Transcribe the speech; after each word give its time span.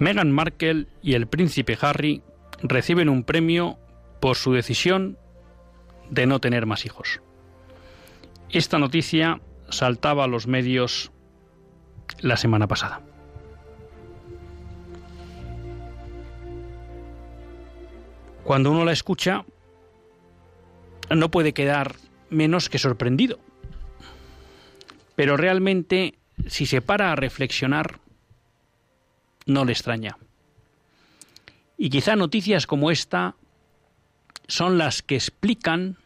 Meghan 0.00 0.32
Markle 0.32 0.86
y 1.02 1.12
el 1.12 1.26
príncipe 1.26 1.76
Harry 1.82 2.22
reciben 2.62 3.10
un 3.10 3.22
premio 3.22 3.78
por 4.18 4.36
su 4.36 4.52
decisión 4.54 5.18
de 6.08 6.26
no 6.26 6.40
tener 6.40 6.64
más 6.64 6.86
hijos. 6.86 7.20
Esta 8.48 8.78
noticia 8.78 9.40
saltaba 9.68 10.24
a 10.24 10.26
los 10.26 10.46
medios 10.46 11.12
la 12.20 12.38
semana 12.38 12.66
pasada. 12.66 13.02
Cuando 18.42 18.70
uno 18.70 18.86
la 18.86 18.92
escucha, 18.92 19.44
no 21.10 21.30
puede 21.30 21.52
quedar 21.52 21.96
menos 22.30 22.70
que 22.70 22.78
sorprendido. 22.78 23.38
Pero 25.14 25.36
realmente, 25.36 26.14
si 26.46 26.64
se 26.64 26.80
para 26.80 27.12
a 27.12 27.16
reflexionar, 27.16 28.00
no 29.50 29.64
le 29.64 29.72
extraña. 29.72 30.16
Y 31.76 31.90
quizá 31.90 32.16
noticias 32.16 32.66
como 32.66 32.90
esta 32.90 33.34
son 34.46 34.78
las 34.78 35.02
que 35.02 35.16
explican 35.16 35.96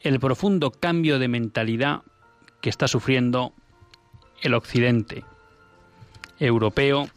el 0.00 0.20
profundo 0.20 0.70
cambio 0.70 1.18
de 1.18 1.28
mentalidad 1.28 2.02
que 2.60 2.70
está 2.70 2.88
sufriendo 2.88 3.52
el 4.42 4.54
occidente 4.54 5.24
europeo 6.38 7.08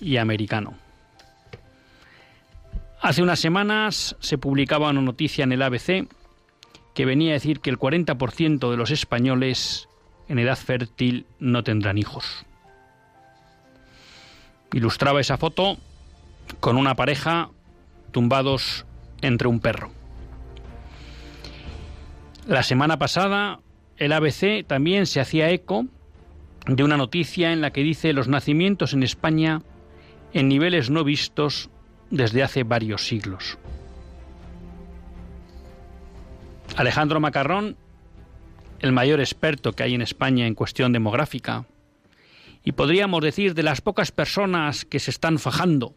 y 0.00 0.18
americano. 0.18 0.74
Hace 3.00 3.22
unas 3.22 3.40
semanas 3.40 4.16
se 4.20 4.38
publicaba 4.38 4.90
una 4.90 5.00
noticia 5.00 5.44
en 5.44 5.52
el 5.52 5.62
ABC 5.62 6.08
que 6.94 7.04
venía 7.04 7.30
a 7.30 7.34
decir 7.34 7.60
que 7.60 7.70
el 7.70 7.78
40% 7.78 8.70
de 8.70 8.76
los 8.76 8.90
españoles 8.90 9.88
en 10.28 10.38
edad 10.38 10.56
fértil 10.56 11.26
no 11.38 11.62
tendrán 11.62 11.98
hijos 11.98 12.46
ilustraba 14.72 15.20
esa 15.20 15.36
foto 15.36 15.78
con 16.60 16.76
una 16.76 16.94
pareja 16.94 17.50
tumbados 18.12 18.84
entre 19.22 19.48
un 19.48 19.60
perro. 19.60 19.90
La 22.46 22.62
semana 22.62 22.98
pasada 22.98 23.60
el 23.96 24.12
ABC 24.12 24.66
también 24.66 25.06
se 25.06 25.20
hacía 25.20 25.50
eco 25.50 25.86
de 26.66 26.84
una 26.84 26.96
noticia 26.96 27.52
en 27.52 27.60
la 27.60 27.72
que 27.72 27.82
dice 27.82 28.12
los 28.12 28.28
nacimientos 28.28 28.92
en 28.92 29.02
España 29.02 29.62
en 30.32 30.48
niveles 30.48 30.90
no 30.90 31.04
vistos 31.04 31.70
desde 32.10 32.42
hace 32.42 32.62
varios 32.62 33.06
siglos. 33.06 33.58
Alejandro 36.76 37.20
Macarrón, 37.20 37.76
el 38.80 38.92
mayor 38.92 39.20
experto 39.20 39.72
que 39.72 39.82
hay 39.82 39.94
en 39.94 40.02
España 40.02 40.46
en 40.46 40.54
cuestión 40.54 40.92
demográfica, 40.92 41.64
y 42.66 42.72
podríamos 42.72 43.22
decir 43.22 43.54
de 43.54 43.62
las 43.62 43.80
pocas 43.80 44.10
personas 44.10 44.84
que 44.84 44.98
se 44.98 45.12
están 45.12 45.38
fajando 45.38 45.94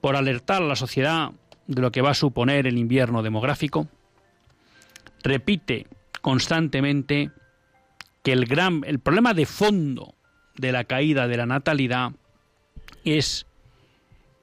por 0.00 0.14
alertar 0.14 0.62
a 0.62 0.66
la 0.66 0.76
sociedad 0.76 1.32
de 1.66 1.82
lo 1.82 1.90
que 1.90 2.00
va 2.00 2.10
a 2.10 2.14
suponer 2.14 2.68
el 2.68 2.78
invierno 2.78 3.24
demográfico, 3.24 3.88
repite 5.24 5.88
constantemente 6.20 7.32
que 8.22 8.32
el 8.32 8.46
gran 8.46 8.84
el 8.86 9.00
problema 9.00 9.34
de 9.34 9.46
fondo 9.46 10.14
de 10.54 10.70
la 10.70 10.84
caída 10.84 11.26
de 11.26 11.36
la 11.36 11.46
natalidad 11.46 12.12
es 13.04 13.46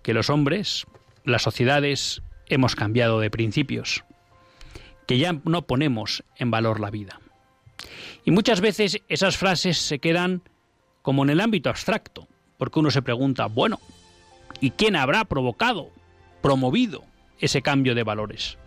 que 0.02 0.14
los 0.14 0.30
hombres, 0.30 0.86
las 1.24 1.44
sociedades 1.44 2.22
hemos 2.48 2.76
cambiado 2.76 3.22
de 3.22 3.32
principios, 3.32 4.04
que 5.08 5.18
ya 5.18 5.32
no 5.46 5.66
ponemos 5.66 6.26
en 6.36 6.52
valor 6.52 6.82
la 6.82 6.92
vida. 6.92 7.22
Y 8.26 8.32
muchas 8.32 8.60
veces 8.60 9.02
esas 9.08 9.38
frases 9.38 9.78
se 9.78 10.00
quedan 10.00 10.44
como 11.04 11.24
en 11.24 11.30
el 11.30 11.42
ámbito 11.42 11.70
abstracto, 11.70 12.28
porque 12.58 12.80
uno 12.80 12.90
se 12.90 13.04
pregunta, 13.04 13.46
bueno, 13.46 13.80
¿y 14.60 14.72
quién 14.72 14.96
habrá 14.96 15.26
provocado, 15.26 15.92
promovido 16.42 17.04
ese 17.40 17.62
cambio 17.62 17.94
de 17.94 18.04
valores? 18.04 18.58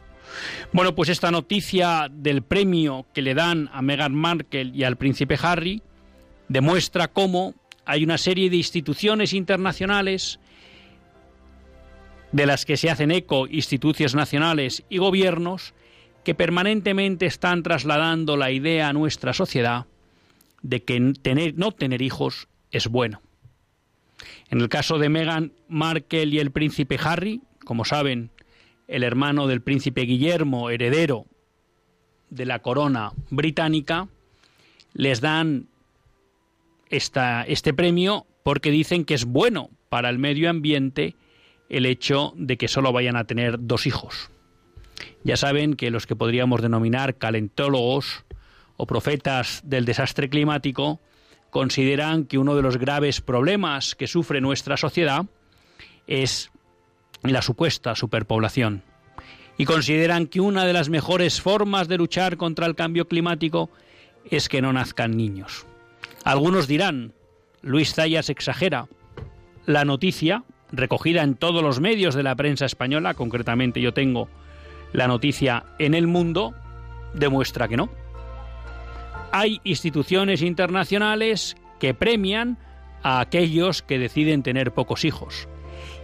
Bueno, 0.72 0.94
pues 0.94 1.08
esta 1.08 1.30
noticia 1.30 2.08
del 2.10 2.42
premio 2.42 3.06
que 3.14 3.22
le 3.22 3.34
dan 3.34 3.70
a 3.72 3.82
Meghan 3.82 4.14
Markle 4.14 4.70
y 4.75 4.84
al 4.84 4.96
príncipe 4.96 5.38
Harry 5.42 5.82
demuestra 6.48 7.08
cómo 7.08 7.54
hay 7.86 8.04
una 8.04 8.19
serie 8.19 8.50
de 8.50 8.56
instituciones 8.56 9.32
internacionales 9.32 10.38
de 12.32 12.46
las 12.46 12.66
que 12.66 12.76
se 12.76 12.91
hacen 12.91 13.12
eco 13.12 13.46
instituciones 13.46 14.14
nacionales 14.14 14.84
y 14.91 14.98
gobiernos 14.98 15.75
que 16.25 16.34
permanentemente 16.34 17.25
están 17.25 17.62
trasladando 17.62 18.36
la 18.36 18.50
idea 18.50 18.88
a 18.88 18.92
nuestra 18.92 19.32
sociedad 19.32 19.86
de 20.66 20.82
que 20.82 21.12
tener, 21.22 21.56
no 21.56 21.71
tener 21.71 22.03
hijos 22.03 22.49
es 22.73 22.88
bueno. 22.88 23.23
En 24.50 24.61
el 24.61 24.69
caso 24.69 24.99
de 24.99 25.08
Meghan 25.08 25.52
Markle 25.69 26.25
y 26.25 26.38
el 26.40 26.50
príncipe 26.50 26.99
Harry, 27.02 27.40
como 27.64 27.85
saben, 27.85 28.31
el 28.88 29.05
hermano 29.05 29.46
del 29.46 29.62
príncipe 29.62 30.02
Guillermo, 30.02 30.70
heredero 30.70 31.26
de 32.31 32.46
la 32.46 32.61
corona 32.61 33.12
británica, 33.31 34.08
les 34.93 35.20
dan 35.20 35.69
esta, 36.90 37.44
este 37.44 37.73
premio 37.73 38.26
porque 38.43 38.73
dicen 38.73 39.05
que 39.05 39.14
es 39.14 39.25
bueno 39.25 39.70
para 39.88 40.11
el 40.11 40.19
medio 40.19 40.50
ambiente 40.50 41.14
el 41.69 41.87
hecho 41.87 42.32
de 42.37 42.56
que 42.56 42.67
solo 42.67 42.93
vayan 42.93 43.17
a 43.17 43.25
tener 43.25 43.56
dos 43.61 43.87
hijos. 43.87 44.31
Ya 45.23 45.37
saben 45.37 45.75
que 45.75 45.90
los 45.90 46.06
que 46.06 46.17
podríamos 46.17 46.62
denominar 46.62 47.17
calentólogos 47.17 48.25
o 48.76 48.87
profetas 48.87 49.61
del 49.64 49.84
desastre 49.84 50.28
climático 50.28 51.00
consideran 51.50 52.25
que 52.25 52.38
uno 52.38 52.55
de 52.55 52.62
los 52.62 52.76
graves 52.76 53.20
problemas 53.20 53.94
que 53.94 54.06
sufre 54.06 54.40
nuestra 54.40 54.76
sociedad 54.76 55.25
es 56.06 56.50
la 57.23 57.43
supuesta 57.43 57.94
superpoblación. 57.94 58.82
Y 59.58 59.64
consideran 59.64 60.26
que 60.26 60.40
una 60.40 60.67
de 60.67 60.75
las 60.75 60.90
mejores 60.90 61.40
formas 61.40 61.88
de 61.88 61.96
luchar 61.96 62.37
contra 62.37 62.67
el 62.67 62.75
cambio 62.75 63.08
climático 63.08 63.70
es 64.31 64.49
que 64.49 64.61
no 64.61 64.73
nazcan 64.73 65.17
niños. 65.17 65.67
Algunos 66.25 66.67
dirán, 66.67 67.14
Luis 67.62 67.94
Zayas 67.94 68.28
exagera. 68.28 68.87
La 69.64 69.84
noticia, 69.84 70.44
recogida 70.73 71.23
en 71.23 71.37
todos 71.37 71.62
los 71.62 71.81
medios 71.81 72.14
de 72.14 72.23
la 72.23 72.37
prensa 72.37 72.67
española, 72.67 73.14
concretamente 73.14 73.81
yo 73.81 73.94
tengo 73.94 74.28
la 74.93 75.08
noticia 75.08 75.64
en 75.78 75.94
el 75.94 76.06
mundo, 76.06 76.55
demuestra 77.14 77.67
que 77.67 77.78
no 77.78 77.88
hay 79.38 79.61
instituciones 79.65 80.41
internacionales 80.41 81.56
que 81.79 81.93
premian 81.93 82.59
a 83.03 83.21
aquellos 83.21 83.83
que 83.83 83.99
deciden 83.99 84.43
tener 84.43 84.73
pocos 84.73 85.05
hijos. 85.05 85.47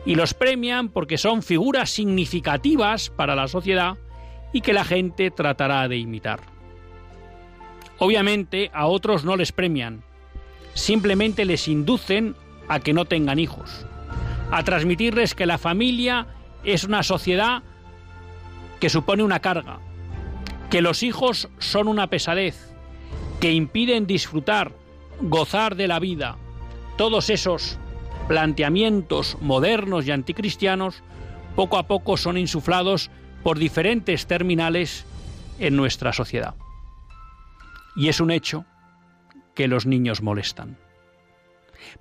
Y 0.05 0.17
los 0.17 0.35
premian 0.35 0.91
porque 0.91 1.17
son 1.17 1.43
figuras 1.43 1.89
significativas 1.89 3.09
para 3.09 3.35
la 3.35 3.49
sociedad 3.49 3.97
y 4.53 4.61
que 4.61 4.75
la 4.75 4.85
gente 4.85 5.31
tratará 5.31 5.89
de 5.89 5.97
imitar. 5.97 6.41
Obviamente 7.99 8.71
a 8.75 8.87
otros 8.87 9.25
no 9.25 9.37
les 9.37 9.51
premian, 9.51 10.03
simplemente 10.75 11.47
les 11.47 11.69
inducen 11.69 12.37
a 12.69 12.81
que 12.81 12.93
no 12.93 13.07
tengan 13.07 13.39
hijos. 13.39 13.87
a 14.51 14.63
transmitirles 14.65 15.35
que 15.35 15.47
la 15.47 15.57
familia 15.57 16.27
es 16.63 16.85
una 16.85 17.03
sociedad 17.03 17.63
que 18.81 18.91
supone 18.91 19.23
una 19.23 19.41
carga, 19.41 19.79
que 20.69 20.83
los 20.83 21.03
hijos 21.03 21.49
son 21.59 21.89
una 21.89 22.09
pesadez, 22.09 22.72
que 23.43 23.51
impiden 23.51 24.07
disfrutar, 24.07 24.71
gozar 25.21 25.75
de 25.75 25.89
la 25.89 25.99
vida. 25.99 26.37
Todos 26.97 27.29
esos 27.29 27.77
planteamientos 28.29 29.37
modernos 29.41 30.07
y 30.07 30.13
anticristianos 30.13 31.03
poco 31.57 31.77
a 31.77 31.89
poco 31.89 32.17
son 32.17 32.39
insuflados 32.39 33.11
por 33.43 33.59
diferentes 33.59 34.29
terminales 34.29 35.05
en 35.59 35.75
nuestra 35.75 36.13
sociedad. 36.13 36.55
Y 37.97 38.11
es 38.11 38.21
un 38.21 38.31
hecho 38.31 38.65
que 39.57 39.67
los 39.67 39.87
niños 39.87 40.23
molestan. 40.23 40.79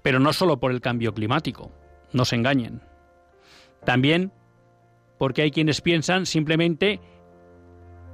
Pero 0.04 0.20
no 0.20 0.34
solo 0.34 0.60
por 0.60 0.70
el 0.70 0.80
cambio 0.80 1.16
climático, 1.16 1.72
no 2.14 2.24
se 2.24 2.36
engañen. 2.36 2.84
También 3.84 4.32
porque 5.18 5.42
hay 5.42 5.50
quienes 5.50 5.82
piensan 5.82 6.28
simplemente 6.28 7.00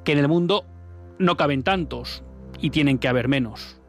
que 0.05 0.13
en 0.13 0.19
el 0.19 0.29
mundo 0.29 0.65
no 1.19 1.35
caben 1.35 1.63
tantos 1.63 2.23
y 2.61 2.69
tienen 2.69 2.97
que 2.97 3.07
haber 3.07 3.27
menos. 3.27 3.79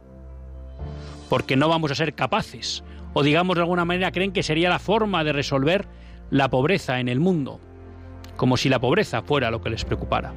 Porque 1.29 1.57
no 1.57 1.69
vamos 1.69 1.91
a 1.91 1.95
ser 1.95 2.15
capaces, 2.15 2.85
o 3.13 3.23
digamos 3.23 3.57
de 3.57 3.63
alguna 3.63 3.85
manera 3.85 4.13
creen 4.13 4.33
que 4.33 4.43
sería 4.43 4.69
la 4.69 4.79
forma 4.79 5.25
de 5.25 5.33
resolver 5.33 5.87
la 6.31 6.49
pobreza 6.49 7.01
en 7.01 7.09
el 7.09 7.21
mundo, 7.21 7.61
como 8.37 8.57
si 8.57 8.69
la 8.69 8.79
pobreza 8.79 9.23
fuera 9.23 9.51
lo 9.51 9.61
que 9.61 9.71
les 9.71 9.85
preocupara. 9.85 10.33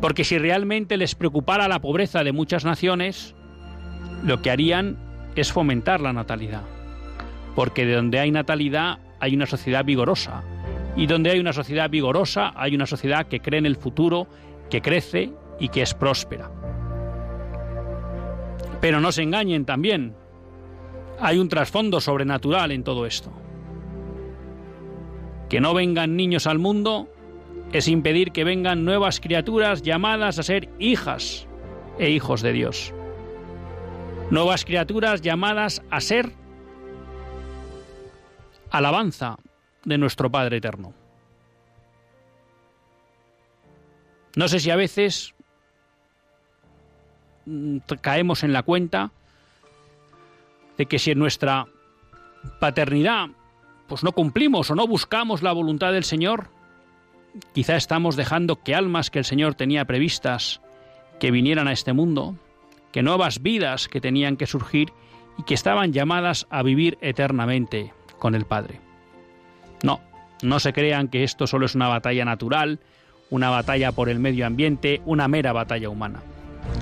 Porque 0.00 0.24
si 0.24 0.38
realmente 0.38 0.96
les 0.96 1.14
preocupara 1.14 1.68
la 1.68 1.80
pobreza 1.80 2.24
de 2.24 2.32
muchas 2.32 2.64
naciones, 2.64 3.34
lo 4.24 4.42
que 4.42 4.50
harían 4.50 4.98
es 5.34 5.52
fomentar 5.52 6.00
la 6.00 6.12
natalidad. 6.12 6.62
Porque 7.54 7.86
de 7.86 7.94
donde 7.94 8.18
hay 8.18 8.30
natalidad 8.30 8.98
hay 9.20 9.34
una 9.34 9.46
sociedad 9.46 9.84
vigorosa. 9.84 10.42
Y 10.96 11.06
donde 11.06 11.30
hay 11.30 11.40
una 11.40 11.52
sociedad 11.52 11.88
vigorosa 11.88 12.52
hay 12.54 12.74
una 12.74 12.86
sociedad 12.86 13.26
que 13.26 13.40
cree 13.40 13.58
en 13.58 13.66
el 13.66 13.76
futuro, 13.76 14.26
que 14.68 14.82
crece 14.82 15.32
y 15.58 15.68
que 15.68 15.82
es 15.82 15.94
próspera. 15.94 16.50
Pero 18.82 19.00
no 19.00 19.12
se 19.12 19.22
engañen 19.22 19.64
también. 19.64 20.16
Hay 21.20 21.38
un 21.38 21.48
trasfondo 21.48 22.00
sobrenatural 22.00 22.72
en 22.72 22.82
todo 22.82 23.06
esto. 23.06 23.32
Que 25.48 25.60
no 25.60 25.72
vengan 25.72 26.16
niños 26.16 26.48
al 26.48 26.58
mundo 26.58 27.08
es 27.72 27.86
impedir 27.86 28.32
que 28.32 28.42
vengan 28.42 28.84
nuevas 28.84 29.20
criaturas 29.20 29.82
llamadas 29.82 30.40
a 30.40 30.42
ser 30.42 30.68
hijas 30.80 31.46
e 31.96 32.10
hijos 32.10 32.42
de 32.42 32.52
Dios. 32.52 32.92
Nuevas 34.30 34.64
criaturas 34.64 35.22
llamadas 35.22 35.80
a 35.88 36.00
ser 36.00 36.32
alabanza 38.70 39.36
de 39.84 39.96
nuestro 39.96 40.28
Padre 40.28 40.56
Eterno. 40.56 40.92
No 44.34 44.48
sé 44.48 44.58
si 44.58 44.70
a 44.70 44.76
veces 44.76 45.36
caemos 48.00 48.42
en 48.42 48.52
la 48.52 48.62
cuenta 48.62 49.10
de 50.78 50.86
que 50.86 50.98
si 50.98 51.10
en 51.10 51.18
nuestra 51.18 51.66
paternidad 52.60 53.28
pues 53.86 54.02
no 54.02 54.12
cumplimos 54.12 54.70
o 54.70 54.74
no 54.74 54.86
buscamos 54.86 55.42
la 55.42 55.52
voluntad 55.52 55.92
del 55.92 56.04
Señor, 56.04 56.48
quizá 57.52 57.76
estamos 57.76 58.16
dejando 58.16 58.62
que 58.62 58.74
almas 58.74 59.10
que 59.10 59.18
el 59.18 59.24
Señor 59.24 59.54
tenía 59.54 59.84
previstas 59.84 60.60
que 61.20 61.30
vinieran 61.30 61.68
a 61.68 61.72
este 61.72 61.92
mundo, 61.92 62.36
que 62.90 63.02
nuevas 63.02 63.42
vidas 63.42 63.88
que 63.88 64.00
tenían 64.00 64.36
que 64.36 64.46
surgir 64.46 64.92
y 65.38 65.42
que 65.42 65.54
estaban 65.54 65.92
llamadas 65.92 66.46
a 66.50 66.62
vivir 66.62 66.98
eternamente 67.00 67.92
con 68.18 68.34
el 68.34 68.44
Padre. 68.44 68.80
No, 69.82 70.00
no 70.42 70.58
se 70.58 70.72
crean 70.72 71.08
que 71.08 71.24
esto 71.24 71.46
solo 71.46 71.66
es 71.66 71.74
una 71.74 71.88
batalla 71.88 72.24
natural, 72.24 72.80
una 73.30 73.50
batalla 73.50 73.92
por 73.92 74.08
el 74.08 74.18
medio 74.18 74.46
ambiente, 74.46 75.00
una 75.04 75.28
mera 75.28 75.52
batalla 75.52 75.88
humana. 75.88 76.22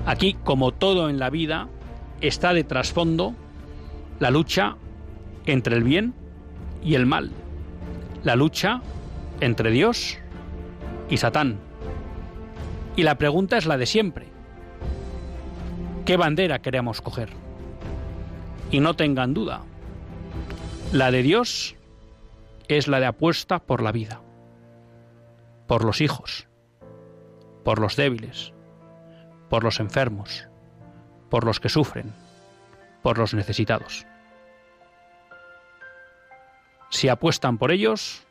Aquí, 0.06 0.37
como 0.44 0.73
todo 0.73 1.09
en 1.09 1.19
la 1.19 1.31
vida, 1.31 1.69
está 2.21 2.53
de 2.53 2.65
trasfondo 2.65 3.35
la 4.19 4.31
lucha 4.31 4.77
entre 5.47 5.77
el 5.77 5.85
bien 5.85 6.15
y 6.82 6.94
el 6.94 7.06
mal, 7.06 7.31
la 8.23 8.37
lucha 8.37 8.82
entre 9.41 9.71
Dios 9.71 10.19
y 11.09 11.17
Satán. 11.17 11.59
Y 12.97 13.03
la 13.03 13.17
pregunta 13.17 13.56
es 13.56 13.67
la 13.67 13.79
de 13.79 13.87
siempre. 13.87 14.27
¿Qué 16.05 16.17
bandera 16.17 16.61
queremos 16.61 17.00
coger? 17.00 17.31
Y 18.71 18.81
no 18.81 18.94
tengan 18.94 19.35
duda, 19.35 19.62
la 20.93 21.11
de 21.11 21.23
Dios 21.23 21.77
es 22.69 22.88
la 22.88 23.00
de 23.00 23.06
apuesta 23.06 23.61
por 23.61 23.82
la 23.82 23.93
vida, 23.93 24.21
por 25.67 25.85
los 25.85 26.00
hijos, 26.00 26.49
por 27.65 27.81
los 27.81 27.97
débiles, 27.97 28.53
por 29.50 29.64
los 29.64 29.81
enfermos, 29.81 30.49
por 31.29 31.44
los 31.44 31.61
que 31.61 31.69
sufren, 31.69 32.14
por 33.02 33.19
los 33.19 33.35
necesitados. 33.35 34.06
Si 36.88 37.08
apuestan 37.08 37.58
por 37.58 37.73
ellos, 37.73 38.26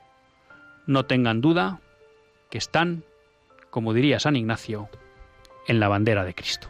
no 0.87 1.05
tengan 1.05 1.41
duda 1.41 1.81
que 2.49 2.57
están, 2.57 3.03
como 3.69 3.93
diría 3.93 4.19
San 4.19 4.35
Ignacio, 4.35 4.89
en 5.67 5.79
la 5.79 5.87
bandera 5.87 6.23
de 6.23 6.33
Cristo. 6.33 6.69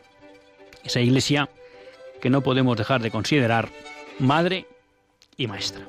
esa 0.83 0.99
iglesia 0.99 1.49
que 2.21 2.29
no 2.29 2.41
podemos 2.41 2.77
dejar 2.77 3.01
de 3.01 3.11
considerar 3.11 3.69
madre 4.19 4.67
y 5.37 5.47
maestra. 5.47 5.85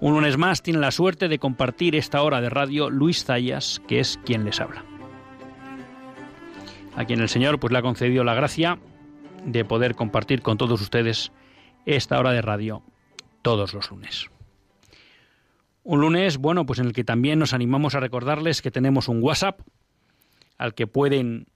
Un 0.00 0.14
lunes 0.14 0.36
más 0.36 0.62
tiene 0.62 0.78
la 0.78 0.90
suerte 0.90 1.28
de 1.28 1.38
compartir 1.38 1.96
esta 1.96 2.22
hora 2.22 2.40
de 2.40 2.48
radio 2.48 2.88
Luis 2.88 3.24
Zayas, 3.24 3.82
que 3.88 4.00
es 4.00 4.18
quien 4.24 4.44
les 4.44 4.60
habla. 4.60 4.84
A 6.96 7.04
quien 7.04 7.20
el 7.20 7.28
Señor 7.28 7.58
pues 7.58 7.72
le 7.72 7.78
ha 7.78 7.82
concedido 7.82 8.24
la 8.24 8.34
gracia 8.34 8.78
de 9.44 9.64
poder 9.64 9.94
compartir 9.94 10.42
con 10.42 10.56
todos 10.56 10.80
ustedes 10.80 11.32
esta 11.84 12.18
hora 12.18 12.32
de 12.32 12.42
radio 12.42 12.82
todos 13.42 13.74
los 13.74 13.90
lunes. 13.90 14.30
Un 15.82 16.00
lunes, 16.00 16.38
bueno, 16.38 16.66
pues 16.66 16.78
en 16.78 16.86
el 16.86 16.92
que 16.92 17.04
también 17.04 17.38
nos 17.38 17.54
animamos 17.54 17.94
a 17.94 18.00
recordarles 18.00 18.62
que 18.62 18.70
tenemos 18.70 19.08
un 19.08 19.22
WhatsApp 19.22 19.60
al 20.58 20.74
que 20.74 20.86
pueden 20.86 21.46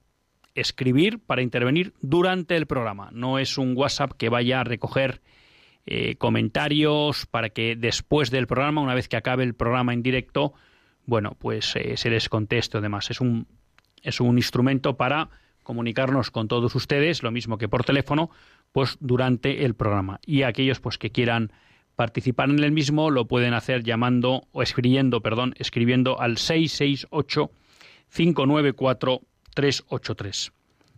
escribir 0.55 1.19
para 1.19 1.41
intervenir 1.41 1.93
durante 2.01 2.55
el 2.55 2.67
programa. 2.67 3.09
No 3.11 3.39
es 3.39 3.57
un 3.57 3.75
WhatsApp 3.75 4.13
que 4.13 4.29
vaya 4.29 4.61
a 4.61 4.63
recoger 4.63 5.21
eh, 5.85 6.15
comentarios 6.15 7.25
para 7.25 7.49
que 7.49 7.75
después 7.75 8.31
del 8.31 8.47
programa, 8.47 8.81
una 8.81 8.95
vez 8.95 9.07
que 9.07 9.17
acabe 9.17 9.43
el 9.43 9.53
programa 9.53 9.93
en 9.93 10.03
directo, 10.03 10.53
bueno, 11.05 11.35
pues 11.37 11.75
eh, 11.75 11.97
se 11.97 12.09
les 12.09 12.29
conteste 12.29 12.77
además. 12.77 13.11
Es 13.11 13.19
un, 13.19 13.47
es 14.01 14.19
un 14.19 14.37
instrumento 14.37 14.95
para 14.95 15.29
comunicarnos 15.63 16.31
con 16.31 16.47
todos 16.47 16.75
ustedes, 16.75 17.23
lo 17.23 17.31
mismo 17.31 17.57
que 17.57 17.67
por 17.67 17.83
teléfono, 17.83 18.29
pues 18.71 18.97
durante 18.99 19.65
el 19.65 19.75
programa. 19.75 20.19
Y 20.25 20.43
aquellos 20.43 20.79
pues 20.79 20.97
que 20.97 21.11
quieran 21.11 21.51
participar 21.95 22.49
en 22.49 22.63
el 22.63 22.71
mismo 22.71 23.11
lo 23.11 23.27
pueden 23.27 23.53
hacer 23.53 23.83
llamando 23.83 24.47
o 24.51 24.61
escribiendo, 24.61 25.21
perdón, 25.21 25.53
escribiendo 25.57 26.19
al 26.19 26.37
668 26.37 27.51
594 28.13 29.21
383. 29.53 30.51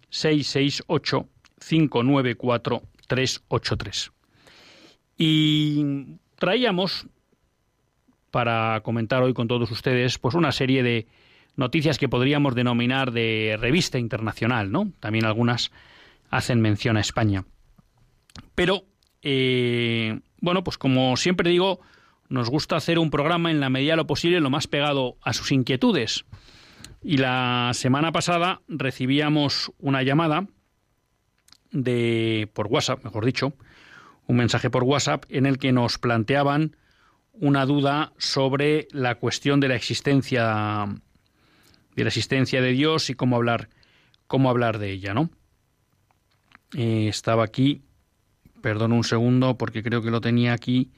668 0.10 1.30
594 1.60 2.82
383. 3.08 4.12
Y 5.18 6.18
traíamos 6.38 7.08
para 8.32 8.82
comentar 8.82 9.24
hoy 9.24 9.34
con 9.34 9.48
todos 9.48 9.72
ustedes 9.72 10.18
pues 10.18 10.36
una 10.36 10.52
serie 10.52 10.84
de 10.84 11.08
noticias 11.56 11.98
que 11.98 12.10
podríamos 12.10 12.54
denominar 12.56 13.12
de 13.12 13.58
revista 13.60 13.98
internacional, 13.98 14.72
¿no? 14.72 14.92
También 15.00 15.26
algunas 15.26 15.72
hacen 16.30 16.60
mención 16.60 16.98
a 16.98 17.02
España. 17.02 17.46
Pero, 18.56 18.84
eh, 19.22 20.20
bueno, 20.42 20.64
pues 20.64 20.78
como 20.78 21.16
siempre 21.16 21.50
digo, 21.50 21.80
nos 22.28 22.50
gusta 22.50 22.76
hacer 22.76 23.00
un 23.00 23.10
programa 23.10 23.52
en 23.52 23.60
la 23.60 23.70
medida 23.70 23.94
de 23.94 23.98
lo 23.98 24.08
posible 24.08 24.40
lo 24.42 24.50
más 24.50 24.68
pegado 24.68 25.16
a 25.22 25.34
sus 25.34 25.52
inquietudes. 25.52 26.26
Y 27.08 27.18
la 27.18 27.70
semana 27.76 28.12
pasada 28.12 28.62
recibíamos 28.68 29.72
una 29.78 30.02
llamada 30.02 30.48
de 31.70 32.50
por 32.52 32.66
WhatsApp, 32.66 33.04
mejor 33.04 33.24
dicho, 33.26 33.54
un 34.26 34.38
mensaje 34.38 34.72
por 34.72 34.84
WhatsApp 34.84 35.24
en 35.30 35.46
el 35.46 35.60
que 35.60 35.72
nos 35.72 36.00
planteaban 36.00 36.76
una 37.32 37.68
duda 37.68 38.14
sobre 38.18 38.88
la 38.90 39.20
cuestión 39.20 39.60
de 39.60 39.68
la 39.68 39.76
existencia 39.76 40.88
de 41.96 42.04
la 42.04 42.08
existencia 42.08 42.60
de 42.60 42.72
Dios 42.72 43.12
y 43.12 43.14
cómo 43.14 43.36
hablar 43.36 43.70
cómo 44.26 44.50
hablar 44.50 44.80
de 44.80 44.90
ella, 44.90 45.14
¿no? 45.14 45.30
Eh, 46.74 47.08
estaba 47.08 47.44
aquí, 47.44 47.84
perdón 48.64 48.94
un 48.94 49.04
segundo 49.04 49.60
porque 49.60 49.84
creo 49.84 50.02
que 50.02 50.10
lo 50.10 50.22
tenía 50.22 50.54
aquí, 50.54 50.90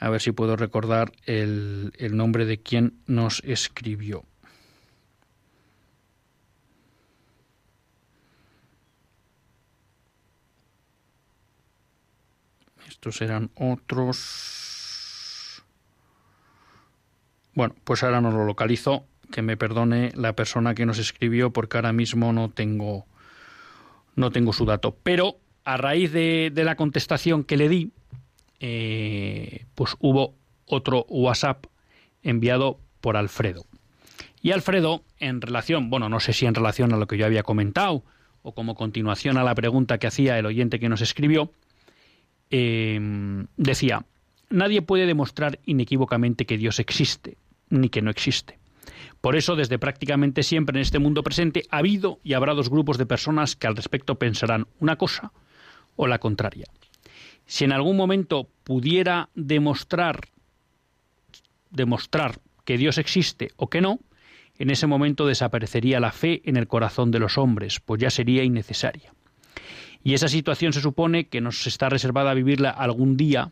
a 0.00 0.08
ver 0.08 0.22
si 0.22 0.32
puedo 0.32 0.56
recordar 0.56 1.12
el, 1.26 1.92
el 1.98 2.16
nombre 2.16 2.46
de 2.46 2.62
quien 2.62 3.02
nos 3.06 3.42
escribió. 3.44 4.24
Estos 13.02 13.20
eran 13.20 13.50
otros. 13.56 14.14
Bueno, 17.52 17.74
pues 17.82 18.04
ahora 18.04 18.20
no 18.20 18.30
lo 18.30 18.44
localizo. 18.44 19.06
Que 19.32 19.42
me 19.42 19.56
perdone 19.56 20.12
la 20.14 20.34
persona 20.34 20.76
que 20.76 20.86
nos 20.86 21.00
escribió 21.00 21.52
porque 21.52 21.78
ahora 21.78 21.92
mismo 21.92 22.32
no 22.32 22.50
tengo 22.50 23.06
no 24.14 24.30
tengo 24.30 24.52
su 24.52 24.66
dato. 24.66 24.96
Pero 25.02 25.38
a 25.64 25.76
raíz 25.78 26.12
de, 26.12 26.52
la 26.54 26.76
contestación 26.76 27.42
que 27.42 27.56
le 27.56 27.68
di, 27.68 27.90
eh, 28.60 29.66
pues 29.74 29.96
hubo 29.98 30.36
otro 30.66 31.04
WhatsApp 31.08 31.66
enviado 32.22 32.78
por 33.00 33.16
Alfredo. 33.16 33.64
Y 34.42 34.52
Alfredo, 34.52 35.02
en 35.18 35.40
relación, 35.40 35.90
bueno, 35.90 36.08
no 36.08 36.20
sé 36.20 36.32
si 36.32 36.46
en 36.46 36.54
relación 36.54 36.92
a 36.92 36.98
lo 36.98 37.08
que 37.08 37.18
yo 37.18 37.26
había 37.26 37.42
comentado 37.42 38.04
o 38.42 38.54
como 38.54 38.76
continuación 38.76 39.38
a 39.38 39.42
la 39.42 39.56
pregunta 39.56 39.98
que 39.98 40.06
hacía 40.06 40.38
el 40.38 40.46
oyente 40.46 40.78
que 40.78 40.88
nos 40.88 41.00
escribió, 41.00 41.50
Em, 42.54 43.46
decía, 43.56 44.04
nadie 44.50 44.82
puede 44.82 45.06
demostrar 45.06 45.58
inequívocamente 45.64 46.44
que 46.44 46.58
Dios 46.58 46.78
existe, 46.80 47.38
ni 47.70 47.88
que 47.88 48.02
no 48.02 48.10
existe. 48.10 48.58
Por 49.22 49.36
eso, 49.36 49.56
desde 49.56 49.78
prácticamente 49.78 50.42
siempre 50.42 50.76
en 50.76 50.82
este 50.82 50.98
mundo 50.98 51.22
presente, 51.22 51.64
ha 51.70 51.78
habido 51.78 52.20
y 52.22 52.34
habrá 52.34 52.52
dos 52.52 52.68
grupos 52.68 52.98
de 52.98 53.06
personas 53.06 53.56
que 53.56 53.66
al 53.66 53.76
respecto 53.76 54.18
pensarán 54.18 54.66
una 54.80 54.96
cosa 54.96 55.32
o 55.96 56.06
la 56.06 56.18
contraria. 56.18 56.66
Si 57.46 57.64
en 57.64 57.72
algún 57.72 57.96
momento 57.96 58.46
pudiera 58.64 59.30
demostrar, 59.34 60.28
demostrar 61.70 62.38
que 62.66 62.76
Dios 62.76 62.98
existe 62.98 63.52
o 63.56 63.70
que 63.70 63.80
no, 63.80 63.98
en 64.58 64.68
ese 64.68 64.86
momento 64.86 65.26
desaparecería 65.26 66.00
la 66.00 66.12
fe 66.12 66.42
en 66.44 66.58
el 66.58 66.68
corazón 66.68 67.10
de 67.12 67.18
los 67.18 67.38
hombres, 67.38 67.80
pues 67.80 67.98
ya 67.98 68.10
sería 68.10 68.44
innecesaria. 68.44 69.14
Y 70.04 70.14
esa 70.14 70.28
situación 70.28 70.72
se 70.72 70.80
supone 70.80 71.28
que 71.28 71.40
nos 71.40 71.66
está 71.66 71.88
reservada 71.88 72.30
a 72.30 72.34
vivirla 72.34 72.70
algún 72.70 73.16
día 73.16 73.50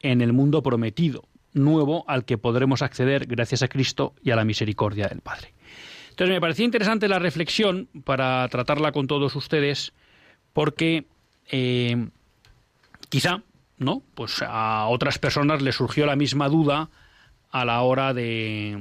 en 0.00 0.20
el 0.22 0.32
mundo 0.32 0.62
prometido, 0.62 1.24
nuevo 1.52 2.04
al 2.08 2.24
que 2.24 2.38
podremos 2.38 2.82
acceder 2.82 3.26
gracias 3.26 3.62
a 3.62 3.68
Cristo 3.68 4.14
y 4.22 4.30
a 4.30 4.36
la 4.36 4.44
misericordia 4.44 5.08
del 5.08 5.20
Padre. 5.20 5.52
Entonces 6.10 6.34
me 6.34 6.40
parecía 6.40 6.64
interesante 6.64 7.08
la 7.08 7.18
reflexión 7.18 7.88
para 8.04 8.46
tratarla 8.48 8.92
con 8.92 9.06
todos 9.06 9.36
ustedes, 9.36 9.92
porque 10.52 11.06
eh, 11.50 12.08
quizá, 13.08 13.42
¿no? 13.78 14.02
Pues 14.14 14.42
a 14.46 14.86
otras 14.86 15.18
personas 15.18 15.62
les 15.62 15.76
surgió 15.76 16.06
la 16.06 16.16
misma 16.16 16.48
duda 16.48 16.88
a 17.50 17.64
la 17.64 17.82
hora 17.82 18.14
de 18.14 18.78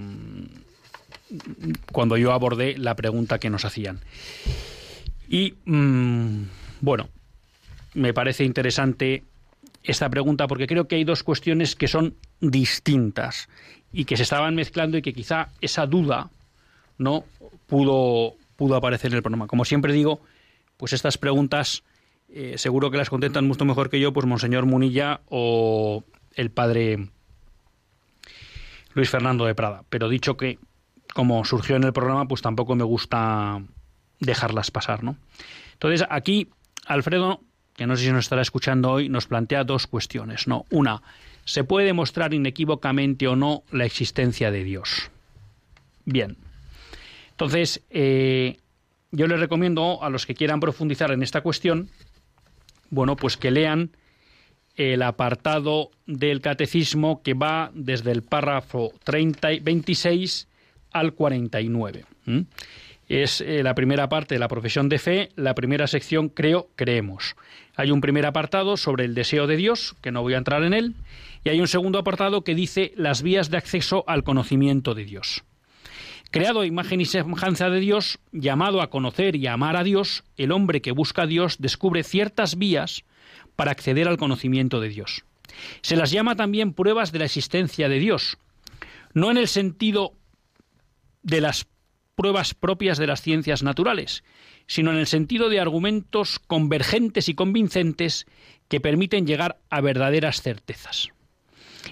cuando 1.92 2.18
yo 2.18 2.32
abordé 2.32 2.78
la 2.78 2.96
pregunta 2.96 3.40
que 3.40 3.50
nos 3.50 3.66
hacían. 3.66 4.00
Y 5.30 5.54
mm, 5.66 6.44
bueno, 6.82 7.08
me 7.94 8.14
parece 8.14 8.44
interesante 8.44 9.24
esta 9.84 10.10
pregunta 10.10 10.48
porque 10.48 10.68
creo 10.68 10.88
que 10.88 10.96
hay 10.96 11.04
dos 11.04 11.24
cuestiones 11.24 11.76
que 11.76 11.88
son 11.88 12.16
distintas 12.42 13.48
y 13.94 14.06
que 14.06 14.18
se 14.18 14.24
estaban 14.24 14.56
mezclando 14.56 14.98
y 14.98 15.02
que 15.02 15.14
quizá 15.14 15.50
esa 15.62 15.86
duda 15.86 16.32
no 16.98 17.24
pudo, 17.68 18.34
pudo 18.56 18.76
aparecer 18.76 19.12
en 19.12 19.18
el 19.18 19.24
programa. 19.24 19.48
Como 19.48 19.66
siempre 19.66 19.94
digo, 19.94 20.20
pues 20.78 20.94
estas 20.94 21.18
preguntas 21.18 21.84
eh, 22.30 22.58
seguro 22.58 22.92
que 22.92 22.98
las 22.98 23.10
contestan 23.10 23.48
mucho 23.48 23.66
mejor 23.66 23.90
que 23.90 24.00
yo, 24.00 24.12
pues 24.14 24.26
Monseñor 24.26 24.66
Munilla 24.66 25.22
o 25.30 26.04
el 26.36 26.52
padre 26.52 27.10
Luis 28.94 29.10
Fernando 29.10 29.46
de 29.46 29.56
Prada. 29.56 29.84
Pero 29.90 30.10
dicho 30.10 30.38
que, 30.38 30.60
como 31.14 31.44
surgió 31.46 31.76
en 31.76 31.84
el 31.84 31.94
programa, 31.94 32.28
pues 32.28 32.42
tampoco 32.42 32.76
me 32.76 32.84
gusta 32.84 33.62
dejarlas 34.20 34.72
pasar, 34.72 35.04
¿no? 35.04 35.18
Entonces, 35.74 36.06
aquí 36.10 36.50
Alfredo, 36.86 37.42
que 37.76 37.88
no 37.88 37.96
sé 37.96 38.06
si 38.06 38.12
nos 38.12 38.26
estará 38.26 38.42
escuchando 38.42 38.92
hoy, 38.92 39.10
nos 39.10 39.28
plantea 39.28 39.64
dos 39.64 39.88
cuestiones, 39.88 40.48
¿no? 40.48 40.66
Una, 40.70 41.02
¿se 41.46 41.64
puede 41.64 41.86
demostrar 41.86 42.34
inequívocamente 42.34 43.28
o 43.28 43.36
no 43.36 43.64
la 43.72 43.86
existencia 43.86 44.52
de 44.52 44.64
Dios? 44.64 45.12
Bien. 46.06 46.36
Entonces, 47.32 47.82
eh, 47.90 48.58
yo 49.12 49.28
les 49.28 49.40
recomiendo 49.40 50.04
a 50.04 50.10
los 50.10 50.26
que 50.26 50.36
quieran 50.36 50.60
profundizar 50.60 51.12
en 51.12 51.24
esta 51.24 51.42
cuestión, 51.42 51.90
bueno, 52.90 53.16
pues 53.16 53.38
que 53.38 53.52
lean 53.52 53.92
el 54.76 55.02
apartado 55.02 55.92
del 56.06 56.42
catecismo 56.42 57.22
que 57.22 57.34
va 57.34 57.72
desde 57.74 58.12
el 58.12 58.24
párrafo 58.24 58.94
30, 59.04 59.50
26 59.62 60.48
al 60.92 61.14
49 61.14 62.06
es 63.10 63.42
eh, 63.42 63.64
la 63.64 63.74
primera 63.74 64.08
parte 64.08 64.36
de 64.36 64.40
la 64.40 64.48
profesión 64.48 64.88
de 64.88 65.00
fe, 65.00 65.30
la 65.36 65.56
primera 65.56 65.88
sección 65.88 66.30
creo, 66.30 66.70
creemos. 66.76 67.36
Hay 67.76 67.90
un 67.90 68.02
primer 68.02 68.26
apartado 68.28 68.78
sobre 68.78 69.04
el 69.06 69.16
deseo 69.16 69.48
de 69.48 69.58
Dios, 69.58 69.96
que 70.02 70.12
no 70.12 70.22
voy 70.22 70.36
a 70.36 70.38
entrar 70.38 70.64
en 70.64 70.74
él, 70.74 70.94
y 71.44 71.50
hay 71.50 71.60
un 71.60 71.68
segundo 71.68 71.98
apartado 71.98 72.44
que 72.44 72.54
dice 72.54 72.94
las 72.96 73.24
vías 73.24 73.50
de 73.50 73.58
acceso 73.58 74.04
al 74.08 74.24
conocimiento 74.24 74.94
de 74.94 75.06
Dios. 75.06 75.44
Creado 76.30 76.62
a 76.62 76.68
imagen 76.68 77.02
y 77.02 77.06
semejanza 77.06 77.72
de 77.72 77.80
Dios, 77.80 78.20
llamado 78.32 78.82
a 78.82 78.92
conocer 78.92 79.36
y 79.36 79.48
a 79.48 79.54
amar 79.54 79.76
a 79.76 79.84
Dios, 79.84 80.24
el 80.38 80.52
hombre 80.52 80.82
que 80.82 80.92
busca 80.92 81.24
a 81.24 81.28
Dios 81.28 81.58
descubre 81.58 82.04
ciertas 82.04 82.60
vías 82.60 83.04
para 83.56 83.72
acceder 83.72 84.08
al 84.08 84.18
conocimiento 84.18 84.80
de 84.80 84.90
Dios. 84.90 85.26
Se 85.82 85.96
las 85.96 86.12
llama 86.12 86.36
también 86.36 86.74
pruebas 86.74 87.12
de 87.12 87.20
la 87.20 87.26
existencia 87.26 87.90
de 87.90 87.98
Dios, 87.98 88.38
no 89.16 89.32
en 89.32 89.38
el 89.38 89.48
sentido 89.48 90.14
de 91.24 91.42
las 91.42 91.68
pruebas 92.20 92.54
propias 92.54 92.98
de 92.98 93.08
las 93.08 93.22
ciencias 93.22 93.64
naturales, 93.64 94.26
sino 94.68 94.92
en 94.92 94.98
el 94.98 95.08
sentido 95.08 95.48
de 95.48 95.62
argumentos 95.62 96.38
convergentes 96.40 97.30
y 97.30 97.34
convincentes 97.34 98.28
que 98.68 98.82
permiten 98.82 99.26
llegar 99.26 99.62
a 99.70 99.80
verdaderas 99.80 100.42
certezas. 100.42 101.12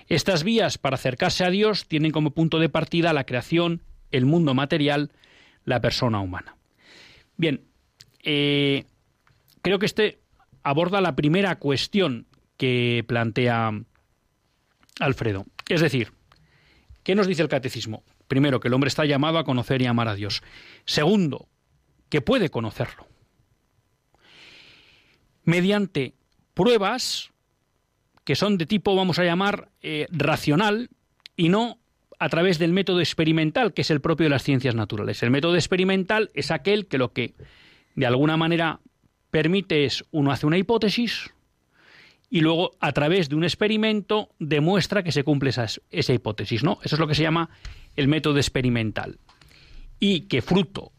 Estas 0.10 0.44
vías 0.44 0.78
para 0.78 0.96
acercarse 0.96 1.46
a 1.46 1.50
Dios 1.50 1.88
tienen 1.88 2.12
como 2.12 2.32
punto 2.32 2.60
de 2.60 2.68
partida 2.68 3.14
la 3.14 3.24
creación, 3.24 3.84
el 4.12 4.26
mundo 4.26 4.54
material, 4.54 5.12
la 5.64 5.80
persona 5.80 6.20
humana. 6.20 6.58
Bien, 7.38 7.62
eh, 8.22 8.84
creo 9.62 9.80
que 9.80 9.86
este 9.86 10.20
aborda 10.62 11.00
la 11.00 11.16
primera 11.16 11.56
cuestión 11.56 12.28
que 12.58 13.06
plantea 13.08 13.72
Alfredo. 15.00 15.46
Es 15.70 15.80
decir, 15.80 16.12
¿qué 17.04 17.16
nos 17.16 17.28
dice 17.28 17.44
el 17.44 17.48
catecismo? 17.48 18.04
Primero, 18.28 18.60
que 18.60 18.68
el 18.68 18.74
hombre 18.74 18.88
está 18.88 19.06
llamado 19.06 19.38
a 19.38 19.44
conocer 19.44 19.82
y 19.82 19.86
amar 19.86 20.08
a 20.08 20.16
Dios. 20.16 20.42
Segundo, 20.86 21.48
que 22.10 22.22
puede 22.22 22.50
conocerlo. 22.50 23.08
Mediante 25.44 26.14
pruebas 26.54 27.32
que 28.28 28.36
son 28.36 28.58
de 28.58 28.66
tipo, 28.66 28.94
vamos 28.94 29.20
a 29.20 29.24
llamar, 29.24 29.70
eh, 29.82 30.06
racional 30.12 30.90
y 31.38 31.48
no 31.48 31.80
a 32.20 32.28
través 32.28 32.60
del 32.60 32.74
método 32.74 33.00
experimental, 33.00 33.74
que 33.74 33.84
es 33.84 33.90
el 33.90 34.02
propio 34.02 34.26
de 34.26 34.32
las 34.32 34.44
ciencias 34.44 34.76
naturales. 34.76 35.24
El 35.24 35.32
método 35.32 35.56
experimental 35.56 36.30
es 36.34 36.52
aquel 36.52 36.88
que 36.88 36.98
lo 36.98 37.14
que 37.14 37.36
de 37.96 38.06
alguna 38.06 38.36
manera 38.36 38.82
permite 39.32 39.86
es, 39.86 40.04
uno 40.12 40.32
hace 40.32 40.46
una 40.46 40.58
hipótesis 40.58 41.34
y 42.30 42.42
luego 42.42 42.72
a 42.82 42.92
través 42.92 43.30
de 43.30 43.36
un 43.36 43.46
experimento 43.46 44.30
demuestra 44.40 45.04
que 45.04 45.14
se 45.14 45.24
cumple 45.24 45.52
esa, 45.52 45.68
esa 45.90 46.14
hipótesis, 46.14 46.64
¿no? 46.64 46.80
Eso 46.84 46.96
es 46.96 47.00
lo 47.00 47.08
que 47.08 47.16
se 47.16 47.24
llama 47.24 47.50
el 47.98 48.08
método 48.08 48.38
experimental. 48.38 49.20
Y 50.00 50.22
que 50.22 50.42
fruto 50.42 50.94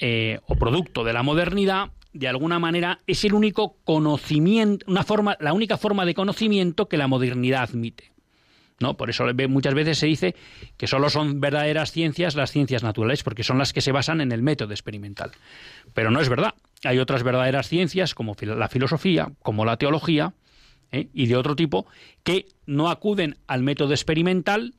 eh, 0.00 0.40
o 0.46 0.56
producto 0.56 1.04
de 1.04 1.12
la 1.12 1.22
modernidad, 1.22 1.92
de 2.12 2.28
alguna 2.28 2.58
manera, 2.58 3.00
es 3.06 3.24
el 3.24 3.32
único 3.32 3.76
conocimiento, 3.84 4.84
una 4.88 5.04
forma, 5.04 5.36
la 5.40 5.52
única 5.52 5.78
forma 5.78 6.04
de 6.04 6.14
conocimiento 6.14 6.88
que 6.88 6.96
la 6.96 7.08
modernidad 7.08 7.62
admite. 7.62 8.12
¿No? 8.80 8.96
Por 8.96 9.08
eso 9.08 9.24
muchas 9.48 9.72
veces 9.72 9.98
se 9.98 10.06
dice 10.06 10.34
que 10.76 10.88
solo 10.88 11.08
son 11.08 11.40
verdaderas 11.40 11.92
ciencias 11.92 12.34
las 12.34 12.50
ciencias 12.50 12.82
naturales, 12.82 13.22
porque 13.22 13.44
son 13.44 13.56
las 13.56 13.72
que 13.72 13.80
se 13.80 13.92
basan 13.92 14.20
en 14.20 14.32
el 14.32 14.42
método 14.42 14.72
experimental. 14.72 15.30
Pero 15.94 16.10
no 16.10 16.20
es 16.20 16.28
verdad. 16.28 16.54
Hay 16.82 16.98
otras 16.98 17.22
verdaderas 17.22 17.68
ciencias, 17.68 18.16
como 18.16 18.34
la 18.40 18.68
filosofía, 18.68 19.30
como 19.42 19.64
la 19.64 19.76
teología, 19.76 20.34
¿eh? 20.90 21.08
y 21.12 21.26
de 21.26 21.36
otro 21.36 21.54
tipo, 21.54 21.86
que 22.24 22.46
no 22.66 22.90
acuden 22.90 23.36
al 23.46 23.62
método 23.62 23.92
experimental, 23.92 24.74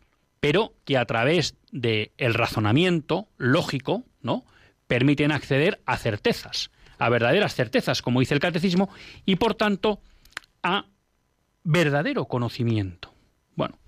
pero 0.45 0.75
que 0.85 0.95
a 0.95 1.05
través 1.05 1.55
del 1.71 2.35
razonamiento 2.35 3.27
lógico, 3.39 4.03
¿no? 4.21 4.45
permiten 4.85 5.31
acceder 5.31 5.81
a 5.87 5.97
certezas, 5.97 6.69
a 6.99 7.09
verdaderas 7.09 7.55
certezas, 7.55 8.03
como 8.03 8.19
dice 8.19 8.35
el 8.35 8.39
catecismo, 8.39 8.91
y 9.25 9.37
por 9.37 9.55
tanto 9.55 10.01
a 10.61 10.85
verdadero 11.63 12.25
conocimiento. 12.25 13.11
Bueno, 13.55 13.79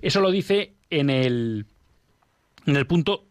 eso 0.00 0.20
lo 0.20 0.32
dice 0.32 0.74
en 0.90 1.10
el, 1.10 1.66
en 2.66 2.74
el 2.74 2.88
punto 2.88 3.28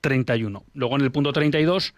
31. 0.00 0.64
Luego 0.74 0.96
en 0.96 1.02
el 1.02 1.12
punto 1.12 1.32
32 1.32 1.94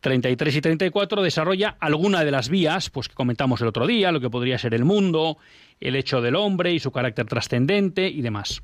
33 0.00 0.56
y 0.56 0.60
34 0.60 1.22
desarrolla 1.22 1.76
alguna 1.78 2.24
de 2.24 2.32
las 2.32 2.48
vías 2.48 2.90
pues, 2.90 3.06
que 3.06 3.14
comentamos 3.14 3.60
el 3.60 3.68
otro 3.68 3.86
día, 3.86 4.10
lo 4.10 4.20
que 4.20 4.28
podría 4.28 4.58
ser 4.58 4.74
el 4.74 4.84
mundo, 4.84 5.38
el 5.78 5.94
hecho 5.94 6.20
del 6.20 6.34
hombre 6.34 6.72
y 6.72 6.80
su 6.80 6.90
carácter 6.90 7.26
trascendente 7.26 8.08
y 8.08 8.22
demás. 8.22 8.60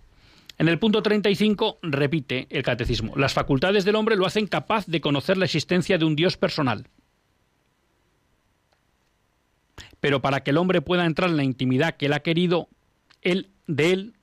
En 0.58 0.68
el 0.68 0.78
punto 0.78 1.02
35 1.02 1.78
repite 1.82 2.48
el 2.50 2.62
catecismo, 2.62 3.16
las 3.16 3.32
facultades 3.32 3.84
del 3.84 3.94
hombre 3.94 4.16
lo 4.16 4.26
hacen 4.26 4.46
capaz 4.46 4.86
de 4.86 5.00
conocer 5.00 5.36
la 5.36 5.44
existencia 5.44 5.98
de 5.98 6.04
un 6.04 6.16
Dios 6.16 6.36
personal. 6.36 6.88
Pero 10.00 10.20
para 10.20 10.42
que 10.42 10.50
el 10.50 10.58
hombre 10.58 10.82
pueda 10.82 11.06
entrar 11.06 11.30
en 11.30 11.36
la 11.36 11.44
intimidad 11.44 11.96
que 11.96 12.06
él 12.06 12.12
ha 12.12 12.20
querido, 12.20 12.68
él 13.22 13.50
de 13.66 13.92
él 13.92 14.14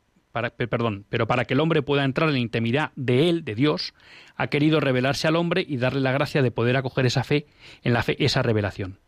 perdón, 0.70 1.06
pero 1.10 1.28
para 1.28 1.46
que 1.46 1.54
el 1.54 1.60
hombre 1.62 1.82
pueda 1.82 2.04
entrar 2.04 2.28
en 2.30 2.34
la 2.34 2.40
intimidad 2.40 2.92
de 2.96 3.30
él, 3.30 3.46
de 3.46 3.56
Dios, 3.56 3.94
ha 4.36 4.48
querido 4.48 4.80
revelarse 4.80 5.28
al 5.28 5.36
hombre 5.36 5.66
y 5.66 5.78
darle 5.78 6.02
la 6.02 6.12
gracia 6.12 6.42
de 6.42 6.52
poder 6.52 6.76
acoger 6.76 7.06
esa 7.06 7.24
fe, 7.24 7.48
en 7.84 7.94
la 7.94 8.04
fe, 8.04 8.18
esa 8.24 8.42
revelación. 8.42 9.00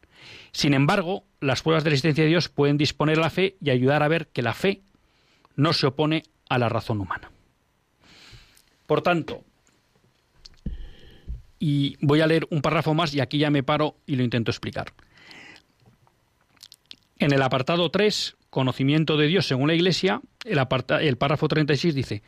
Sin 0.52 0.74
embargo, 0.74 1.26
las 1.42 1.62
pruebas 1.62 1.84
de 1.84 1.90
la 1.90 1.96
existencia 1.96 2.24
de 2.24 2.30
Dios 2.30 2.50
pueden 2.50 2.78
disponer 2.78 3.18
la 3.18 3.30
fe 3.30 3.58
y 3.62 3.70
ayudar 3.70 4.04
a 4.04 4.08
ver 4.08 4.28
que 4.28 4.42
la 4.42 4.54
fe 4.54 4.82
no 5.56 5.74
se 5.74 5.88
opone 5.88 6.24
a 6.50 6.58
la 6.58 6.70
razón 6.70 7.02
humana. 7.02 7.32
Por 8.86 9.02
tanto, 9.02 9.44
y 11.60 11.98
voy 12.02 12.22
a 12.22 12.28
leer 12.28 12.48
un 12.52 12.62
párrafo 12.62 12.94
más 12.94 13.14
y 13.14 13.20
aquí 13.20 13.38
ya 13.38 13.50
me 13.50 13.64
paro 13.64 13.98
y 14.06 14.16
lo 14.16 14.24
intento 14.24 14.52
explicar. 14.52 14.94
En 17.20 17.34
el 17.34 17.42
apartado 17.42 17.90
3 17.90 18.38
conocimiento 18.50 19.18
de 19.18 19.28
Dios 19.28 19.48
según 19.48 19.68
la 19.68 19.76
Iglesia, 19.76 20.22
el, 20.46 20.60
el 21.02 21.18
párrafo 21.18 21.48
36 21.48 21.96
dice, 21.96 22.24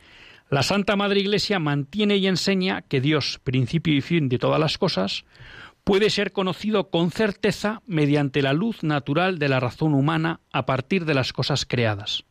la 0.50 0.62
Santa 0.62 0.96
Madre 0.96 1.20
Iglesia 1.20 1.58
mantiene 1.58 2.16
y 2.16 2.26
enseña 2.26 2.82
que 2.82 3.00
Dios, 3.00 3.40
principio 3.42 3.94
y 3.94 4.00
fin 4.00 4.28
de 4.28 4.38
todas 4.38 4.58
las 4.58 4.78
cosas, 4.78 5.24
puede 5.84 6.10
ser 6.10 6.32
conocido 6.32 6.90
con 6.90 7.10
certeza 7.10 7.82
mediante 7.86 8.42
la 8.42 8.52
luz 8.52 8.82
natural 8.82 9.38
de 9.38 9.48
la 9.48 9.60
razón 9.60 9.94
humana 9.94 10.40
a 10.52 10.66
partir 10.66 11.04
de 11.04 11.14
las 11.14 11.32
cosas 11.32 11.64
creadas. 11.66 12.24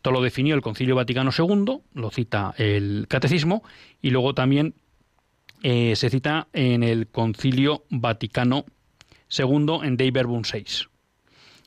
Esto 0.00 0.12
lo 0.12 0.22
definió 0.22 0.54
el 0.54 0.62
Concilio 0.62 0.96
Vaticano 0.96 1.30
II, 1.38 1.82
lo 1.92 2.10
cita 2.10 2.54
el 2.56 3.04
Catecismo, 3.06 3.62
y 4.00 4.08
luego 4.08 4.32
también 4.32 4.72
eh, 5.62 5.94
se 5.94 6.08
cita 6.08 6.48
en 6.54 6.82
el 6.82 7.08
Concilio 7.08 7.84
Vaticano 7.90 8.64
II 9.28 9.80
en 9.82 9.98
Dei 9.98 10.10
Verbum 10.10 10.44
6. 10.44 10.88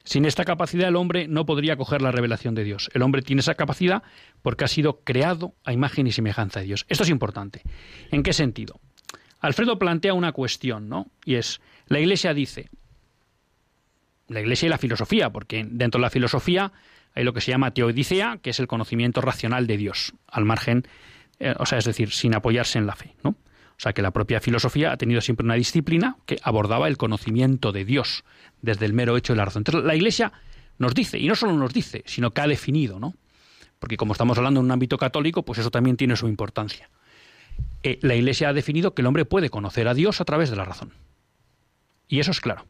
Sin 0.03 0.25
esta 0.25 0.45
capacidad 0.45 0.89
el 0.89 0.95
hombre 0.95 1.27
no 1.27 1.45
podría 1.45 1.77
coger 1.77 2.01
la 2.01 2.11
revelación 2.11 2.55
de 2.55 2.63
Dios. 2.63 2.89
El 2.95 3.03
hombre 3.03 3.21
tiene 3.21 3.41
esa 3.41 3.53
capacidad 3.53 4.01
porque 4.41 4.63
ha 4.65 4.67
sido 4.67 5.01
creado 5.03 5.53
a 5.63 5.71
imagen 5.71 6.07
y 6.07 6.11
semejanza 6.11 6.61
de 6.61 6.65
Dios. 6.65 6.87
Esto 6.89 7.03
es 7.03 7.11
importante. 7.11 7.61
¿En 8.09 8.23
qué 8.23 8.33
sentido? 8.33 8.79
Alfredo 9.41 9.77
plantea 9.77 10.15
una 10.15 10.31
cuestión, 10.31 10.89
¿no? 10.89 11.05
Y 11.23 11.35
es, 11.35 11.61
la 11.85 11.99
Iglesia 11.99 12.33
dice, 12.33 12.71
la 14.27 14.41
Iglesia 14.41 14.65
y 14.65 14.69
la 14.69 14.79
filosofía, 14.79 15.29
porque 15.29 15.67
dentro 15.69 15.99
de 15.99 16.03
la 16.03 16.09
filosofía 16.09 16.71
hay 17.15 17.23
lo 17.23 17.33
que 17.33 17.41
se 17.41 17.51
llama 17.51 17.71
teodicea, 17.71 18.39
que 18.41 18.49
es 18.49 18.59
el 18.59 18.67
conocimiento 18.67 19.21
racional 19.21 19.67
de 19.67 19.77
Dios, 19.77 20.13
al 20.27 20.45
margen, 20.45 20.87
eh, 21.39 21.53
o 21.57 21.65
sea, 21.65 21.77
es 21.77 21.85
decir, 21.85 22.11
sin 22.11 22.35
apoyarse 22.35 22.77
en 22.79 22.87
la 22.87 22.95
fe, 22.95 23.15
¿no? 23.23 23.31
O 23.31 23.79
sea, 23.83 23.93
que 23.93 24.01
la 24.01 24.11
propia 24.11 24.39
filosofía 24.39 24.91
ha 24.91 24.97
tenido 24.97 25.19
siempre 25.21 25.45
una 25.45 25.55
disciplina 25.55 26.17
que 26.25 26.39
abordaba 26.43 26.87
el 26.87 26.97
conocimiento 26.97 27.71
de 27.71 27.85
Dios 27.85 28.23
desde 28.61 28.85
el 28.85 28.93
mero 28.93 29.17
hecho 29.17 29.33
de 29.33 29.37
la 29.37 29.45
razón. 29.45 29.61
Entonces, 29.61 29.83
la 29.83 29.95
Iglesia 29.95 30.31
nos 30.77 30.93
dice, 30.93 31.19
y 31.19 31.27
no 31.27 31.35
solo 31.35 31.53
nos 31.53 31.73
dice, 31.73 32.03
sino 32.05 32.31
que 32.31 32.41
ha 32.41 32.47
definido, 32.47 32.99
¿no? 32.99 33.13
Porque 33.79 33.97
como 33.97 34.13
estamos 34.13 34.37
hablando 34.37 34.59
en 34.61 34.67
un 34.67 34.71
ámbito 34.71 34.97
católico, 34.97 35.43
pues 35.43 35.59
eso 35.59 35.71
también 35.71 35.97
tiene 35.97 36.15
su 36.15 36.27
importancia. 36.27 36.89
Eh, 37.83 37.99
la 38.01 38.15
Iglesia 38.15 38.49
ha 38.49 38.53
definido 38.53 38.93
que 38.93 39.01
el 39.01 39.07
hombre 39.07 39.25
puede 39.25 39.49
conocer 39.49 39.87
a 39.87 39.93
Dios 39.93 40.21
a 40.21 40.25
través 40.25 40.49
de 40.49 40.55
la 40.55 40.65
razón. 40.65 40.93
Y 42.07 42.19
eso 42.19 42.31
es 42.31 42.39
claro. 42.39 42.65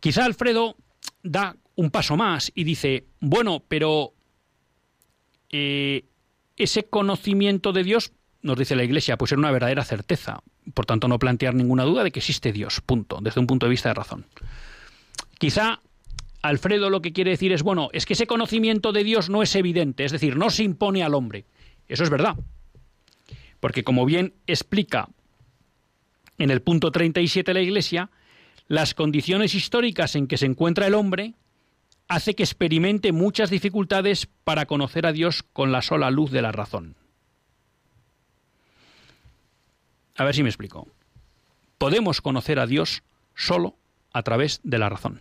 Quizá 0.00 0.24
Alfredo 0.24 0.76
da 1.22 1.56
un 1.74 1.90
paso 1.90 2.16
más 2.16 2.52
y 2.54 2.64
dice, 2.64 3.06
bueno, 3.20 3.62
pero 3.66 4.12
eh, 5.50 6.04
ese 6.56 6.84
conocimiento 6.84 7.72
de 7.72 7.84
Dios 7.84 8.12
nos 8.42 8.58
dice 8.58 8.76
la 8.76 8.84
Iglesia, 8.84 9.16
pues 9.16 9.32
es 9.32 9.38
una 9.38 9.50
verdadera 9.50 9.84
certeza. 9.84 10.42
Por 10.74 10.86
tanto, 10.86 11.08
no 11.08 11.18
plantear 11.18 11.54
ninguna 11.54 11.84
duda 11.84 12.04
de 12.04 12.10
que 12.10 12.20
existe 12.20 12.52
Dios, 12.52 12.80
punto, 12.80 13.18
desde 13.20 13.40
un 13.40 13.46
punto 13.46 13.66
de 13.66 13.70
vista 13.70 13.88
de 13.88 13.94
razón. 13.94 14.26
Quizá 15.38 15.80
Alfredo 16.42 16.90
lo 16.90 17.02
que 17.02 17.12
quiere 17.12 17.30
decir 17.30 17.52
es, 17.52 17.62
bueno, 17.62 17.88
es 17.92 18.04
que 18.04 18.14
ese 18.14 18.26
conocimiento 18.26 18.92
de 18.92 19.04
Dios 19.04 19.30
no 19.30 19.42
es 19.42 19.54
evidente, 19.54 20.04
es 20.04 20.12
decir, 20.12 20.36
no 20.36 20.50
se 20.50 20.64
impone 20.64 21.02
al 21.02 21.14
hombre. 21.14 21.46
Eso 21.88 22.02
es 22.02 22.10
verdad. 22.10 22.36
Porque 23.60 23.84
como 23.84 24.04
bien 24.04 24.34
explica 24.46 25.08
en 26.38 26.50
el 26.50 26.62
punto 26.62 26.90
37 26.90 27.54
la 27.54 27.60
Iglesia, 27.60 28.10
las 28.72 28.94
condiciones 28.94 29.54
históricas 29.54 30.16
en 30.16 30.26
que 30.26 30.38
se 30.38 30.46
encuentra 30.46 30.86
el 30.86 30.94
hombre 30.94 31.34
hace 32.08 32.34
que 32.34 32.42
experimente 32.42 33.12
muchas 33.12 33.50
dificultades 33.50 34.30
para 34.44 34.64
conocer 34.64 35.04
a 35.04 35.12
Dios 35.12 35.42
con 35.42 35.72
la 35.72 35.82
sola 35.82 36.10
luz 36.10 36.30
de 36.30 36.40
la 36.40 36.52
razón. 36.52 36.96
A 40.16 40.24
ver 40.24 40.34
si 40.34 40.42
me 40.42 40.48
explico. 40.48 40.88
Podemos 41.76 42.22
conocer 42.22 42.58
a 42.58 42.66
Dios 42.66 43.02
solo 43.34 43.76
a 44.10 44.22
través 44.22 44.62
de 44.64 44.78
la 44.78 44.88
razón. 44.88 45.20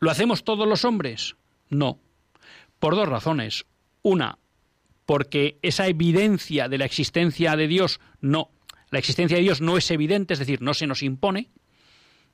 ¿Lo 0.00 0.10
hacemos 0.10 0.42
todos 0.42 0.66
los 0.66 0.84
hombres? 0.84 1.36
No. 1.68 2.00
Por 2.80 2.96
dos 2.96 3.08
razones. 3.08 3.66
Una, 4.02 4.40
porque 5.06 5.60
esa 5.62 5.86
evidencia 5.86 6.68
de 6.68 6.78
la 6.78 6.86
existencia 6.86 7.54
de 7.54 7.68
Dios 7.68 8.00
no, 8.20 8.50
la 8.92 8.98
existencia 8.98 9.38
de 9.38 9.42
Dios 9.42 9.62
no 9.62 9.78
es 9.78 9.90
evidente, 9.90 10.34
es 10.34 10.38
decir, 10.38 10.60
no 10.60 10.74
se 10.74 10.86
nos 10.86 11.02
impone. 11.02 11.48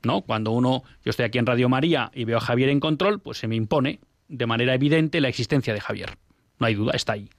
¿No? 0.02 0.22
Cuando 0.22 0.52
uno, 0.52 0.82
yo 1.04 1.10
estoy 1.10 1.24
aquí 1.24 1.38
en 1.38 1.46
Radio 1.46 1.68
María 1.68 2.10
y 2.14 2.24
veo 2.24 2.38
a 2.38 2.40
Javier 2.40 2.68
en 2.68 2.78
control, 2.78 3.20
pues 3.20 3.38
se 3.38 3.48
me 3.48 3.56
impone 3.56 4.00
de 4.28 4.46
manera 4.46 4.74
evidente 4.74 5.20
la 5.20 5.28
existencia 5.28 5.72
de 5.72 5.80
Javier. 5.80 6.18
No 6.58 6.66
hay 6.66 6.74
duda, 6.74 6.92
está 6.94 7.14
ahí. 7.14 7.30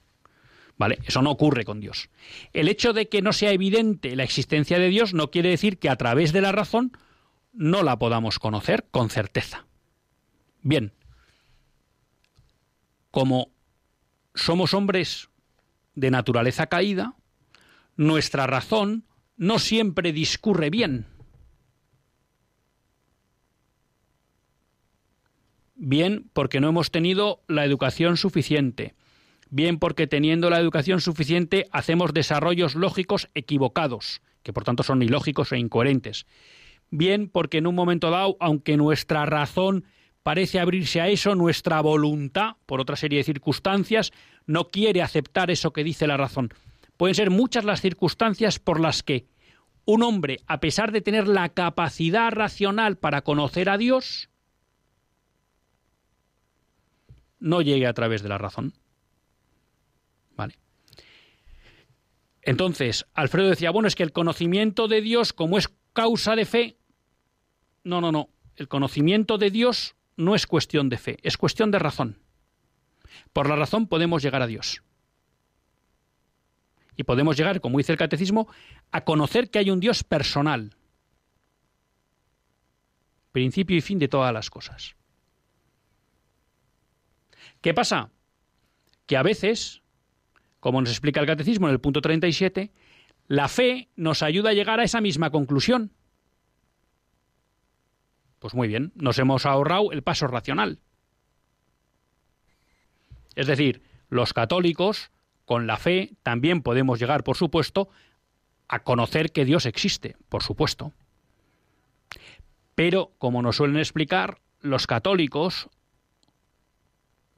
¿Vale? 0.76 0.98
Eso 1.06 1.22
no 1.22 1.30
ocurre 1.30 1.64
con 1.64 1.80
Dios. 1.80 2.08
El 2.54 2.68
hecho 2.68 2.92
de 2.94 3.08
que 3.08 3.22
no 3.22 3.32
sea 3.32 3.52
evidente 3.52 4.16
la 4.16 4.24
existencia 4.24 4.78
de 4.78 4.88
Dios 4.88 5.14
no 5.14 5.30
quiere 5.30 5.50
decir 5.50 5.78
que 5.78 5.90
a 5.90 5.96
través 5.96 6.32
de 6.32 6.40
la 6.40 6.52
razón 6.52 6.92
no 7.52 7.82
la 7.82 7.98
podamos 7.98 8.38
conocer 8.38 8.86
con 8.90 9.10
certeza. 9.10 9.66
Bien, 10.62 10.92
como 13.10 13.50
somos 14.34 14.72
hombres 14.72 15.28
de 15.94 16.10
naturaleza 16.10 16.68
caída, 16.68 17.14
nuestra 17.96 18.46
razón 18.46 19.04
no 19.40 19.58
siempre 19.58 20.12
discurre 20.12 20.68
bien. 20.68 21.06
bien 25.80 26.28
porque 26.34 26.60
no 26.60 26.68
hemos 26.68 26.90
tenido 26.90 27.40
la 27.48 27.64
educación 27.64 28.18
suficiente, 28.18 28.94
bien 29.48 29.78
porque 29.78 30.06
teniendo 30.06 30.50
la 30.50 30.60
educación 30.60 31.00
suficiente 31.00 31.68
hacemos 31.72 32.12
desarrollos 32.12 32.74
lógicos 32.74 33.30
equivocados, 33.34 34.20
que 34.42 34.52
por 34.52 34.64
tanto 34.64 34.82
son 34.82 35.02
ilógicos 35.02 35.52
e 35.52 35.58
incoherentes, 35.58 36.26
bien 36.90 37.30
porque 37.30 37.58
en 37.58 37.66
un 37.66 37.74
momento 37.74 38.10
dado, 38.10 38.36
aunque 38.40 38.76
nuestra 38.76 39.24
razón 39.24 39.84
parece 40.22 40.60
abrirse 40.60 41.00
a 41.00 41.08
eso, 41.08 41.34
nuestra 41.34 41.80
voluntad, 41.80 42.56
por 42.66 42.82
otra 42.82 42.96
serie 42.96 43.16
de 43.16 43.24
circunstancias, 43.24 44.12
no 44.44 44.68
quiere 44.68 45.00
aceptar 45.00 45.50
eso 45.50 45.72
que 45.72 45.82
dice 45.82 46.06
la 46.06 46.18
razón. 46.18 46.50
Pueden 46.98 47.14
ser 47.14 47.30
muchas 47.30 47.64
las 47.64 47.80
circunstancias 47.80 48.58
por 48.58 48.78
las 48.78 49.02
que 49.02 49.29
un 49.92 50.02
hombre, 50.02 50.40
a 50.46 50.60
pesar 50.60 50.92
de 50.92 51.00
tener 51.00 51.26
la 51.26 51.48
capacidad 51.50 52.30
racional 52.30 52.96
para 52.96 53.22
conocer 53.22 53.68
a 53.68 53.78
Dios, 53.78 54.30
no 57.40 57.60
llegue 57.62 57.86
a 57.86 57.92
través 57.94 58.22
de 58.22 58.28
la 58.28 58.38
razón. 58.38 58.74
¿Vale? 60.36 60.54
Entonces, 62.42 63.06
Alfredo 63.14 63.48
decía, 63.48 63.70
bueno, 63.70 63.88
es 63.88 63.96
que 63.96 64.02
el 64.02 64.12
conocimiento 64.12 64.88
de 64.88 65.00
Dios, 65.00 65.32
como 65.32 65.58
es 65.58 65.68
causa 65.92 66.36
de 66.36 66.44
fe, 66.44 66.76
no, 67.82 68.00
no, 68.00 68.12
no. 68.12 68.30
El 68.56 68.68
conocimiento 68.68 69.38
de 69.38 69.50
Dios 69.50 69.96
no 70.16 70.34
es 70.34 70.46
cuestión 70.46 70.88
de 70.88 70.98
fe, 70.98 71.18
es 71.22 71.36
cuestión 71.36 71.70
de 71.70 71.78
razón. 71.78 72.18
Por 73.32 73.48
la 73.48 73.56
razón 73.56 73.88
podemos 73.88 74.22
llegar 74.22 74.42
a 74.42 74.46
Dios. 74.46 74.82
Y 77.00 77.04
podemos 77.04 77.34
llegar, 77.34 77.62
como 77.62 77.78
dice 77.78 77.92
el 77.92 77.98
catecismo, 77.98 78.46
a 78.92 79.04
conocer 79.04 79.48
que 79.48 79.58
hay 79.58 79.70
un 79.70 79.80
Dios 79.80 80.04
personal. 80.04 80.76
Principio 83.32 83.74
y 83.74 83.80
fin 83.80 83.98
de 83.98 84.06
todas 84.06 84.34
las 84.34 84.50
cosas. 84.50 84.96
¿Qué 87.62 87.72
pasa? 87.72 88.10
Que 89.06 89.16
a 89.16 89.22
veces, 89.22 89.80
como 90.60 90.82
nos 90.82 90.90
explica 90.90 91.20
el 91.20 91.26
catecismo 91.26 91.68
en 91.68 91.72
el 91.72 91.80
punto 91.80 92.02
37, 92.02 92.70
la 93.28 93.48
fe 93.48 93.88
nos 93.96 94.22
ayuda 94.22 94.50
a 94.50 94.52
llegar 94.52 94.78
a 94.78 94.84
esa 94.84 95.00
misma 95.00 95.30
conclusión. 95.30 95.92
Pues 98.40 98.52
muy 98.52 98.68
bien, 98.68 98.92
nos 98.94 99.18
hemos 99.18 99.46
ahorrado 99.46 99.90
el 99.92 100.02
paso 100.02 100.26
racional. 100.26 100.80
Es 103.36 103.46
decir, 103.46 103.80
los 104.10 104.34
católicos, 104.34 105.10
con 105.50 105.66
la 105.66 105.78
fe, 105.78 106.12
también 106.22 106.62
podemos 106.62 107.00
llegar, 107.00 107.24
por 107.24 107.36
supuesto, 107.36 107.88
a 108.68 108.84
conocer 108.84 109.32
que 109.32 109.44
Dios 109.44 109.66
existe, 109.66 110.14
por 110.28 110.44
supuesto. 110.44 110.92
Pero, 112.76 113.10
como 113.18 113.42
nos 113.42 113.56
suelen 113.56 113.78
explicar, 113.78 114.38
los 114.60 114.86
católicos 114.86 115.68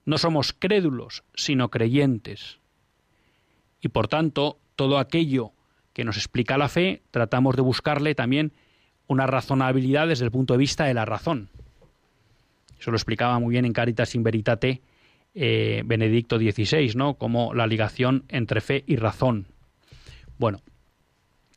no 0.04 0.18
somos 0.18 0.52
crédulos, 0.52 1.24
sino 1.34 1.70
creyentes. 1.70 2.58
Y 3.80 3.88
por 3.88 4.08
tanto, 4.08 4.58
todo 4.76 4.98
aquello 4.98 5.52
que 5.94 6.04
nos 6.04 6.18
explica 6.18 6.58
la 6.58 6.68
fe, 6.68 7.00
tratamos 7.12 7.56
de 7.56 7.62
buscarle 7.62 8.14
también 8.14 8.52
una 9.06 9.26
razonabilidad 9.26 10.06
desde 10.06 10.26
el 10.26 10.30
punto 10.30 10.52
de 10.52 10.58
vista 10.58 10.84
de 10.84 10.92
la 10.92 11.06
razón. 11.06 11.48
Eso 12.78 12.90
lo 12.90 12.98
explicaba 12.98 13.38
muy 13.38 13.52
bien 13.52 13.64
en 13.64 13.72
Caritas 13.72 14.14
in 14.14 14.22
Veritate 14.22 14.82
eh, 15.34 15.82
Benedicto 15.84 16.38
XVI, 16.38 16.92
¿no? 16.94 17.14
Como 17.14 17.54
la 17.54 17.66
ligación 17.66 18.24
entre 18.28 18.60
fe 18.60 18.84
y 18.86 18.96
razón. 18.96 19.46
Bueno, 20.38 20.62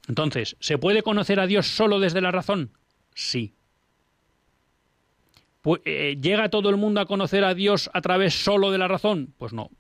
entonces, 0.07 0.55
¿se 0.59 0.77
puede 0.77 1.01
conocer 1.01 1.39
a 1.39 1.47
Dios 1.47 1.67
solo 1.67 1.99
desde 1.99 2.21
la 2.21 2.31
razón? 2.31 2.71
Sí. 3.13 3.53
Eh, 5.83 6.17
¿Llega 6.21 6.49
todo 6.49 6.69
el 6.69 6.77
mundo 6.77 7.01
a 7.01 7.05
conocer 7.05 7.43
a 7.43 7.55
Dios 7.55 7.89
a 7.93 8.01
través 8.01 8.35
solo 8.35 8.71
de 8.71 8.77
la 8.77 8.87
razón? 8.87 9.33
Pues 9.37 9.51
no. 9.51 9.71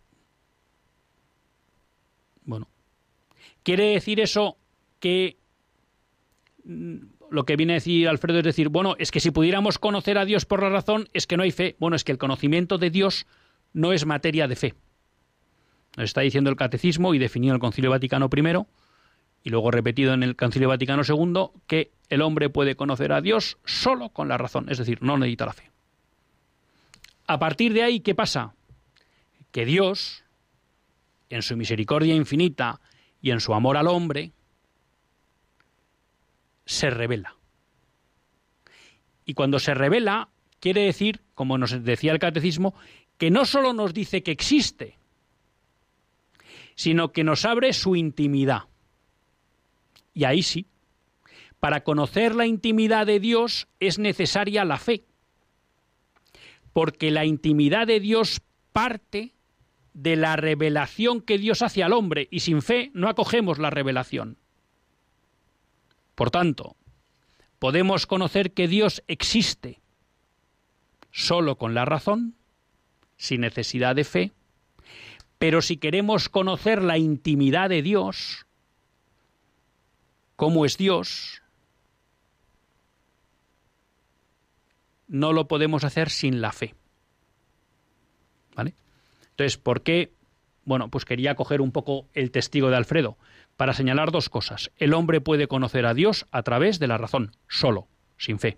Bueno, 2.43 2.67
¿quiere 3.63 3.93
decir 3.93 4.19
eso 4.19 4.57
que 4.99 5.37
mm, 6.63 6.95
lo 7.29 7.45
que 7.45 7.55
viene 7.55 7.73
a 7.73 7.75
decir 7.75 8.07
Alfredo 8.07 8.39
es 8.39 8.45
decir, 8.45 8.69
bueno, 8.69 8.95
es 8.97 9.11
que 9.11 9.19
si 9.19 9.31
pudiéramos 9.31 9.77
conocer 9.77 10.17
a 10.17 10.25
Dios 10.25 10.45
por 10.45 10.63
la 10.63 10.69
razón, 10.69 11.07
es 11.13 11.27
que 11.27 11.37
no 11.37 11.43
hay 11.43 11.51
fe. 11.51 11.75
Bueno, 11.79 11.95
es 11.95 12.03
que 12.03 12.11
el 12.11 12.17
conocimiento 12.17 12.77
de 12.77 12.89
Dios 12.89 13.27
no 13.75 13.91
es 13.91 14.05
materia 14.05 14.47
de 14.47 14.55
fe. 14.55 14.73
Nos 15.97 16.05
está 16.05 16.21
diciendo 16.21 16.49
el 16.49 16.55
Catecismo 16.55 17.13
y 17.13 17.19
definido 17.19 17.53
el 17.53 17.59
Concilio 17.59 17.91
Vaticano 17.91 18.29
I 18.33 18.65
y 19.43 19.49
luego 19.49 19.69
repetido 19.69 20.13
en 20.13 20.23
el 20.23 20.35
Concilio 20.35 20.69
Vaticano 20.69 21.03
II 21.07 21.61
que 21.67 21.91
el 22.09 22.21
hombre 22.21 22.49
puede 22.49 22.75
conocer 22.75 23.11
a 23.11 23.21
Dios 23.21 23.57
solo 23.65 24.09
con 24.09 24.27
la 24.27 24.37
razón, 24.37 24.69
es 24.69 24.77
decir, 24.77 25.01
no 25.01 25.17
necesita 25.17 25.45
la 25.45 25.53
fe. 25.53 25.71
A 27.27 27.37
partir 27.37 27.73
de 27.73 27.83
ahí, 27.83 27.99
¿qué 27.99 28.15
pasa? 28.15 28.55
Que 29.51 29.65
Dios, 29.65 30.23
en 31.29 31.41
su 31.41 31.57
misericordia 31.57 32.15
infinita 32.15 32.79
y 33.21 33.31
en 33.31 33.41
su 33.41 33.53
amor 33.53 33.77
al 33.77 33.87
hombre, 33.87 34.31
se 36.65 36.89
revela. 36.89 37.35
Y 39.25 39.33
cuando 39.33 39.59
se 39.59 39.73
revela, 39.73 40.29
quiere 40.59 40.81
decir, 40.81 41.21
como 41.33 41.57
nos 41.57 41.83
decía 41.83 42.11
el 42.11 42.19
catecismo, 42.19 42.73
que 43.17 43.31
no 43.31 43.45
solo 43.45 43.73
nos 43.73 43.93
dice 43.93 44.23
que 44.23 44.31
existe, 44.31 44.97
sino 46.75 47.11
que 47.11 47.23
nos 47.23 47.45
abre 47.45 47.73
su 47.73 47.95
intimidad. 47.95 48.63
Y 50.13 50.25
ahí 50.25 50.43
sí, 50.43 50.67
para 51.59 51.83
conocer 51.83 52.35
la 52.35 52.45
intimidad 52.45 53.05
de 53.05 53.19
Dios 53.19 53.67
es 53.79 53.97
necesaria 53.97 54.65
la 54.65 54.77
fe, 54.77 55.05
porque 56.73 57.11
la 57.11 57.25
intimidad 57.25 57.87
de 57.87 57.99
Dios 57.99 58.41
parte 58.71 59.33
de 59.93 60.17
la 60.17 60.35
revelación 60.35 61.21
que 61.21 61.37
Dios 61.37 61.61
hace 61.61 61.81
al 61.81 61.93
hombre, 61.93 62.27
y 62.29 62.41
sin 62.41 62.61
fe 62.61 62.91
no 62.93 63.07
acogemos 63.07 63.59
la 63.59 63.69
revelación. 63.69 64.37
Por 66.15 66.31
tanto, 66.31 66.75
podemos 67.59 68.05
conocer 68.05 68.53
que 68.53 68.67
Dios 68.67 69.03
existe 69.07 69.81
solo 71.11 71.57
con 71.57 71.73
la 71.73 71.85
razón, 71.85 72.35
sin 73.17 73.41
necesidad 73.41 73.95
de 73.95 74.03
fe, 74.03 74.31
pero 75.37 75.61
si 75.61 75.77
queremos 75.77 76.29
conocer 76.29 76.81
la 76.81 76.97
intimidad 76.97 77.69
de 77.69 77.81
Dios, 77.81 78.45
cómo 80.35 80.65
es 80.65 80.77
Dios, 80.77 81.41
no 85.07 85.33
lo 85.33 85.47
podemos 85.47 85.83
hacer 85.83 86.09
sin 86.09 86.41
la 86.41 86.51
fe. 86.51 86.73
¿Vale? 88.55 88.73
Entonces, 89.31 89.57
¿por 89.57 89.81
qué? 89.83 90.13
Bueno, 90.63 90.89
pues 90.89 91.05
quería 91.05 91.35
coger 91.35 91.61
un 91.61 91.71
poco 91.71 92.07
el 92.13 92.31
testigo 92.31 92.69
de 92.69 92.77
Alfredo 92.77 93.17
para 93.55 93.73
señalar 93.73 94.11
dos 94.11 94.29
cosas. 94.29 94.71
El 94.77 94.93
hombre 94.93 95.21
puede 95.21 95.47
conocer 95.47 95.85
a 95.85 95.93
Dios 95.93 96.25
a 96.31 96.43
través 96.43 96.79
de 96.79 96.87
la 96.87 96.97
razón, 96.97 97.31
solo, 97.47 97.87
sin 98.17 98.39
fe. 98.39 98.57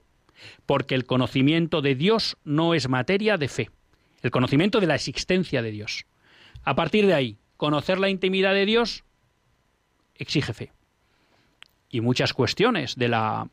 Porque 0.66 0.96
el 0.96 1.06
conocimiento 1.06 1.82
de 1.82 1.96
Dios 1.96 2.38
no 2.44 2.74
es 2.74 2.88
materia 2.88 3.38
de 3.38 3.48
fe. 3.48 3.70
El 4.22 4.32
conocimiento 4.32 4.80
de 4.80 4.88
la 4.88 4.96
existencia 4.96 5.62
de 5.62 5.72
Dios. 5.72 6.06
A 6.64 6.76
partir 6.76 7.06
de 7.06 7.14
ahí, 7.14 7.38
conocer 7.56 8.00
la 8.00 8.10
intimidad 8.10 8.54
de 8.54 8.66
Dios 8.66 9.04
exige 10.16 10.54
fe. 10.54 10.72
Y 11.90 12.02
muchas 12.02 12.34
cuestiones 12.34 12.96
de 12.96 13.08
la, 13.08 13.50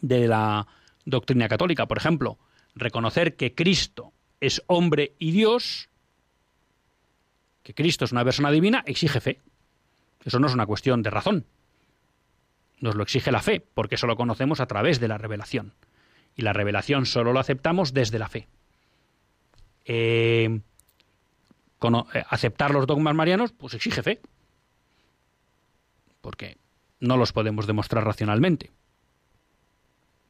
de 0.00 0.28
la 0.28 0.66
doctrina 1.04 1.48
católica, 1.48 1.86
por 1.86 1.98
ejemplo, 1.98 2.38
reconocer 2.74 3.36
que 3.36 3.54
Cristo 3.54 4.12
es 4.40 4.62
hombre 4.66 5.14
y 5.18 5.32
Dios, 5.32 5.88
que 7.62 7.74
Cristo 7.74 8.04
es 8.04 8.12
una 8.12 8.24
persona 8.24 8.50
divina, 8.50 8.82
exige 8.86 9.20
fe. 9.20 9.40
Eso 10.24 10.38
no 10.38 10.46
es 10.46 10.54
una 10.54 10.66
cuestión 10.66 11.02
de 11.02 11.10
razón. 11.10 11.46
Nos 12.78 12.94
lo 12.94 13.02
exige 13.02 13.32
la 13.32 13.40
fe, 13.40 13.60
porque 13.60 13.94
eso 13.94 14.06
lo 14.06 14.16
conocemos 14.16 14.60
a 14.60 14.66
través 14.66 15.00
de 15.00 15.08
la 15.08 15.18
revelación. 15.18 15.74
Y 16.36 16.42
la 16.42 16.52
revelación 16.52 17.06
solo 17.06 17.32
lo 17.32 17.40
aceptamos 17.40 17.94
desde 17.94 18.18
la 18.18 18.28
fe. 18.28 18.48
Eh, 19.86 20.60
eh, 21.82 22.24
aceptar 22.28 22.72
los 22.72 22.86
dogmas 22.86 23.14
marianos, 23.14 23.52
pues 23.52 23.74
exige 23.74 24.02
fe. 24.02 24.20
Porque 26.20 26.58
no 27.00 27.16
los 27.16 27.32
podemos 27.32 27.66
demostrar 27.66 28.04
racionalmente. 28.04 28.72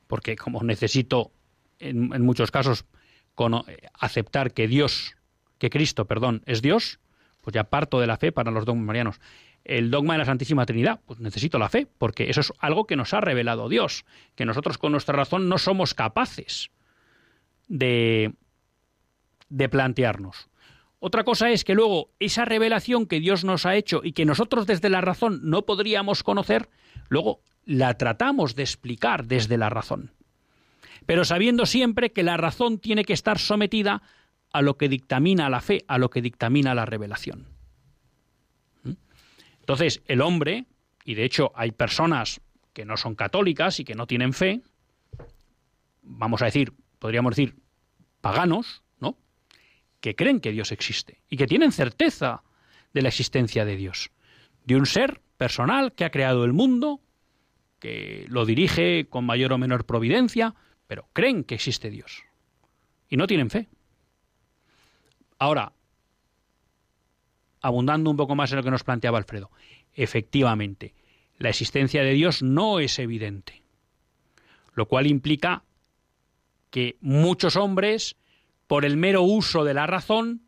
Porque 0.06 0.36
como 0.36 0.62
necesito, 0.62 1.32
en, 1.78 2.12
en 2.14 2.22
muchos 2.22 2.50
casos, 2.50 2.84
aceptar 3.94 4.52
que 4.52 4.68
Dios, 4.68 5.16
que 5.58 5.70
Cristo, 5.70 6.04
perdón, 6.04 6.42
es 6.46 6.62
Dios, 6.62 7.00
pues 7.40 7.54
ya 7.54 7.64
parto 7.64 8.00
de 8.00 8.06
la 8.06 8.16
fe 8.16 8.32
para 8.32 8.50
los 8.50 8.64
dogmas 8.64 8.86
marianos 8.86 9.20
el 9.66 9.90
dogma 9.90 10.14
de 10.14 10.18
la 10.18 10.24
Santísima 10.24 10.64
Trinidad? 10.64 11.00
Pues 11.06 11.18
necesito 11.18 11.58
la 11.58 11.68
fe, 11.68 11.86
porque 11.98 12.30
eso 12.30 12.40
es 12.40 12.52
algo 12.60 12.86
que 12.86 12.96
nos 12.96 13.12
ha 13.14 13.20
revelado 13.20 13.68
Dios, 13.68 14.04
que 14.34 14.44
nosotros 14.44 14.78
con 14.78 14.92
nuestra 14.92 15.16
razón 15.16 15.48
no 15.48 15.58
somos 15.58 15.92
capaces 15.92 16.70
de, 17.68 18.32
de 19.48 19.68
plantearnos. 19.68 20.48
Otra 20.98 21.24
cosa 21.24 21.50
es 21.50 21.64
que 21.64 21.74
luego 21.74 22.10
esa 22.18 22.44
revelación 22.44 23.06
que 23.06 23.20
Dios 23.20 23.44
nos 23.44 23.66
ha 23.66 23.76
hecho 23.76 24.00
y 24.02 24.12
que 24.12 24.24
nosotros 24.24 24.66
desde 24.66 24.88
la 24.88 25.00
razón 25.00 25.40
no 25.42 25.66
podríamos 25.66 26.22
conocer, 26.22 26.68
luego 27.08 27.40
la 27.64 27.94
tratamos 27.98 28.54
de 28.54 28.62
explicar 28.62 29.26
desde 29.26 29.58
la 29.58 29.68
razón. 29.68 30.12
pero 31.04 31.24
sabiendo 31.24 31.66
siempre 31.66 32.10
que 32.10 32.24
la 32.24 32.36
razón 32.36 32.78
tiene 32.78 33.04
que 33.04 33.12
estar 33.12 33.38
sometida 33.38 34.02
a 34.52 34.62
lo 34.62 34.76
que 34.76 34.88
dictamina 34.88 35.48
la 35.48 35.60
fe, 35.60 35.84
a 35.86 35.98
lo 35.98 36.10
que 36.10 36.22
dictamina 36.22 36.74
la 36.74 36.86
revelación. 36.86 37.46
¿Mm? 38.82 38.92
Entonces, 39.60 40.02
el 40.06 40.20
hombre, 40.20 40.64
y 41.04 41.14
de 41.14 41.24
hecho 41.24 41.52
hay 41.54 41.70
personas 41.70 42.40
que 42.72 42.84
no 42.84 42.96
son 42.96 43.14
católicas 43.14 43.78
y 43.78 43.84
que 43.84 43.94
no 43.94 44.06
tienen 44.06 44.32
fe, 44.32 44.62
vamos 46.02 46.42
a 46.42 46.46
decir, 46.46 46.72
podríamos 46.98 47.36
decir, 47.36 47.56
paganos, 48.20 48.66
¿no? 48.66 48.85
Que 50.00 50.14
creen 50.14 50.40
que 50.40 50.52
Dios 50.52 50.72
existe 50.72 51.22
y 51.28 51.36
que 51.36 51.46
tienen 51.46 51.72
certeza 51.72 52.42
de 52.92 53.02
la 53.02 53.08
existencia 53.08 53.64
de 53.64 53.76
Dios, 53.76 54.10
de 54.64 54.76
un 54.76 54.86
ser 54.86 55.20
personal 55.36 55.92
que 55.92 56.04
ha 56.04 56.10
creado 56.10 56.44
el 56.44 56.52
mundo, 56.52 57.00
que 57.78 58.26
lo 58.28 58.46
dirige 58.46 59.06
con 59.08 59.24
mayor 59.24 59.52
o 59.52 59.58
menor 59.58 59.84
providencia, 59.84 60.54
pero 60.86 61.08
creen 61.12 61.44
que 61.44 61.56
existe 61.56 61.90
Dios 61.90 62.24
y 63.08 63.16
no 63.16 63.26
tienen 63.26 63.50
fe. 63.50 63.68
Ahora, 65.38 65.72
abundando 67.60 68.10
un 68.10 68.16
poco 68.16 68.34
más 68.34 68.50
en 68.52 68.56
lo 68.56 68.62
que 68.62 68.70
nos 68.70 68.84
planteaba 68.84 69.18
Alfredo, 69.18 69.50
efectivamente, 69.94 70.94
la 71.38 71.50
existencia 71.50 72.02
de 72.02 72.12
Dios 72.12 72.42
no 72.42 72.80
es 72.80 72.98
evidente, 72.98 73.62
lo 74.74 74.86
cual 74.86 75.06
implica 75.06 75.64
que 76.70 76.96
muchos 77.00 77.56
hombres, 77.56 78.16
por 78.66 78.84
el 78.84 78.96
mero 78.96 79.22
uso 79.22 79.64
de 79.64 79.74
la 79.74 79.86
razón, 79.86 80.42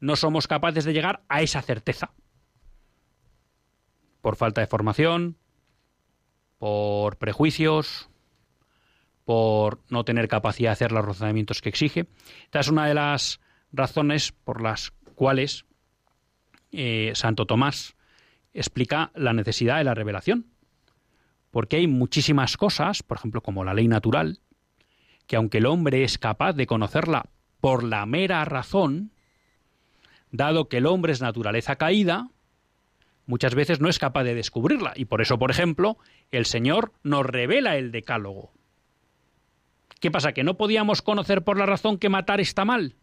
no 0.00 0.16
somos 0.16 0.46
capaces 0.46 0.84
de 0.84 0.92
llegar 0.92 1.22
a 1.28 1.42
esa 1.42 1.62
certeza. 1.62 2.12
Por 4.20 4.36
falta 4.36 4.60
de 4.60 4.66
formación, 4.66 5.36
por 6.58 7.16
prejuicios, 7.16 8.08
por 9.24 9.80
no 9.90 10.04
tener 10.04 10.28
capacidad 10.28 10.70
de 10.70 10.72
hacer 10.72 10.92
los 10.92 11.04
razonamientos 11.04 11.60
que 11.60 11.68
exige. 11.68 12.06
Esta 12.44 12.60
es 12.60 12.68
una 12.68 12.86
de 12.86 12.94
las 12.94 13.40
razones 13.72 14.32
por 14.32 14.62
las 14.62 14.92
cuales 15.14 15.66
eh, 16.72 17.12
Santo 17.14 17.46
Tomás 17.46 17.96
explica 18.54 19.10
la 19.14 19.32
necesidad 19.32 19.78
de 19.78 19.84
la 19.84 19.94
revelación. 19.94 20.46
Porque 21.50 21.76
hay 21.76 21.86
muchísimas 21.86 22.56
cosas, 22.56 23.02
por 23.02 23.16
ejemplo, 23.16 23.40
como 23.42 23.64
la 23.64 23.74
ley 23.74 23.88
natural, 23.88 24.40
que 25.26 25.36
aunque 25.36 25.58
el 25.58 25.66
hombre 25.66 26.04
es 26.04 26.18
capaz 26.18 26.52
de 26.54 26.66
conocerla 26.66 27.26
por 27.60 27.84
la 27.84 28.06
mera 28.06 28.44
razón, 28.44 29.10
dado 30.30 30.68
que 30.68 30.78
el 30.78 30.86
hombre 30.86 31.12
es 31.12 31.20
naturaleza 31.20 31.76
caída, 31.76 32.28
muchas 33.26 33.54
veces 33.54 33.80
no 33.80 33.88
es 33.88 33.98
capaz 33.98 34.24
de 34.24 34.34
descubrirla. 34.34 34.92
Y 34.96 35.06
por 35.06 35.20
eso, 35.20 35.38
por 35.38 35.50
ejemplo, 35.50 35.98
el 36.30 36.46
Señor 36.46 36.92
nos 37.02 37.26
revela 37.26 37.76
el 37.76 37.92
decálogo. 37.92 38.52
¿Qué 40.00 40.10
pasa? 40.10 40.32
¿Que 40.32 40.44
no 40.44 40.56
podíamos 40.56 41.02
conocer 41.02 41.42
por 41.42 41.58
la 41.58 41.66
razón 41.66 41.98
que 41.98 42.08
matar 42.08 42.40
está 42.40 42.64
mal? 42.64 42.94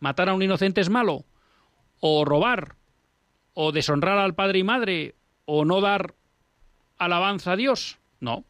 ¿Matar 0.00 0.28
a 0.28 0.34
un 0.34 0.42
inocente 0.42 0.80
es 0.80 0.90
malo? 0.90 1.24
¿O 2.00 2.24
robar? 2.24 2.76
¿O 3.54 3.70
deshonrar 3.72 4.18
al 4.18 4.34
padre 4.34 4.60
y 4.60 4.64
madre? 4.64 5.14
¿O 5.44 5.64
no 5.64 5.80
dar 5.80 6.14
alabanza 6.98 7.52
a 7.52 7.56
Dios? 7.56 7.98
No, 8.18 8.44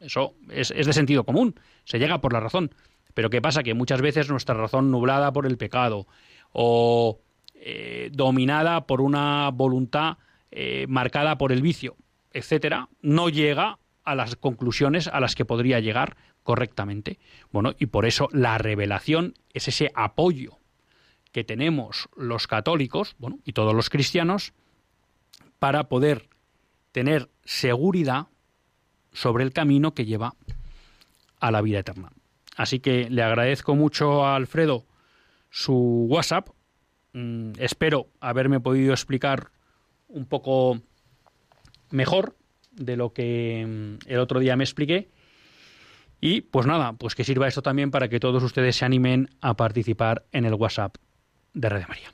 eso 0.00 0.34
es, 0.50 0.68
de 0.68 0.92
sentido 0.92 1.24
común, 1.24 1.54
se 1.84 1.98
llega 1.98 2.20
por 2.20 2.32
la 2.32 2.40
razón. 2.40 2.74
Pero 3.14 3.30
¿qué 3.30 3.40
pasa? 3.40 3.62
Que 3.62 3.74
muchas 3.74 4.00
veces 4.00 4.28
nuestra 4.30 4.54
razón 4.54 4.90
nublada 4.90 5.32
por 5.32 5.46
el 5.46 5.56
pecado 5.56 6.06
o 6.52 7.20
eh, 7.54 8.10
dominada 8.12 8.86
por 8.86 9.00
una 9.00 9.50
voluntad 9.50 10.18
eh, 10.50 10.86
marcada 10.88 11.38
por 11.38 11.52
el 11.52 11.62
vicio, 11.62 11.96
etcétera, 12.32 12.88
no 13.00 13.28
llega 13.28 13.78
a 14.04 14.14
las 14.14 14.36
conclusiones 14.36 15.08
a 15.08 15.20
las 15.20 15.34
que 15.34 15.44
podría 15.44 15.80
llegar 15.80 16.16
correctamente. 16.42 17.18
Bueno, 17.52 17.72
y 17.78 17.86
por 17.86 18.04
eso 18.04 18.28
la 18.32 18.58
revelación 18.58 19.34
es 19.52 19.68
ese 19.68 19.90
apoyo 19.94 20.58
que 21.30 21.44
tenemos 21.44 22.08
los 22.16 22.46
católicos, 22.46 23.16
bueno, 23.18 23.38
y 23.44 23.52
todos 23.52 23.74
los 23.74 23.90
cristianos 23.90 24.52
para 25.58 25.84
poder 25.84 26.28
tener 26.92 27.30
seguridad 27.44 28.26
sobre 29.12 29.44
el 29.44 29.52
camino 29.52 29.94
que 29.94 30.04
lleva 30.04 30.34
a 31.40 31.50
la 31.50 31.62
vida 31.62 31.78
eterna. 31.78 32.10
Así 32.56 32.80
que 32.80 33.08
le 33.08 33.22
agradezco 33.22 33.74
mucho 33.74 34.24
a 34.24 34.36
Alfredo 34.36 34.84
su 35.50 36.06
WhatsApp. 36.08 36.48
Mm, 37.12 37.52
espero 37.58 38.08
haberme 38.20 38.60
podido 38.60 38.92
explicar 38.92 39.50
un 40.08 40.26
poco 40.26 40.80
mejor 41.90 42.36
de 42.72 42.96
lo 42.96 43.12
que 43.12 43.66
mm, 43.66 44.08
el 44.08 44.18
otro 44.18 44.40
día 44.40 44.56
me 44.56 44.64
expliqué. 44.64 45.10
Y 46.20 46.42
pues 46.42 46.66
nada, 46.66 46.92
pues 46.92 47.14
que 47.14 47.24
sirva 47.24 47.48
esto 47.48 47.62
también 47.62 47.90
para 47.90 48.08
que 48.08 48.20
todos 48.20 48.42
ustedes 48.42 48.76
se 48.76 48.84
animen 48.84 49.28
a 49.40 49.54
participar 49.54 50.24
en 50.32 50.44
el 50.44 50.54
WhatsApp 50.54 50.96
de 51.52 51.68
Red 51.68 51.88
María. 51.88 52.12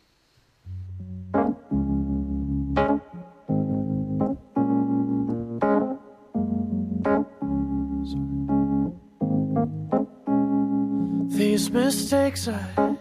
These 11.58 11.72
mistakes 11.72 12.46
I 12.46 12.94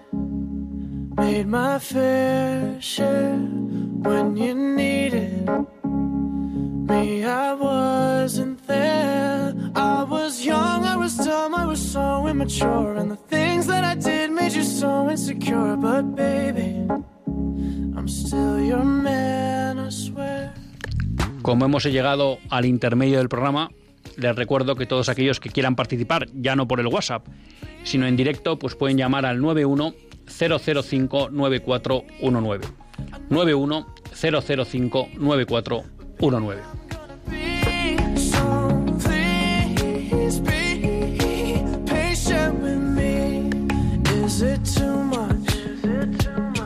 made 1.15 1.45
my 1.45 1.77
fair 1.77 2.81
share 2.81 3.37
when 4.01 4.35
you 4.35 4.55
needed 4.55 5.47
me. 6.89 7.23
I 7.23 7.53
wasn't 7.53 8.57
there. 8.65 9.53
I 9.75 10.01
was 10.09 10.43
young, 10.43 10.85
I 10.85 10.95
was 10.97 11.17
dumb, 11.17 11.53
I 11.53 11.67
was 11.67 11.79
so 11.79 12.25
immature. 12.27 12.97
And 12.97 13.11
the 13.11 13.21
things 13.29 13.67
that 13.67 13.83
I 13.83 13.93
did 13.93 14.31
made 14.31 14.53
you 14.53 14.63
so 14.63 15.07
insecure. 15.07 15.77
But 15.77 16.15
baby, 16.15 16.87
I'm 17.95 18.07
still 18.07 18.59
your 18.59 18.83
man, 18.83 19.77
I 19.77 19.91
swear. 19.91 20.55
Como 21.43 21.65
hemos 21.65 21.83
llegado 21.83 22.39
al 22.49 22.65
intermedio 22.65 23.19
del 23.19 23.29
programa, 23.29 23.69
les 24.15 24.35
recuerdo 24.35 24.75
que 24.75 24.87
todos 24.87 25.09
aquellos 25.09 25.39
que 25.39 25.51
quieran 25.51 25.75
participar, 25.75 26.25
ya 26.33 26.55
no 26.55 26.67
por 26.67 26.79
el 26.79 26.87
WhatsApp, 26.87 27.27
sino 27.83 28.05
en 28.07 28.15
directo, 28.15 28.57
pues 28.59 28.75
pueden 28.75 28.97
llamar 28.97 29.25
al 29.25 29.41
91 29.41 29.93
005 30.27 31.29
9419. 31.31 32.67
91 33.29 33.87
005 34.13 35.07
9419. 35.17 36.77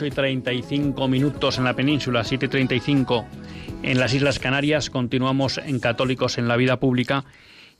8 0.00 0.06
y 0.06 0.10
35 0.12 1.08
minutos 1.08 1.58
en 1.58 1.64
la 1.64 1.76
península, 1.76 2.24
7 2.24 2.46
y 2.46 2.48
35 2.48 3.26
en 3.82 4.00
las 4.00 4.14
Islas 4.14 4.38
Canarias, 4.38 4.88
continuamos 4.88 5.58
en 5.58 5.78
Católicos 5.78 6.38
en 6.38 6.48
la 6.48 6.56
Vida 6.56 6.80
Pública 6.80 7.26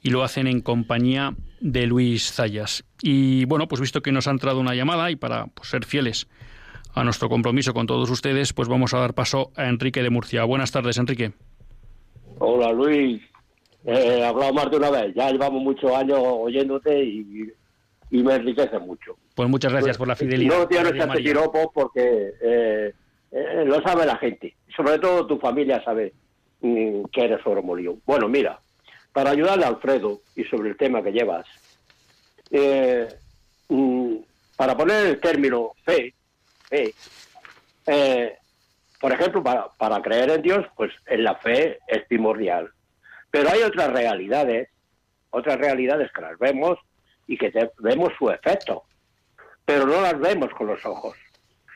y 0.02 0.10
lo 0.10 0.22
hacen 0.22 0.46
en 0.46 0.60
compañía 0.60 1.34
de 1.60 1.86
Luis 1.86 2.30
Zayas. 2.30 2.84
Y 3.00 3.46
bueno, 3.46 3.68
pues 3.68 3.80
visto 3.80 4.02
que 4.02 4.12
nos 4.12 4.28
ha 4.28 4.32
entrado 4.32 4.60
una 4.60 4.74
llamada 4.74 5.10
y 5.10 5.16
para 5.16 5.46
pues, 5.46 5.70
ser 5.70 5.86
fieles 5.86 6.28
a 6.94 7.04
nuestro 7.04 7.30
compromiso 7.30 7.72
con 7.72 7.86
todos 7.86 8.10
ustedes, 8.10 8.52
pues 8.52 8.68
vamos 8.68 8.92
a 8.92 8.98
dar 8.98 9.14
paso 9.14 9.50
a 9.56 9.68
Enrique 9.68 10.02
de 10.02 10.10
Murcia. 10.10 10.44
Buenas 10.44 10.72
tardes, 10.72 10.98
Enrique. 10.98 11.32
Hola, 12.38 12.70
Luis. 12.70 13.22
He 13.86 14.22
hablado 14.22 14.52
más 14.52 14.70
de 14.70 14.76
una 14.76 14.90
vez. 14.90 15.14
Ya 15.14 15.30
llevamos 15.30 15.62
muchos 15.62 15.90
años 15.92 16.18
oyéndote 16.22 17.02
y, 17.02 17.50
me 18.10 18.34
enriquece 18.34 18.78
mucho. 18.78 19.16
Pues 19.40 19.48
muchas 19.48 19.72
gracias 19.72 19.96
por 19.96 20.06
la 20.06 20.16
fidelidad. 20.16 20.54
No 20.54 20.68
que 20.68 20.78
hacer 20.78 21.12
piropos 21.14 21.68
porque 21.72 22.34
eh, 22.42 22.92
eh, 23.32 23.64
lo 23.64 23.80
sabe 23.80 24.04
la 24.04 24.18
gente. 24.18 24.54
Sobre 24.76 24.98
todo 24.98 25.26
tu 25.26 25.38
familia 25.38 25.82
sabe 25.82 26.12
mm, 26.60 27.04
que 27.04 27.24
eres 27.24 27.40
oro 27.46 27.62
molido. 27.62 27.96
Bueno, 28.04 28.28
mira, 28.28 28.60
para 29.14 29.30
ayudarle 29.30 29.64
a 29.64 29.68
Alfredo 29.68 30.20
y 30.36 30.44
sobre 30.44 30.68
el 30.68 30.76
tema 30.76 31.02
que 31.02 31.12
llevas, 31.12 31.46
eh, 32.50 33.08
mm, 33.70 34.16
para 34.58 34.76
poner 34.76 35.06
el 35.06 35.20
término 35.20 35.70
fe, 35.86 36.12
fe 36.68 36.94
eh, 37.86 38.36
por 39.00 39.10
ejemplo, 39.10 39.42
para, 39.42 39.68
para 39.68 40.02
creer 40.02 40.32
en 40.32 40.42
Dios, 40.42 40.66
pues 40.76 40.92
en 41.06 41.24
la 41.24 41.36
fe 41.36 41.78
es 41.88 42.04
primordial. 42.08 42.70
Pero 43.30 43.48
hay 43.48 43.62
otras 43.62 43.90
realidades, 43.90 44.68
otras 45.30 45.56
realidades 45.56 46.12
que 46.12 46.20
las 46.20 46.38
vemos 46.38 46.78
y 47.26 47.38
que 47.38 47.50
vemos 47.78 48.12
su 48.18 48.28
efecto, 48.28 48.84
pero 49.70 49.86
no 49.86 50.00
las 50.00 50.18
vemos 50.18 50.50
con 50.50 50.66
los 50.66 50.84
ojos. 50.84 51.16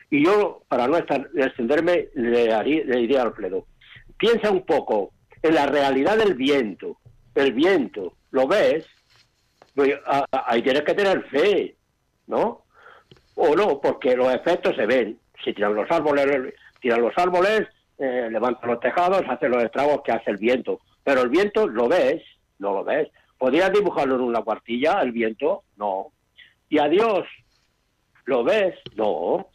Y 0.09 0.25
yo, 0.25 0.63
para 0.67 0.85
no 0.85 0.97
extenderme, 0.97 2.09
le, 2.13 2.47
le 2.83 2.97
diría 2.97 3.21
a 3.21 3.23
Alfredo, 3.23 3.67
piensa 4.17 4.51
un 4.51 4.65
poco 4.65 5.13
en 5.41 5.55
la 5.55 5.65
realidad 5.65 6.17
del 6.17 6.33
viento. 6.33 6.97
El 7.33 7.53
viento, 7.53 8.17
¿lo 8.31 8.47
ves? 8.47 8.85
Pues, 9.73 9.97
ahí 10.29 10.61
tienes 10.61 10.81
que 10.81 10.93
tener 10.93 11.23
fe, 11.29 11.77
¿no? 12.27 12.65
O 13.35 13.55
no, 13.55 13.79
porque 13.79 14.17
los 14.17 14.33
efectos 14.33 14.75
se 14.75 14.85
ven. 14.85 15.17
Si 15.41 15.53
tiran 15.53 15.73
los 15.73 15.89
árboles, 15.89 16.53
tiran 16.81 17.01
los 17.01 17.17
árboles, 17.17 17.61
eh, 17.97 18.27
levantan 18.29 18.71
los 18.71 18.81
tejados, 18.81 19.23
hacen 19.29 19.51
los 19.51 19.63
estragos 19.63 20.01
que 20.03 20.11
hace 20.11 20.31
el 20.31 20.37
viento. 20.37 20.81
Pero 21.01 21.21
el 21.21 21.29
viento 21.29 21.65
lo 21.65 21.87
ves, 21.87 22.21
no 22.59 22.73
lo 22.73 22.83
ves. 22.83 23.07
¿Podrías 23.37 23.71
dibujarlo 23.71 24.15
en 24.15 24.21
una 24.21 24.41
cuartilla, 24.41 24.99
el 24.99 25.13
viento? 25.13 25.63
No. 25.77 26.11
¿Y 26.67 26.79
a 26.79 26.89
Dios 26.89 27.25
lo 28.25 28.43
ves? 28.43 28.75
No. 28.95 29.47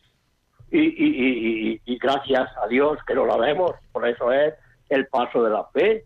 Y, 0.71 0.79
y, 0.79 1.81
y, 1.85 1.99
gracias 1.99 2.49
a 2.63 2.69
Dios 2.69 2.99
que 3.05 3.15
no 3.15 3.25
lo 3.27 3.39
vemos, 3.39 3.73
por 3.91 4.07
eso 4.07 4.33
es 4.33 4.55
el 4.89 5.07
paso 5.09 5.43
de 5.43 5.51
la 5.51 5.65
fe. 5.65 6.05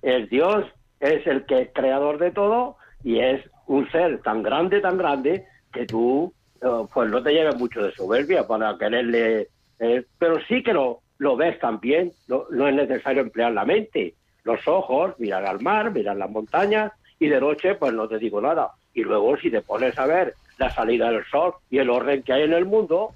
El 0.00 0.28
Dios 0.28 0.64
es 1.00 1.26
el 1.26 1.44
que 1.44 1.62
es 1.62 1.68
creador 1.74 2.18
de 2.18 2.30
todo 2.30 2.76
y 3.04 3.18
es 3.18 3.44
un 3.66 3.90
ser 3.90 4.22
tan 4.22 4.42
grande, 4.42 4.80
tan 4.80 4.96
grande, 4.96 5.44
que 5.70 5.84
tú 5.84 6.32
eh, 6.62 6.86
pues 6.92 7.10
no 7.10 7.22
te 7.22 7.32
lleves 7.32 7.56
mucho 7.56 7.82
de 7.82 7.92
soberbia 7.92 8.46
para 8.46 8.78
quererle, 8.78 9.48
eh, 9.78 10.04
pero 10.18 10.38
sí 10.48 10.62
que 10.62 10.72
lo, 10.72 11.00
lo 11.18 11.36
ves 11.36 11.58
también, 11.58 12.12
no, 12.28 12.44
no 12.50 12.68
es 12.68 12.74
necesario 12.74 13.20
emplear 13.20 13.52
la 13.52 13.66
mente, 13.66 14.14
los 14.44 14.66
ojos, 14.66 15.18
mirar 15.18 15.44
al 15.44 15.60
mar, 15.60 15.90
mirar 15.90 16.16
las 16.16 16.30
montañas 16.30 16.92
y 17.18 17.28
de 17.28 17.40
noche 17.40 17.74
pues 17.74 17.92
no 17.92 18.08
te 18.08 18.18
digo 18.18 18.40
nada. 18.40 18.72
Y 18.94 19.02
luego 19.02 19.36
si 19.36 19.50
te 19.50 19.60
pones 19.60 19.98
a 19.98 20.06
ver 20.06 20.34
la 20.58 20.70
salida 20.70 21.10
del 21.10 21.24
sol 21.26 21.54
y 21.70 21.78
el 21.78 21.90
orden 21.90 22.22
que 22.22 22.32
hay 22.32 22.42
en 22.42 22.52
el 22.52 22.64
mundo 22.64 23.12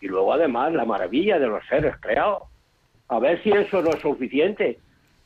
y 0.00 0.08
luego 0.08 0.32
además 0.32 0.72
la 0.72 0.84
maravilla 0.84 1.38
de 1.38 1.46
los 1.46 1.64
seres 1.66 1.94
creados. 2.00 2.42
A 3.08 3.18
ver 3.18 3.42
si 3.42 3.50
eso 3.50 3.82
no 3.82 3.90
es 3.90 4.00
suficiente, 4.00 4.78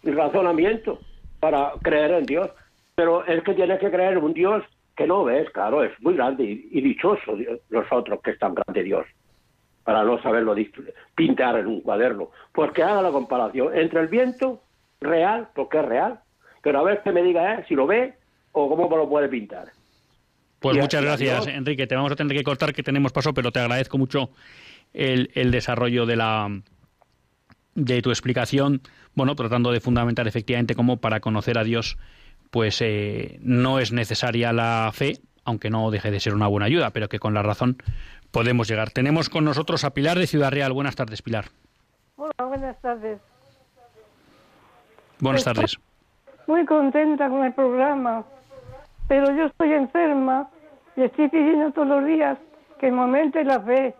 el 0.03 0.17
razonamiento 0.17 0.99
para 1.41 1.73
creer 1.83 2.13
en 2.13 2.27
Dios. 2.27 2.51
Pero 2.95 3.25
es 3.27 3.43
que 3.43 3.55
tienes 3.55 3.79
que 3.79 3.91
creer 3.91 4.15
en 4.15 4.25
un 4.25 4.33
Dios 4.33 4.65
que 4.97 5.07
no 5.07 5.25
ves, 5.25 5.51
claro, 5.51 5.85
es 5.85 5.93
muy 6.01 6.15
grande 6.15 6.45
y, 6.45 6.81
dichoso 6.81 7.37
los 7.69 7.93
otros 7.93 8.21
que 8.23 8.31
es 8.31 8.39
tan 8.39 8.55
grande 8.55 8.83
Dios, 8.83 9.07
para 9.85 10.03
no 10.03 10.21
saberlo 10.23 10.55
pintar 11.15 11.59
en 11.59 11.67
un 11.67 11.83
cuaderno. 11.83 12.31
Pues 12.53 12.73
que 12.73 12.83
haga 12.83 13.03
la 13.03 13.11
comparación 13.11 13.77
entre 13.77 14.01
el 14.01 14.09
viento 14.09 14.63
real, 15.01 15.49
porque 15.55 15.79
es 15.79 15.85
real, 15.85 16.21
pero 16.63 16.81
a 16.81 16.83
ver 16.83 17.03
que 17.03 17.13
me 17.13 17.23
diga 17.23 17.55
¿eh? 17.55 17.65
si 17.69 17.75
lo 17.75 17.87
ve 17.87 18.15
o 18.53 18.69
cómo 18.71 18.97
lo 18.97 19.09
puede 19.09 19.29
pintar. 19.29 19.69
Pues 20.61 20.77
muchas 20.77 21.03
gracias, 21.03 21.47
Enrique. 21.47 21.87
Te 21.87 21.95
vamos 21.95 22.13
a 22.13 22.17
tener 22.17 22.37
que 22.37 22.43
cortar, 22.43 22.73
que 22.73 22.83
tenemos 22.83 23.13
paso, 23.13 23.35
pero 23.35 23.53
te 23.53 23.61
agradezco 23.61 23.99
mucho 23.99 24.31
el, 24.93 25.31
el 25.35 25.51
desarrollo 25.51 26.07
de 26.07 26.17
la 26.17 26.51
de 27.77 28.01
tu 28.03 28.11
explicación, 28.11 28.81
bueno, 29.15 29.37
tratando 29.37 29.71
de 29.71 29.81
fundamentar 29.81 30.27
efectivamente 30.27 30.75
cómo 30.75 30.97
para 30.97 31.21
conocer 31.21 31.59
a 31.59 31.65
Dios, 31.65 31.99
pues 32.51 32.81
eh, 32.81 33.39
no 33.43 33.79
es 33.79 33.93
necesaria 33.93 34.53
la 34.53 34.91
fe, 34.93 35.19
aunque 35.45 35.71
no 35.71 35.91
deje 35.91 36.11
de 36.11 36.19
ser 36.19 36.35
una 36.35 36.47
buena 36.49 36.67
ayuda, 36.67 36.91
pero 36.91 37.09
que 37.09 37.19
con 37.19 37.35
la 37.35 37.43
razón 37.43 37.77
podemos 38.31 38.67
llegar. 38.67 38.91
Tenemos 38.91 39.29
con 39.29 39.45
nosotros 39.45 39.85
a 39.85 39.91
Pilar 39.91 40.19
de 40.19 40.27
Ciudad 40.27 40.51
Real. 40.51 40.73
Buenas 40.73 40.97
tardes, 40.97 41.23
Pilar. 41.23 41.47
Hola, 42.17 42.33
buenas 42.47 42.81
tardes. 42.81 43.21
Buenas 45.21 45.45
tardes. 45.45 45.79
Muy 46.47 46.65
contenta 46.65 47.29
con 47.29 47.45
el 47.45 47.53
programa, 47.53 48.25
pero 49.09 49.35
yo 49.37 49.47
estoy 49.47 49.73
enferma 49.73 50.51
y 50.97 51.03
estoy 51.03 51.29
pidiendo 51.29 51.71
todos 51.73 51.89
los 51.89 52.07
días 52.07 52.39
que 52.81 52.91
momente 52.91 53.45
la 53.45 53.61
fe, 53.61 53.95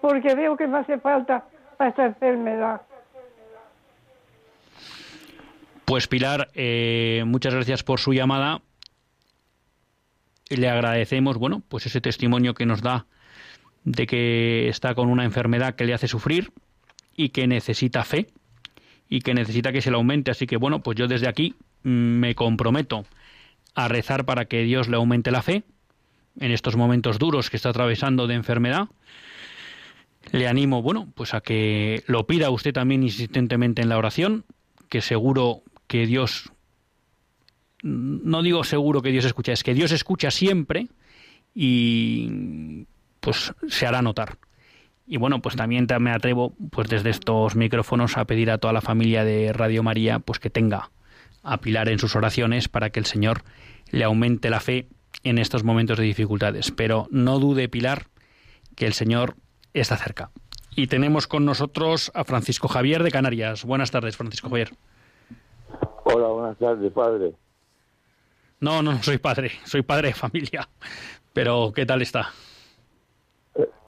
porque 0.00 0.34
veo 0.34 0.56
que 0.56 0.66
me 0.66 0.78
hace 0.78 0.98
falta 0.98 1.44
a 1.78 1.88
esta 1.88 2.06
enfermedad. 2.06 2.82
Pues 5.84 6.08
Pilar, 6.08 6.48
eh, 6.54 7.22
muchas 7.26 7.54
gracias 7.54 7.82
por 7.82 8.00
su 8.00 8.12
llamada. 8.12 8.62
Le 10.48 10.68
agradecemos, 10.68 11.36
bueno, 11.36 11.62
pues 11.68 11.86
ese 11.86 12.00
testimonio 12.00 12.54
que 12.54 12.66
nos 12.66 12.82
da 12.82 13.06
de 13.84 14.06
que 14.06 14.68
está 14.68 14.94
con 14.94 15.08
una 15.08 15.24
enfermedad 15.24 15.74
que 15.74 15.84
le 15.84 15.94
hace 15.94 16.08
sufrir 16.08 16.52
y 17.14 17.30
que 17.30 17.46
necesita 17.46 18.04
fe 18.04 18.28
y 19.08 19.20
que 19.20 19.34
necesita 19.34 19.72
que 19.72 19.82
se 19.82 19.90
le 19.90 19.96
aumente. 19.96 20.30
Así 20.30 20.46
que 20.46 20.56
bueno, 20.56 20.82
pues 20.82 20.96
yo 20.96 21.06
desde 21.06 21.28
aquí 21.28 21.54
mm, 21.82 21.88
me 21.88 22.34
comprometo 22.34 23.04
a 23.74 23.88
rezar 23.88 24.24
para 24.24 24.46
que 24.46 24.62
Dios 24.62 24.88
le 24.88 24.96
aumente 24.96 25.30
la 25.30 25.42
fe 25.42 25.64
en 26.40 26.50
estos 26.50 26.76
momentos 26.76 27.18
duros 27.18 27.50
que 27.50 27.56
está 27.56 27.70
atravesando 27.70 28.26
de 28.26 28.34
enfermedad. 28.34 28.88
Le 30.32 30.48
animo, 30.48 30.82
bueno, 30.82 31.08
pues 31.14 31.34
a 31.34 31.40
que 31.40 32.02
lo 32.06 32.26
pida 32.26 32.50
usted 32.50 32.72
también 32.72 33.02
insistentemente 33.02 33.82
en 33.82 33.88
la 33.88 33.98
oración, 33.98 34.44
que 34.88 35.00
seguro 35.00 35.62
que 35.86 36.06
Dios, 36.06 36.50
no 37.82 38.42
digo 38.42 38.64
seguro 38.64 39.02
que 39.02 39.10
Dios 39.10 39.24
escucha, 39.24 39.52
es 39.52 39.62
que 39.62 39.74
Dios 39.74 39.92
escucha 39.92 40.30
siempre 40.30 40.88
y 41.54 42.86
pues 43.20 43.52
se 43.68 43.86
hará 43.86 44.02
notar. 44.02 44.38
Y 45.06 45.18
bueno, 45.18 45.42
pues 45.42 45.54
también 45.54 45.86
me 46.00 46.10
atrevo, 46.10 46.54
pues 46.70 46.88
desde 46.88 47.10
estos 47.10 47.56
micrófonos, 47.56 48.16
a 48.16 48.24
pedir 48.24 48.50
a 48.50 48.58
toda 48.58 48.72
la 48.72 48.80
familia 48.80 49.24
de 49.24 49.52
Radio 49.52 49.82
María, 49.82 50.18
pues 50.18 50.38
que 50.38 50.48
tenga 50.48 50.90
a 51.42 51.58
Pilar 51.58 51.90
en 51.90 51.98
sus 51.98 52.16
oraciones 52.16 52.68
para 52.68 52.88
que 52.88 53.00
el 53.00 53.06
Señor 53.06 53.44
le 53.90 54.04
aumente 54.04 54.50
la 54.50 54.60
fe 54.60 54.88
en 55.22 55.38
estos 55.38 55.64
momentos 55.64 55.98
de 55.98 56.04
dificultades. 56.04 56.70
Pero 56.70 57.06
no 57.10 57.38
dude, 57.38 57.68
Pilar, 57.68 58.06
que 58.76 58.86
el 58.86 58.92
Señor 58.92 59.36
está 59.72 59.96
cerca. 59.96 60.30
Y 60.76 60.88
tenemos 60.88 61.26
con 61.26 61.44
nosotros 61.44 62.10
a 62.14 62.24
Francisco 62.24 62.68
Javier 62.68 63.02
de 63.02 63.10
Canarias. 63.10 63.64
Buenas 63.64 63.90
tardes, 63.90 64.16
Francisco 64.16 64.48
Javier. 64.48 64.70
Hola, 66.04 66.28
buenas 66.28 66.58
tardes, 66.58 66.92
padre. 66.92 67.34
No, 68.60 68.82
no, 68.82 68.92
no 68.92 69.02
soy 69.02 69.18
padre, 69.18 69.52
soy 69.64 69.82
padre 69.82 70.08
de 70.08 70.14
familia. 70.14 70.68
Pero, 71.32 71.72
¿qué 71.74 71.86
tal 71.86 72.02
está? 72.02 72.30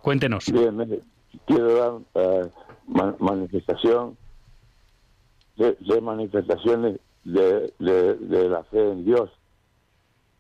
Cuéntenos. 0.03 0.51
Bien, 0.53 1.03
quiero 1.47 1.75
dar 1.75 1.93
eh, 2.14 2.49
manifestación 3.18 4.16
de, 5.57 6.01
manifestaciones 6.01 7.01
de, 7.25 7.73
de, 7.79 8.49
la 8.49 8.62
fe 8.64 8.93
en 8.93 9.05
Dios. 9.05 9.31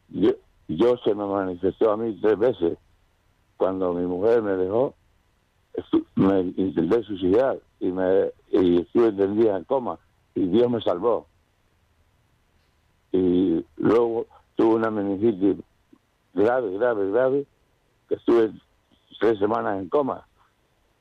Dios 0.08 1.00
se 1.04 1.14
me 1.14 1.26
manifestó 1.26 1.92
a 1.92 1.96
mí 1.96 2.18
tres 2.20 2.38
veces. 2.38 2.78
Cuando 3.56 3.92
mi 3.94 4.06
mujer 4.06 4.42
me 4.42 4.52
dejó, 4.52 4.94
me 6.14 6.40
intenté 6.40 7.02
suicidar 7.02 7.58
y, 7.80 7.86
me, 7.86 8.30
y 8.50 8.80
estuve 8.80 9.12
tendida 9.12 9.56
en 9.56 9.64
coma 9.64 9.98
y 10.34 10.46
Dios 10.46 10.70
me 10.70 10.80
salvó. 10.80 11.26
Y 13.12 13.64
luego 13.76 14.26
tuve 14.56 14.74
una 14.74 14.90
meningitis 14.90 15.56
grave, 16.34 16.76
grave, 16.76 17.10
grave, 17.10 17.46
que 18.08 18.16
estuve 18.16 18.52
tres 19.18 19.38
semanas 19.38 19.78
en 19.78 19.88
coma 19.88 20.26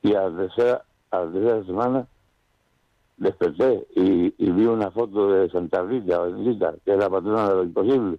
y 0.02 0.14
a 0.14 0.28
la 0.28 0.36
tercera, 0.36 0.84
a 1.10 1.24
la 1.24 1.32
tercera 1.32 1.64
semana 1.64 2.06
desperté 3.16 3.86
y, 3.94 4.30
vi 4.38 4.66
una 4.66 4.90
foto 4.90 5.30
de 5.32 5.50
Santa 5.50 5.82
Rita, 5.82 6.20
bendita, 6.20 6.74
que 6.84 6.92
es 6.92 6.98
la 6.98 7.10
patrona 7.10 7.48
de 7.48 7.54
lo 7.54 7.64
imposible. 7.64 8.18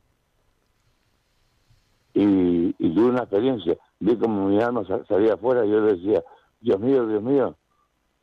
Y, 2.20 2.74
tuve 2.96 3.10
una 3.10 3.20
experiencia, 3.20 3.78
vi 4.00 4.16
como 4.18 4.48
mi 4.48 4.60
alma 4.60 4.84
salía 5.08 5.36
afuera 5.36 5.64
y 5.64 5.70
yo 5.70 5.82
decía, 5.82 6.24
Dios 6.60 6.80
mío, 6.80 7.06
Dios 7.06 7.22
mío, 7.22 7.56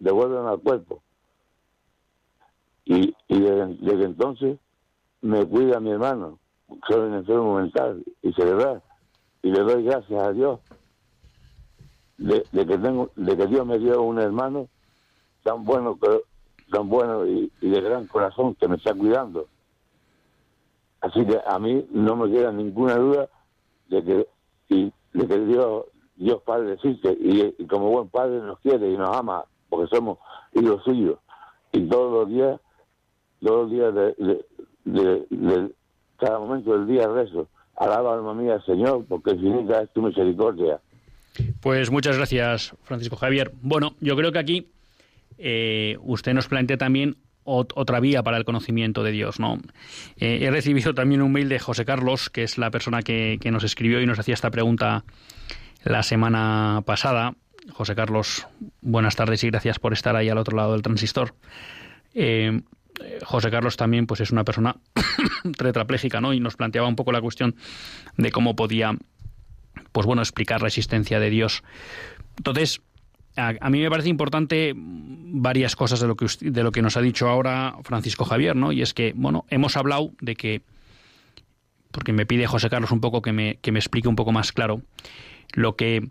devuélveme 0.00 0.48
al 0.48 0.58
cuerpo. 0.58 1.00
Y, 2.84 3.14
y 3.28 3.40
desde, 3.40 4.04
entonces 4.04 4.58
me 5.20 5.46
cuida 5.46 5.78
mi 5.78 5.92
hermano, 5.92 6.40
soy 6.88 7.02
un 7.02 7.14
enfermo 7.14 7.54
mental 7.54 8.04
y 8.20 8.32
cerebral, 8.32 8.82
y 9.42 9.52
le 9.52 9.60
doy 9.60 9.84
gracias 9.84 10.20
a 10.20 10.32
Dios 10.32 10.58
de, 12.18 12.42
que 12.50 12.76
tengo, 12.76 13.12
de 13.14 13.36
que 13.36 13.46
Dios 13.46 13.64
me 13.64 13.78
dio 13.78 14.02
un 14.02 14.18
hermano 14.18 14.66
tan 15.44 15.64
bueno, 15.64 15.96
tan 16.72 16.88
bueno 16.88 17.24
y, 17.26 17.48
de 17.60 17.80
gran 17.80 18.08
corazón 18.08 18.56
que 18.56 18.66
me 18.66 18.74
está 18.74 18.92
cuidando. 18.92 19.46
Así 21.00 21.24
que 21.24 21.38
a 21.46 21.60
mí 21.60 21.86
no 21.92 22.16
me 22.16 22.32
queda 22.32 22.50
ninguna 22.50 22.96
duda 22.96 23.28
de 23.88 24.04
que, 24.04 24.26
y, 24.68 24.92
de 25.12 25.28
que 25.28 25.38
Dios, 25.46 25.84
Dios 26.16 26.42
Padre 26.42 26.74
existe 26.74 27.16
y, 27.20 27.66
como 27.66 27.90
buen 27.90 28.08
Padre 28.08 28.40
nos 28.40 28.58
quiere 28.60 28.90
y 28.90 28.96
nos 28.96 29.16
ama 29.16 29.44
porque 29.68 29.94
somos 29.94 30.18
hijos 30.52 30.82
suyos. 30.84 31.18
Y 31.72 31.80
todos 31.88 32.12
los 32.12 32.28
días, 32.28 32.60
todos 33.42 33.62
los 33.62 33.70
días 33.70 33.94
de, 33.94 34.44
de, 34.84 35.72
cada 36.18 36.38
momento 36.38 36.72
del 36.78 36.86
día 36.86 37.08
rezo. 37.08 37.48
Alaba 37.76 38.14
alma 38.14 38.34
mía, 38.34 38.62
Señor, 38.64 39.04
porque 39.08 39.32
infinita 39.32 39.82
es 39.82 39.92
tu 39.92 40.02
misericordia. 40.02 40.80
Pues 41.60 41.90
muchas 41.90 42.16
gracias, 42.16 42.76
Francisco 42.84 43.16
Javier. 43.16 43.50
Bueno, 43.62 43.96
yo 44.00 44.14
creo 44.16 44.30
que 44.30 44.38
aquí 44.38 44.68
eh, 45.38 45.98
usted 46.02 46.34
nos 46.34 46.46
plantea 46.46 46.78
también 46.78 47.16
otra 47.44 48.00
vía 48.00 48.22
para 48.22 48.36
el 48.36 48.44
conocimiento 48.44 49.02
de 49.02 49.12
Dios, 49.12 49.38
¿no? 49.38 49.58
Eh, 50.16 50.40
he 50.42 50.50
recibido 50.50 50.94
también 50.94 51.22
un 51.22 51.32
mail 51.32 51.48
de 51.48 51.58
José 51.58 51.84
Carlos, 51.84 52.30
que 52.30 52.42
es 52.42 52.58
la 52.58 52.70
persona 52.70 53.02
que, 53.02 53.38
nos 53.50 53.64
escribió 53.64 54.00
y 54.00 54.06
nos 54.06 54.18
hacía 54.18 54.34
esta 54.34 54.50
pregunta 54.50 55.04
la 55.82 56.02
semana 56.02 56.82
pasada. 56.84 57.34
José 57.72 57.94
Carlos, 57.94 58.46
buenas 58.80 59.16
tardes 59.16 59.44
y 59.44 59.48
gracias 59.48 59.78
por 59.78 59.92
estar 59.92 60.16
ahí 60.16 60.28
al 60.28 60.38
otro 60.38 60.56
lado 60.56 60.72
del 60.72 60.82
transistor. 60.82 61.34
Eh, 62.14 62.62
José 63.24 63.50
Carlos 63.50 63.76
también 63.76 64.06
pues 64.06 64.20
es 64.20 64.30
una 64.30 64.44
persona 64.44 64.76
tetrapléjica, 65.58 66.20
¿no? 66.20 66.32
Y 66.32 66.40
nos 66.40 66.56
planteaba 66.56 66.88
un 66.88 66.96
poco 66.96 67.12
la 67.12 67.20
cuestión 67.20 67.56
de 68.16 68.30
cómo 68.30 68.56
podía 68.56 68.96
pues 69.92 70.06
bueno, 70.06 70.22
explicar 70.22 70.60
la 70.60 70.68
existencia 70.68 71.20
de 71.20 71.30
Dios. 71.30 71.62
Entonces, 72.36 72.80
a, 73.36 73.70
mí 73.70 73.80
me 73.80 73.90
parece 73.90 74.08
importante 74.08 74.74
varias 74.76 75.76
cosas 75.76 76.00
de 76.00 76.06
lo 76.06 76.16
que 76.16 76.26
de 76.40 76.62
lo 76.62 76.72
que 76.72 76.82
nos 76.82 76.96
ha 76.96 77.00
dicho 77.00 77.28
ahora 77.28 77.76
Francisco 77.82 78.24
Javier, 78.24 78.54
¿no? 78.54 78.72
Y 78.72 78.82
es 78.82 78.94
que, 78.94 79.12
bueno, 79.16 79.44
hemos 79.50 79.76
hablado 79.76 80.12
de 80.20 80.36
que 80.36 80.62
porque 81.90 82.12
me 82.12 82.26
pide 82.26 82.46
José 82.46 82.70
Carlos 82.70 82.90
un 82.90 83.00
poco 83.00 83.22
que 83.22 83.32
me, 83.32 83.56
que 83.56 83.70
me 83.70 83.78
explique 83.78 84.08
un 84.08 84.16
poco 84.16 84.32
más 84.32 84.52
claro 84.52 84.82
lo 85.54 85.76
que 85.76 86.10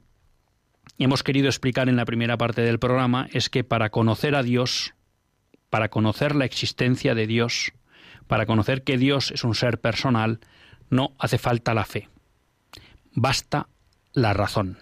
hemos 0.98 1.24
querido 1.24 1.48
explicar 1.48 1.90
en 1.90 1.96
la 1.96 2.06
primera 2.06 2.38
parte 2.38 2.62
del 2.62 2.80
programa 2.80 3.28
es 3.32 3.50
que 3.50 3.64
para 3.64 3.90
conocer 3.90 4.36
a 4.36 4.44
Dios, 4.44 4.94
para 5.70 5.90
conocer 5.90 6.36
la 6.36 6.46
existencia 6.46 7.16
de 7.16 7.28
Dios, 7.28 7.74
para 8.28 8.46
conocer 8.46 8.84
que 8.84 8.98
Dios 8.98 9.32
es 9.32 9.44
un 9.44 9.56
ser 9.56 9.80
personal, 9.80 10.40
no 10.90 11.14
hace 11.20 11.38
falta 11.38 11.74
la 11.74 11.86
fe. 11.86 12.10
Basta 13.14 13.68
la 14.14 14.34
razón. 14.34 14.78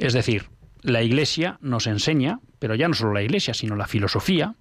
Es 0.00 0.14
decir, 0.14 0.46
la 0.80 1.02
Iglesia 1.02 1.58
nos 1.60 1.86
enseña, 1.86 2.40
pero 2.58 2.74
ya 2.74 2.88
no 2.88 2.94
solo 2.94 3.12
la 3.12 3.22
Iglesia, 3.22 3.52
sino 3.52 3.76
la 3.76 3.86
filosofía, 3.86 4.54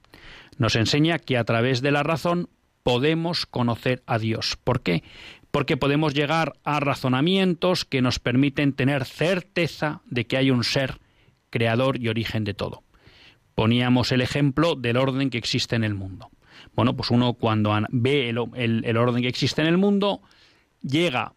nos 0.57 0.75
enseña 0.75 1.17
que 1.17 1.37
a 1.37 1.45
través 1.45 1.81
de 1.81 1.91
la 1.91 2.03
razón 2.03 2.49
podemos 2.83 3.45
conocer 3.45 4.03
a 4.05 4.19
Dios. 4.19 4.57
¿Por 4.61 4.81
qué? 4.81 5.01
Porque 5.49 5.77
podemos 5.77 6.13
llegar 6.13 6.59
a 6.65 6.81
razonamientos 6.81 7.85
que 7.85 8.01
nos 8.01 8.19
permiten 8.19 8.73
tener 8.73 9.05
certeza 9.05 10.01
de 10.07 10.27
que 10.27 10.35
hay 10.35 10.51
un 10.51 10.65
ser 10.65 10.99
creador 11.49 12.01
y 12.01 12.09
origen 12.09 12.43
de 12.43 12.53
todo. 12.53 12.83
Poníamos 13.55 14.11
el 14.11 14.19
ejemplo 14.19 14.75
del 14.75 14.97
orden 14.97 15.29
que 15.29 15.37
existe 15.37 15.77
en 15.77 15.85
el 15.85 15.95
mundo. 15.95 16.31
Bueno, 16.75 16.97
pues 16.97 17.11
uno 17.11 17.35
cuando 17.35 17.73
ve 17.91 18.29
el, 18.29 18.83
el 18.83 18.97
orden 18.97 19.21
que 19.21 19.29
existe 19.29 19.61
en 19.61 19.69
el 19.69 19.77
mundo, 19.77 20.21
llega, 20.81 21.31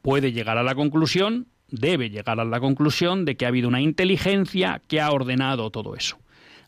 puede 0.00 0.30
llegar 0.30 0.58
a 0.58 0.62
la 0.62 0.76
conclusión 0.76 1.48
debe 1.72 2.10
llegar 2.10 2.38
a 2.38 2.44
la 2.44 2.60
conclusión 2.60 3.24
de 3.24 3.36
que 3.36 3.44
ha 3.44 3.48
habido 3.48 3.66
una 3.66 3.80
inteligencia 3.80 4.80
que 4.86 5.00
ha 5.00 5.10
ordenado 5.10 5.70
todo 5.70 5.96
eso. 5.96 6.18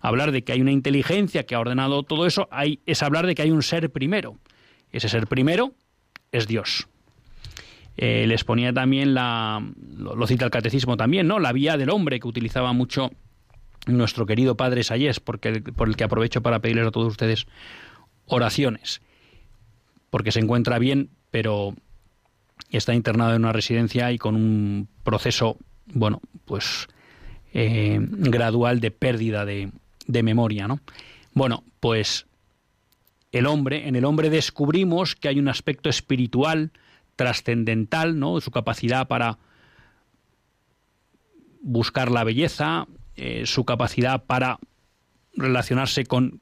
Hablar 0.01 0.33
de 0.33 0.43
que 0.43 0.53
hay 0.53 0.61
una 0.61 0.73
inteligencia 0.73 1.45
que 1.45 1.55
ha 1.55 1.61
ordenado 1.61 2.03
todo 2.03 2.27
eso 2.27 2.49
es 2.85 3.03
hablar 3.03 3.27
de 3.27 3.35
que 3.35 3.43
hay 3.43 3.51
un 3.51 3.63
ser 3.63 3.91
primero. 3.91 4.37
Ese 4.91 5.09
ser 5.09 5.27
primero 5.27 5.73
es 6.33 6.47
Dios. 6.47 6.89
Eh, 7.97 8.27
les 8.27 8.45
ponía 8.45 8.73
también 8.73 9.15
la, 9.15 9.65
lo, 9.97 10.27
cita 10.27 10.45
el 10.45 10.51
catecismo 10.51 10.97
también, 10.97 11.29
¿no? 11.29 11.39
La 11.39 11.53
vía 11.53 11.77
del 11.77 11.91
hombre 11.91 12.19
que 12.19 12.27
utilizaba 12.27 12.73
mucho 12.73 13.13
nuestro 13.87 14.27
querido 14.27 14.57
padre 14.57 14.83
Sayés, 14.83 15.21
porque, 15.21 15.61
por 15.61 15.89
el 15.89 15.97
que 15.97 16.05
aprovecho 16.05 16.43
para 16.43 16.59
pedirles 16.59 16.89
a 16.89 16.91
todos 16.91 17.13
ustedes 17.13 17.47
oraciones, 18.27 19.01
porque 20.11 20.33
se 20.33 20.41
encuentra 20.41 20.79
bien, 20.79 21.11
pero 21.31 21.75
está 22.71 22.95
internado 22.95 23.35
en 23.35 23.43
una 23.43 23.53
residencia 23.53 24.13
y 24.13 24.19
con 24.19 24.35
un 24.35 24.89
proceso, 25.03 25.57
bueno, 25.87 26.21
pues 26.45 26.89
eh, 27.53 27.99
gradual 28.01 28.81
de 28.81 28.91
pérdida 28.91 29.45
de, 29.45 29.71
de 30.07 30.23
memoria, 30.23 30.67
¿no? 30.67 30.81
Bueno, 31.33 31.65
pues 31.81 32.27
el 33.33 33.47
hombre, 33.47 33.89
en 33.89 33.97
el 33.97 34.05
hombre 34.05 34.31
descubrimos 34.31 35.17
que 35.17 35.29
hay 35.29 35.39
un 35.39 35.49
aspecto 35.49 35.89
espiritual, 35.89 36.73
trascendental, 37.17 38.19
¿no? 38.19 38.41
Su 38.41 38.51
capacidad 38.51 39.09
para 39.09 39.39
buscar 41.61 42.11
la 42.11 42.25
belleza, 42.25 42.87
eh, 43.17 43.47
su 43.47 43.65
capacidad 43.65 44.25
para 44.25 44.59
relacionarse 45.35 46.05
con, 46.05 46.41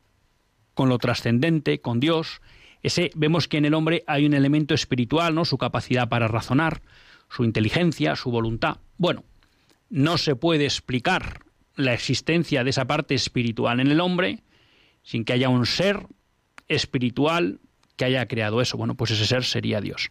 con 0.75 0.89
lo 0.89 0.99
trascendente, 0.99 1.81
con 1.81 2.01
Dios, 2.01 2.41
ese 2.83 3.11
vemos 3.15 3.49
que 3.49 3.59
en 3.59 3.65
el 3.65 3.75
hombre 3.75 4.05
hay 4.07 4.27
un 4.27 4.35
elemento 4.35 4.75
espiritual, 4.75 5.35
¿no? 5.35 5.45
Su 5.45 5.59
capacidad 5.59 6.09
para 6.09 6.29
razonar, 6.29 6.83
su 7.29 7.45
inteligencia, 7.45 8.17
su 8.17 8.31
voluntad. 8.31 8.79
Bueno, 8.97 9.25
no 9.89 10.19
se 10.19 10.37
puede 10.37 10.65
explicar 10.65 11.41
la 11.77 11.95
existencia 11.95 12.65
de 12.65 12.71
esa 12.71 12.87
parte 12.87 13.15
espiritual 13.15 13.81
en 13.81 13.89
el 13.89 14.01
hombre 14.01 14.43
sin 15.03 15.25
que 15.25 15.33
haya 15.33 15.49
un 15.49 15.67
ser 15.67 16.07
espiritual 16.69 17.61
que 17.97 18.05
haya 18.05 18.27
creado 18.27 18.61
eso. 18.61 18.77
Bueno, 18.77 18.95
pues 18.95 19.11
ese 19.11 19.27
ser 19.27 19.45
sería 19.45 19.81
Dios. 19.81 20.11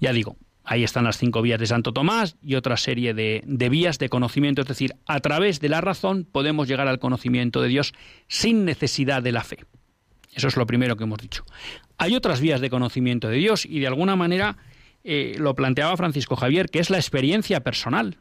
Ya 0.00 0.12
digo, 0.12 0.36
ahí 0.64 0.82
están 0.82 1.04
las 1.04 1.18
cinco 1.18 1.42
vías 1.42 1.60
de 1.60 1.66
Santo 1.66 1.92
Tomás 1.92 2.36
y 2.42 2.54
otra 2.54 2.76
serie 2.76 3.14
de, 3.14 3.42
de, 3.46 3.68
vías 3.68 3.98
de 3.98 4.08
conocimiento, 4.08 4.62
es 4.62 4.68
decir, 4.68 4.94
a 5.06 5.20
través 5.20 5.60
de 5.60 5.68
la 5.68 5.80
razón 5.80 6.26
podemos 6.30 6.68
llegar 6.68 6.88
al 6.88 6.98
conocimiento 6.98 7.60
de 7.60 7.68
Dios 7.68 7.94
sin 8.28 8.64
necesidad 8.64 9.22
de 9.22 9.32
la 9.32 9.44
fe. 9.44 9.58
Eso 10.32 10.48
es 10.48 10.56
lo 10.56 10.66
primero 10.66 10.96
que 10.96 11.04
hemos 11.04 11.20
dicho. 11.20 11.44
Hay 11.98 12.16
otras 12.16 12.40
vías 12.40 12.60
de 12.60 12.70
conocimiento 12.70 13.28
de 13.28 13.36
Dios 13.36 13.66
y 13.66 13.80
de 13.80 13.86
alguna 13.86 14.16
manera 14.16 14.56
eh, 15.04 15.36
lo 15.38 15.54
planteaba 15.54 15.96
Francisco 15.96 16.36
Javier, 16.36 16.68
que 16.70 16.80
es 16.80 16.90
la 16.90 16.96
experiencia 16.96 17.60
personal. 17.60 18.18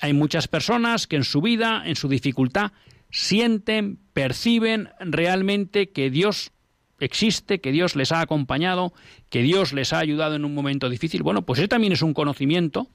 Hay 0.00 0.12
muchas 0.12 0.46
personas 0.46 1.06
que 1.06 1.16
en 1.16 1.24
su 1.24 1.40
vida, 1.40 1.82
en 1.86 1.96
su 1.96 2.08
dificultad, 2.08 2.72
sienten, 3.10 3.98
perciben 4.12 4.90
realmente 5.00 5.90
que 5.90 6.10
Dios 6.10 6.52
existe, 7.00 7.60
que 7.60 7.72
Dios 7.72 7.96
les 7.96 8.12
ha 8.12 8.20
acompañado, 8.20 8.92
que 9.30 9.42
Dios 9.42 9.72
les 9.72 9.92
ha 9.92 9.98
ayudado 9.98 10.34
en 10.34 10.44
un 10.44 10.54
momento 10.54 10.88
difícil. 10.88 11.22
Bueno, 11.22 11.42
pues 11.42 11.58
ese 11.58 11.68
también 11.68 11.92
es 11.92 12.02
un 12.02 12.14
conocimiento 12.14 12.90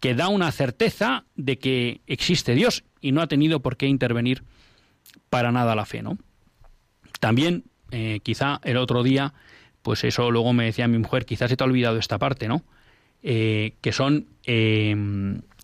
que 0.00 0.14
da 0.14 0.28
una 0.28 0.52
certeza 0.52 1.24
de 1.34 1.58
que 1.58 2.00
existe 2.06 2.54
Dios 2.54 2.84
y 3.00 3.12
no 3.12 3.22
ha 3.22 3.26
tenido 3.26 3.60
por 3.60 3.76
qué 3.76 3.86
intervenir 3.86 4.44
para 5.30 5.50
nada 5.50 5.74
la 5.74 5.86
fe, 5.86 6.02
¿no? 6.02 6.18
También 7.20 7.64
eh, 7.90 8.20
quizá 8.22 8.60
el 8.64 8.76
otro 8.76 9.02
día, 9.02 9.32
pues 9.82 10.04
eso 10.04 10.30
luego 10.30 10.52
me 10.52 10.64
decía 10.64 10.88
mi 10.88 10.98
mujer, 10.98 11.26
quizás 11.26 11.50
se 11.50 11.56
te 11.56 11.64
ha 11.64 11.66
olvidado 11.66 11.98
esta 11.98 12.18
parte, 12.18 12.48
¿no? 12.48 12.62
Eh, 13.22 13.74
que 13.80 13.92
son, 13.92 14.26
eh, 14.44 14.94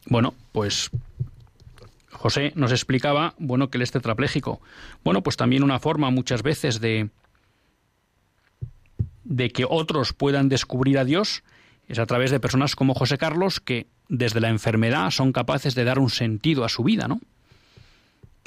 bueno, 0.06 0.34
pues 0.52 0.90
José 2.10 2.52
nos 2.54 2.72
explicaba, 2.72 3.34
bueno, 3.38 3.70
que 3.70 3.78
él 3.78 3.82
es 3.82 3.90
tetrapléjico. 3.90 4.60
Bueno, 5.04 5.22
pues 5.22 5.36
también 5.36 5.62
una 5.62 5.78
forma 5.78 6.10
muchas 6.10 6.42
veces 6.42 6.80
de, 6.80 7.08
de 9.24 9.50
que 9.50 9.64
otros 9.68 10.12
puedan 10.12 10.48
descubrir 10.48 10.98
a 10.98 11.04
Dios 11.04 11.42
es 11.88 11.98
a 11.98 12.06
través 12.06 12.30
de 12.30 12.40
personas 12.40 12.76
como 12.76 12.94
José 12.94 13.18
Carlos 13.18 13.58
que 13.58 13.86
desde 14.08 14.40
la 14.40 14.48
enfermedad 14.48 15.10
son 15.10 15.32
capaces 15.32 15.74
de 15.74 15.84
dar 15.84 15.98
un 15.98 16.10
sentido 16.10 16.64
a 16.64 16.68
su 16.68 16.84
vida, 16.84 17.08
¿no? 17.08 17.20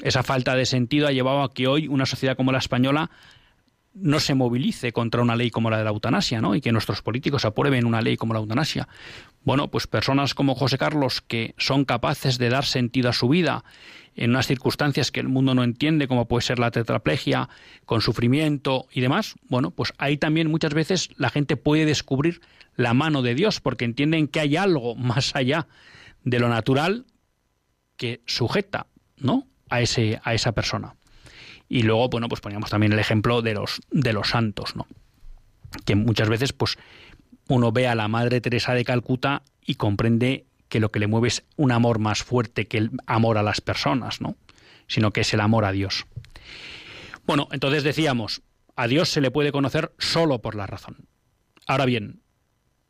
Esa 0.00 0.22
falta 0.22 0.54
de 0.54 0.66
sentido 0.66 1.06
ha 1.06 1.12
llevado 1.12 1.42
a 1.42 1.52
que 1.52 1.66
hoy 1.66 1.88
una 1.88 2.06
sociedad 2.06 2.36
como 2.36 2.52
la 2.52 2.58
española 2.58 3.10
no 3.94 4.20
se 4.20 4.34
movilice 4.34 4.92
contra 4.92 5.22
una 5.22 5.36
ley 5.36 5.50
como 5.50 5.70
la 5.70 5.78
de 5.78 5.84
la 5.84 5.90
eutanasia, 5.90 6.40
¿no? 6.40 6.54
Y 6.54 6.60
que 6.60 6.72
nuestros 6.72 7.00
políticos 7.00 7.44
aprueben 7.44 7.86
una 7.86 8.02
ley 8.02 8.16
como 8.16 8.34
la 8.34 8.40
eutanasia. 8.40 8.88
Bueno, 9.44 9.68
pues 9.68 9.86
personas 9.86 10.34
como 10.34 10.54
José 10.54 10.78
Carlos 10.78 11.20
que 11.20 11.54
son 11.58 11.84
capaces 11.84 12.38
de 12.38 12.48
dar 12.48 12.64
sentido 12.64 13.10
a 13.10 13.12
su 13.12 13.28
vida 13.28 13.64
en 14.16 14.30
unas 14.30 14.46
circunstancias 14.46 15.10
que 15.10 15.20
el 15.20 15.28
mundo 15.28 15.54
no 15.54 15.64
entiende, 15.64 16.08
como 16.08 16.26
puede 16.26 16.42
ser 16.42 16.58
la 16.58 16.70
tetraplegia, 16.70 17.48
con 17.84 18.00
sufrimiento 18.00 18.86
y 18.92 19.00
demás, 19.00 19.34
bueno, 19.48 19.70
pues 19.70 19.92
ahí 19.98 20.16
también 20.16 20.50
muchas 20.50 20.72
veces 20.72 21.10
la 21.16 21.30
gente 21.30 21.56
puede 21.56 21.84
descubrir 21.84 22.40
la 22.76 22.94
mano 22.94 23.22
de 23.22 23.34
Dios, 23.34 23.60
porque 23.60 23.84
entienden 23.84 24.28
que 24.28 24.40
hay 24.40 24.56
algo 24.56 24.94
más 24.94 25.34
allá 25.34 25.66
de 26.22 26.38
lo 26.38 26.48
natural 26.48 27.06
que 27.96 28.22
sujeta, 28.26 28.86
¿no? 29.16 29.46
A 29.68 29.80
ese, 29.80 30.20
a 30.22 30.34
esa 30.34 30.52
persona. 30.52 30.94
Y 31.68 31.82
luego, 31.82 32.08
bueno, 32.08 32.28
pues 32.28 32.40
poníamos 32.40 32.70
también 32.70 32.92
el 32.92 32.98
ejemplo 32.98 33.42
de 33.42 33.54
los, 33.54 33.80
de 33.90 34.12
los 34.12 34.28
santos, 34.28 34.76
¿no? 34.76 34.86
Que 35.84 35.94
muchas 35.96 36.28
veces, 36.28 36.52
pues, 36.52 36.76
uno 37.48 37.72
ve 37.72 37.88
a 37.88 37.94
la 37.94 38.08
Madre 38.08 38.40
Teresa 38.40 38.74
de 38.74 38.84
Calcuta 38.84 39.42
y 39.64 39.74
comprende 39.74 40.46
que 40.68 40.80
lo 40.80 40.90
que 40.90 40.98
le 40.98 41.06
mueve 41.06 41.28
es 41.28 41.44
un 41.56 41.72
amor 41.72 41.98
más 41.98 42.22
fuerte 42.22 42.66
que 42.66 42.78
el 42.78 42.90
amor 43.06 43.38
a 43.38 43.42
las 43.42 43.60
personas, 43.60 44.20
¿no? 44.20 44.36
Sino 44.86 45.10
que 45.10 45.22
es 45.22 45.34
el 45.34 45.40
amor 45.40 45.64
a 45.64 45.72
Dios. 45.72 46.06
Bueno, 47.26 47.48
entonces 47.52 47.82
decíamos, 47.82 48.42
a 48.76 48.86
Dios 48.86 49.08
se 49.08 49.20
le 49.20 49.30
puede 49.30 49.52
conocer 49.52 49.92
solo 49.98 50.40
por 50.40 50.54
la 50.54 50.66
razón. 50.66 51.08
Ahora 51.66 51.86
bien, 51.86 52.20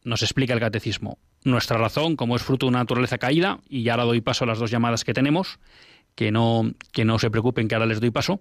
nos 0.02 0.22
explica 0.22 0.54
el 0.54 0.60
catecismo, 0.60 1.18
nuestra 1.44 1.78
razón, 1.78 2.16
como 2.16 2.36
es 2.36 2.42
fruto 2.42 2.66
de 2.66 2.70
una 2.70 2.78
naturaleza 2.80 3.18
caída, 3.18 3.60
y 3.68 3.82
ya 3.82 3.92
ahora 3.92 4.04
doy 4.04 4.20
paso 4.20 4.44
a 4.44 4.46
las 4.46 4.58
dos 4.58 4.70
llamadas 4.70 5.04
que 5.04 5.14
tenemos, 5.14 5.58
que 6.14 6.32
no, 6.32 6.72
que 6.92 7.04
no 7.04 7.18
se 7.18 7.30
preocupen 7.30 7.68
que 7.68 7.74
ahora 7.74 7.86
les 7.86 8.00
doy 8.00 8.10
paso, 8.10 8.40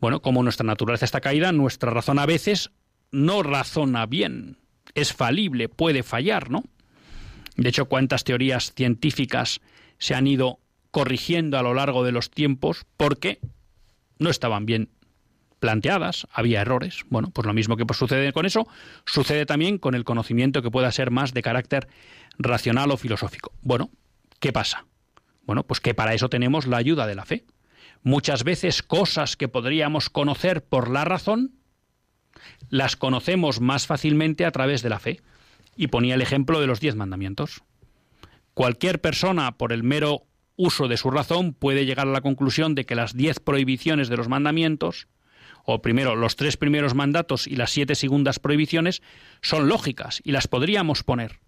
bueno, 0.00 0.22
como 0.22 0.42
nuestra 0.42 0.66
naturaleza 0.66 1.04
está 1.04 1.20
caída, 1.20 1.52
nuestra 1.52 1.90
razón 1.90 2.18
a 2.18 2.26
veces 2.26 2.70
no 3.12 3.42
razona 3.42 4.06
bien, 4.06 4.58
es 4.94 5.12
falible, 5.12 5.68
puede 5.68 6.02
fallar, 6.02 6.50
¿no? 6.50 6.64
De 7.56 7.68
hecho, 7.68 7.86
cuántas 7.86 8.24
teorías 8.24 8.72
científicas 8.74 9.60
se 9.98 10.14
han 10.14 10.26
ido 10.26 10.58
corrigiendo 10.90 11.58
a 11.58 11.62
lo 11.62 11.74
largo 11.74 12.04
de 12.04 12.12
los 12.12 12.30
tiempos 12.30 12.86
porque 12.96 13.38
no 14.18 14.30
estaban 14.30 14.66
bien 14.66 14.90
planteadas, 15.58 16.26
había 16.32 16.62
errores. 16.62 17.04
Bueno, 17.10 17.30
pues 17.30 17.46
lo 17.46 17.52
mismo 17.52 17.76
que 17.76 17.84
sucede 17.92 18.32
con 18.32 18.46
eso, 18.46 18.66
sucede 19.04 19.46
también 19.46 19.78
con 19.78 19.94
el 19.94 20.04
conocimiento 20.04 20.62
que 20.62 20.70
pueda 20.70 20.90
ser 20.90 21.10
más 21.10 21.34
de 21.34 21.42
carácter 21.42 21.88
racional 22.38 22.90
o 22.90 22.96
filosófico. 22.96 23.52
Bueno, 23.60 23.90
¿qué 24.40 24.52
pasa? 24.52 24.86
Bueno, 25.44 25.64
pues 25.64 25.80
que 25.80 25.94
para 25.94 26.14
eso 26.14 26.28
tenemos 26.28 26.66
la 26.66 26.78
ayuda 26.78 27.06
de 27.06 27.14
la 27.14 27.26
fe. 27.26 27.44
Muchas 28.02 28.44
veces 28.44 28.82
cosas 28.82 29.36
que 29.36 29.48
podríamos 29.48 30.08
conocer 30.10 30.64
por 30.64 30.90
la 30.90 31.04
razón, 31.04 31.52
las 32.68 32.96
conocemos 32.96 33.60
más 33.60 33.86
fácilmente 33.86 34.44
a 34.44 34.50
través 34.50 34.82
de 34.82 34.88
la 34.88 34.98
fe. 34.98 35.20
Y 35.76 35.88
ponía 35.88 36.14
el 36.14 36.22
ejemplo 36.22 36.60
de 36.60 36.66
los 36.66 36.80
diez 36.80 36.96
mandamientos. 36.96 37.62
Cualquier 38.54 39.00
persona, 39.00 39.52
por 39.52 39.72
el 39.72 39.82
mero 39.82 40.26
uso 40.56 40.88
de 40.88 40.96
su 40.96 41.10
razón, 41.10 41.54
puede 41.54 41.86
llegar 41.86 42.06
a 42.08 42.12
la 42.12 42.20
conclusión 42.20 42.74
de 42.74 42.84
que 42.84 42.94
las 42.94 43.14
diez 43.14 43.40
prohibiciones 43.40 44.08
de 44.08 44.16
los 44.16 44.28
mandamientos 44.28 45.08
o 45.64 45.82
primero 45.82 46.16
los 46.16 46.36
tres 46.36 46.56
primeros 46.56 46.94
mandatos 46.94 47.46
y 47.46 47.56
las 47.56 47.70
siete 47.70 47.94
segundas 47.94 48.38
prohibiciones, 48.38 49.02
son 49.42 49.68
lógicas 49.68 50.20
y 50.24 50.32
las 50.32 50.48
podríamos 50.48 51.02
poner. 51.02 51.40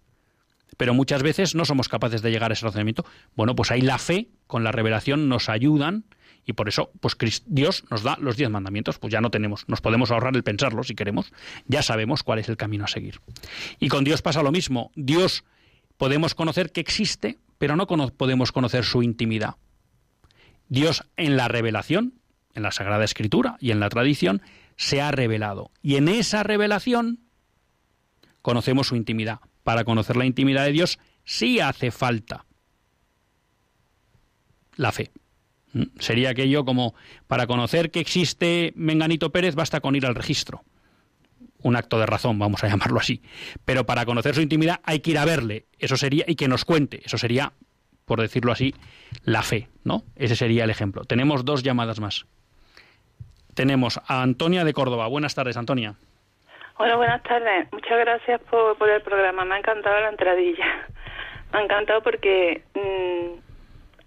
Pero 0.77 0.93
muchas 0.93 1.23
veces 1.23 1.55
no 1.55 1.65
somos 1.65 1.87
capaces 1.87 2.21
de 2.21 2.31
llegar 2.31 2.51
a 2.51 2.53
ese 2.53 2.65
razonamiento. 2.65 3.05
Bueno, 3.35 3.55
pues 3.55 3.71
ahí 3.71 3.81
la 3.81 3.97
fe 3.97 4.29
con 4.47 4.63
la 4.63 4.71
revelación 4.71 5.29
nos 5.29 5.49
ayudan 5.49 6.05
y 6.45 6.53
por 6.53 6.67
eso 6.69 6.91
pues 6.99 7.15
Dios 7.45 7.85
nos 7.89 8.03
da 8.03 8.17
los 8.19 8.37
diez 8.37 8.49
mandamientos, 8.49 8.99
pues 8.99 9.11
ya 9.11 9.21
no 9.21 9.31
tenemos, 9.31 9.65
nos 9.67 9.81
podemos 9.81 10.11
ahorrar 10.11 10.35
el 10.35 10.43
pensarlo 10.43 10.83
si 10.83 10.95
queremos, 10.95 11.31
ya 11.67 11.81
sabemos 11.81 12.23
cuál 12.23 12.39
es 12.39 12.49
el 12.49 12.57
camino 12.57 12.85
a 12.85 12.87
seguir. 12.87 13.19
Y 13.79 13.89
con 13.89 14.03
Dios 14.03 14.21
pasa 14.21 14.43
lo 14.43 14.51
mismo, 14.51 14.91
Dios 14.95 15.43
podemos 15.97 16.35
conocer 16.35 16.71
que 16.71 16.81
existe, 16.81 17.37
pero 17.57 17.75
no 17.75 17.87
podemos 17.87 18.51
conocer 18.51 18.83
su 18.83 19.03
intimidad. 19.03 19.55
Dios 20.67 21.03
en 21.17 21.37
la 21.37 21.47
revelación 21.47 22.13
en 22.53 22.63
la 22.63 22.71
Sagrada 22.71 23.03
Escritura 23.03 23.57
y 23.59 23.71
en 23.71 23.79
la 23.79 23.89
tradición, 23.89 24.41
se 24.75 25.01
ha 25.01 25.11
revelado. 25.11 25.71
Y 25.81 25.95
en 25.95 26.07
esa 26.07 26.43
revelación 26.43 27.19
conocemos 28.41 28.87
su 28.87 28.95
intimidad. 28.95 29.39
Para 29.63 29.83
conocer 29.83 30.17
la 30.17 30.25
intimidad 30.25 30.65
de 30.65 30.71
Dios 30.71 30.99
sí 31.23 31.59
hace 31.59 31.91
falta 31.91 32.45
la 34.75 34.91
fe. 34.91 35.11
¿Mm? 35.73 35.83
Sería 35.99 36.29
aquello 36.29 36.65
como 36.65 36.95
para 37.27 37.47
conocer 37.47 37.91
que 37.91 37.99
existe 37.99 38.73
Menganito 38.75 39.31
Pérez 39.31 39.55
basta 39.55 39.81
con 39.81 39.95
ir 39.95 40.05
al 40.05 40.15
registro. 40.15 40.63
Un 41.61 41.75
acto 41.75 41.99
de 41.99 42.05
razón, 42.05 42.39
vamos 42.39 42.63
a 42.63 42.67
llamarlo 42.69 42.99
así. 42.99 43.21
Pero 43.65 43.85
para 43.85 44.05
conocer 44.05 44.35
su 44.35 44.41
intimidad 44.41 44.79
hay 44.83 44.99
que 44.99 45.11
ir 45.11 45.17
a 45.17 45.25
verle. 45.25 45.65
Eso 45.79 45.97
sería, 45.97 46.25
y 46.27 46.35
que 46.35 46.47
nos 46.47 46.65
cuente. 46.65 47.01
Eso 47.05 47.17
sería, 47.17 47.53
por 48.05 48.21
decirlo 48.21 48.51
así, 48.51 48.73
la 49.23 49.43
fe, 49.43 49.69
¿no? 49.83 50.03
Ese 50.15 50.35
sería 50.35 50.63
el 50.63 50.69
ejemplo. 50.69 51.03
Tenemos 51.05 51.45
dos 51.45 51.63
llamadas 51.63 51.99
más 51.99 52.25
tenemos 53.53 53.99
a 54.07 54.21
Antonia 54.21 54.63
de 54.63 54.73
Córdoba. 54.73 55.07
Buenas 55.07 55.35
tardes, 55.35 55.57
Antonia. 55.57 55.95
Hola, 56.77 56.95
buenas 56.95 57.21
tardes. 57.23 57.71
Muchas 57.71 57.99
gracias 57.99 58.41
por, 58.49 58.89
el 58.89 59.01
programa. 59.01 59.45
Me 59.45 59.55
ha 59.55 59.59
encantado 59.59 59.99
la 59.99 60.09
entradilla. 60.09 60.65
Me 61.53 61.59
ha 61.59 61.63
encantado 61.63 62.01
porque 62.01 62.63
mm, 62.73 63.42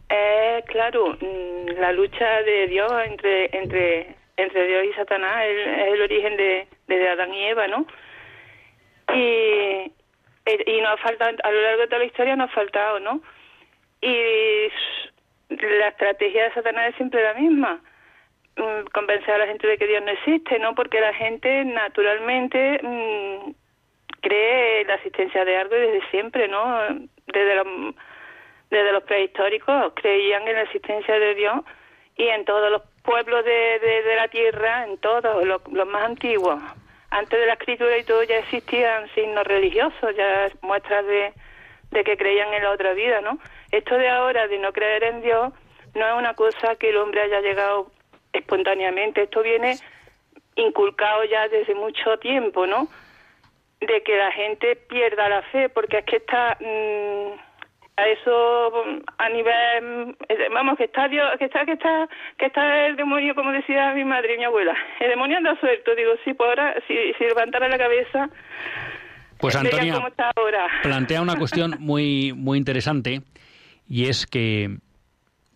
es, 0.09 0.65
claro, 0.67 1.17
mm, 1.21 1.81
la 1.81 1.93
lucha 1.93 2.43
de 2.43 2.69
Dios 2.69 2.93
entre 3.07 3.51
entre 3.57 4.17
entre 4.37 4.67
Dios 4.67 4.85
y 4.85 4.93
Satanás 4.95 5.45
es 5.47 5.95
el 5.95 6.03
origen 6.03 6.37
de, 6.37 6.69
de 6.89 7.09
Adán 7.09 7.33
y 7.33 7.45
Eva, 7.47 7.67
¿no? 7.69 7.87
Y, 9.15 9.93
y 10.67 10.81
nos 10.81 10.93
ha 10.93 10.97
faltado, 10.99 11.37
a 11.43 11.51
lo 11.51 11.63
largo 11.63 11.81
de 11.83 11.87
toda 11.87 11.99
la 12.01 12.05
historia 12.05 12.37
nos 12.37 12.51
ha 12.51 12.55
faltado, 12.55 13.01
¿no? 13.01 13.23
Y 14.03 14.69
la 15.49 15.89
estrategia 15.89 16.45
de 16.45 16.55
Satanás 16.55 16.91
es 16.91 16.97
siempre 16.97 17.23
la 17.23 17.35
misma 17.35 17.81
Mm, 18.57 18.87
convencer 18.95 19.35
a 19.35 19.39
la 19.39 19.47
gente 19.47 19.67
de 19.67 19.77
que 19.77 19.87
Dios 19.87 20.03
no 20.03 20.11
existe, 20.13 20.59
¿no? 20.59 20.75
Porque 20.75 20.99
la 20.99 21.13
gente 21.13 21.63
naturalmente 21.67 22.81
mm, 22.83 23.51
cree 24.23 24.85
la 24.87 24.95
existencia 24.95 25.45
de 25.45 25.57
algo 25.59 25.75
desde 25.75 26.09
siempre, 26.11 26.49
¿no? 26.49 26.79
Desde 27.27 27.55
los, 27.57 27.67
desde 28.71 28.93
los 28.93 29.03
prehistóricos 29.05 29.93
creían 29.95 30.47
en 30.49 30.55
la 30.55 30.63
existencia 30.63 31.19
de 31.19 31.35
Dios 31.35 31.61
y 32.17 32.29
en 32.29 32.45
todos 32.45 32.71
los 32.71 32.83
pueblos 33.03 33.45
de, 33.45 33.79
de, 34.05 34.17
la 34.17 34.29
tierra, 34.29 34.85
en 34.85 34.99
todos 34.99 35.45
los, 35.45 35.61
más 35.87 36.05
antiguos. 36.05 36.61
Antes 37.11 37.39
de 37.39 37.47
la 37.47 37.53
escritura 37.53 37.97
y 37.97 38.05
todo 38.05 38.23
ya 38.25 38.39
existían 38.39 39.09
signos 39.15 39.45
religiosos, 39.45 40.17
ya 40.17 40.51
muestras 40.63 41.07
de, 41.07 41.33
de 41.91 42.05
que 42.05 42.17
creían 42.17 42.53
en 42.53 42.65
la 42.65 42.73
otra 42.73 42.95
vida, 42.95 43.21
¿no? 43.21 43.39
Esto 43.71 43.97
de 43.97 44.09
ahora, 44.09 44.49
de 44.49 44.59
no 44.59 44.73
creer 44.73 45.05
en 45.05 45.23
Dios, 45.23 45.53
no 45.95 46.07
es 46.07 46.15
una 46.15 46.35
cosa 46.35 46.75
que 46.77 46.91
el 46.91 46.97
hombre 46.97 47.23
haya 47.23 47.41
llegado 47.41 47.91
espontáneamente. 48.33 49.23
Esto 49.23 49.43
viene 49.43 49.77
inculcado 50.57 51.25
ya 51.25 51.49
desde 51.49 51.75
mucho 51.75 52.19
tiempo, 52.19 52.67
¿no? 52.67 52.89
De 53.81 54.03
que 54.03 54.17
la 54.17 54.33
gente 54.33 54.77
pierda 54.77 55.29
la 55.29 55.43
fe, 55.43 55.69
porque 55.69 55.99
es 55.99 56.05
que 56.05 56.17
está 56.17 56.57
mm, 56.61 57.46
eso 58.05 58.73
a 59.19 59.29
nivel 59.31 60.17
eh, 60.29 60.49
vamos 60.53 60.77
que 60.77 60.85
está 60.85 61.09
Dios, 61.09 61.31
que 61.39 61.47
está 61.47 61.65
que 61.65 61.73
está 61.73 62.09
que 62.39 62.47
está 62.47 62.87
el 62.87 62.97
demonio 62.97 63.35
como 63.35 63.53
decía 63.53 63.93
mi 63.95 64.05
madre 64.05 64.35
y 64.35 64.39
mi 64.39 64.45
abuela 64.45 64.75
el 65.01 65.11
demonio 65.11 65.39
anda 65.39 65.59
suelto 65.61 65.95
digo 65.95 66.13
sí 66.25 66.35
pues 66.35 66.49
ahora 66.49 66.75
si, 66.87 66.95
si 67.17 67.25
levantara 67.25 67.69
la 67.69 67.79
cabeza 67.79 68.29
pues 69.39 69.57
Antonia 69.57 69.95
plantea 70.83 71.23
una 71.23 71.37
cuestión 71.37 71.77
muy 71.79 72.33
muy 72.35 72.59
interesante 72.59 73.23
y 73.89 74.09
es 74.09 74.27
que 74.27 74.77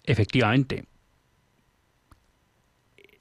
efectivamente 0.04 0.84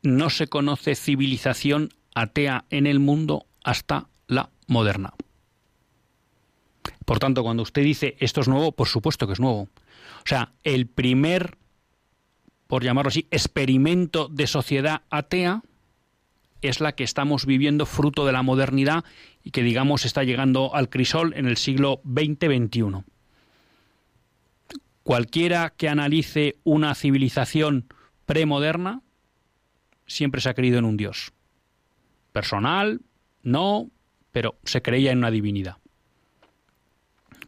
no 0.01 0.29
se 0.29 0.47
conoce 0.47 0.95
civilización 0.95 1.89
atea 2.15 2.65
en 2.69 2.87
el 2.87 2.99
mundo 2.99 3.45
hasta 3.63 4.07
la 4.27 4.49
moderna. 4.67 5.13
Por 7.09 7.17
tanto, 7.17 7.41
cuando 7.41 7.63
usted 7.63 7.81
dice 7.81 8.15
esto 8.19 8.41
es 8.41 8.47
nuevo, 8.47 8.71
por 8.71 8.87
supuesto 8.87 9.25
que 9.25 9.33
es 9.33 9.39
nuevo. 9.39 9.61
O 9.61 10.25
sea, 10.27 10.51
el 10.63 10.85
primer, 10.85 11.57
por 12.67 12.83
llamarlo 12.83 13.07
así, 13.07 13.25
experimento 13.31 14.27
de 14.27 14.45
sociedad 14.45 15.01
atea 15.09 15.63
es 16.61 16.81
la 16.81 16.91
que 16.91 17.03
estamos 17.03 17.47
viviendo 17.47 17.87
fruto 17.87 18.27
de 18.27 18.31
la 18.31 18.43
modernidad 18.43 19.05
y 19.43 19.49
que 19.49 19.63
digamos 19.63 20.05
está 20.05 20.23
llegando 20.23 20.75
al 20.75 20.89
crisol 20.89 21.33
en 21.35 21.47
el 21.47 21.57
siglo 21.57 21.99
XX-XXI. 22.05 23.03
Cualquiera 25.01 25.73
que 25.75 25.89
analice 25.89 26.57
una 26.63 26.93
civilización 26.93 27.91
premoderna 28.27 29.01
siempre 30.05 30.41
se 30.41 30.49
ha 30.49 30.53
creído 30.53 30.77
en 30.77 30.85
un 30.85 30.95
Dios. 30.95 31.33
Personal, 32.33 33.01
no, 33.41 33.89
pero 34.31 34.59
se 34.63 34.83
creía 34.83 35.11
en 35.11 35.17
una 35.17 35.31
divinidad. 35.31 35.78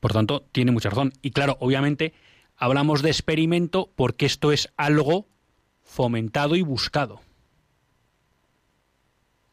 Por 0.01 0.11
tanto, 0.11 0.41
tiene 0.51 0.71
mucha 0.71 0.89
razón. 0.89 1.13
Y 1.21 1.31
claro, 1.31 1.55
obviamente, 1.61 2.13
hablamos 2.57 3.01
de 3.01 3.11
experimento 3.11 3.89
porque 3.95 4.25
esto 4.25 4.51
es 4.51 4.73
algo 4.75 5.27
fomentado 5.83 6.57
y 6.57 6.63
buscado. 6.63 7.21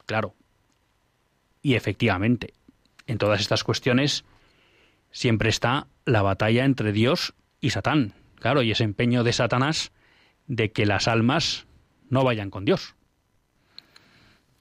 Claro. 0.06 0.34
Y 1.62 1.74
efectivamente, 1.74 2.54
en 3.06 3.18
todas 3.18 3.40
estas 3.40 3.62
cuestiones 3.62 4.24
siempre 5.10 5.50
está 5.50 5.86
la 6.06 6.22
batalla 6.22 6.64
entre 6.64 6.92
Dios 6.92 7.34
y 7.60 7.70
Satán. 7.70 8.14
Claro, 8.36 8.62
y 8.62 8.70
ese 8.70 8.84
empeño 8.84 9.24
de 9.24 9.34
Satanás 9.34 9.92
de 10.46 10.72
que 10.72 10.86
las 10.86 11.08
almas 11.08 11.66
no 12.08 12.24
vayan 12.24 12.50
con 12.50 12.64
Dios. 12.64 12.94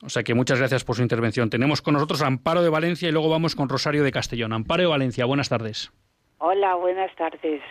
O 0.04 0.10
sea 0.10 0.24
que 0.24 0.36
muchas 0.36 0.60
gracias 0.60 0.84
por 0.84 0.96
su 0.96 1.02
intervención. 1.02 1.50
Tenemos 1.50 1.82
con 1.82 1.96
nosotros 1.96 2.22
a 2.22 2.28
Amparo 2.28 2.62
de 2.62 2.70
Valencia 2.70 3.10
y 3.10 3.12
luego 3.12 3.30
vamos 3.30 3.56
con 3.56 3.68
Rosario 3.68 4.04
de 4.04 4.12
Castellón. 4.12 4.54
Amparo 4.54 4.84
de 4.84 4.90
Valencia, 4.90 5.26
buenas 5.26 5.50
tardes. 5.50 5.92
Hola, 6.38 6.76
buenas 6.76 7.14
tardes. 7.16 7.62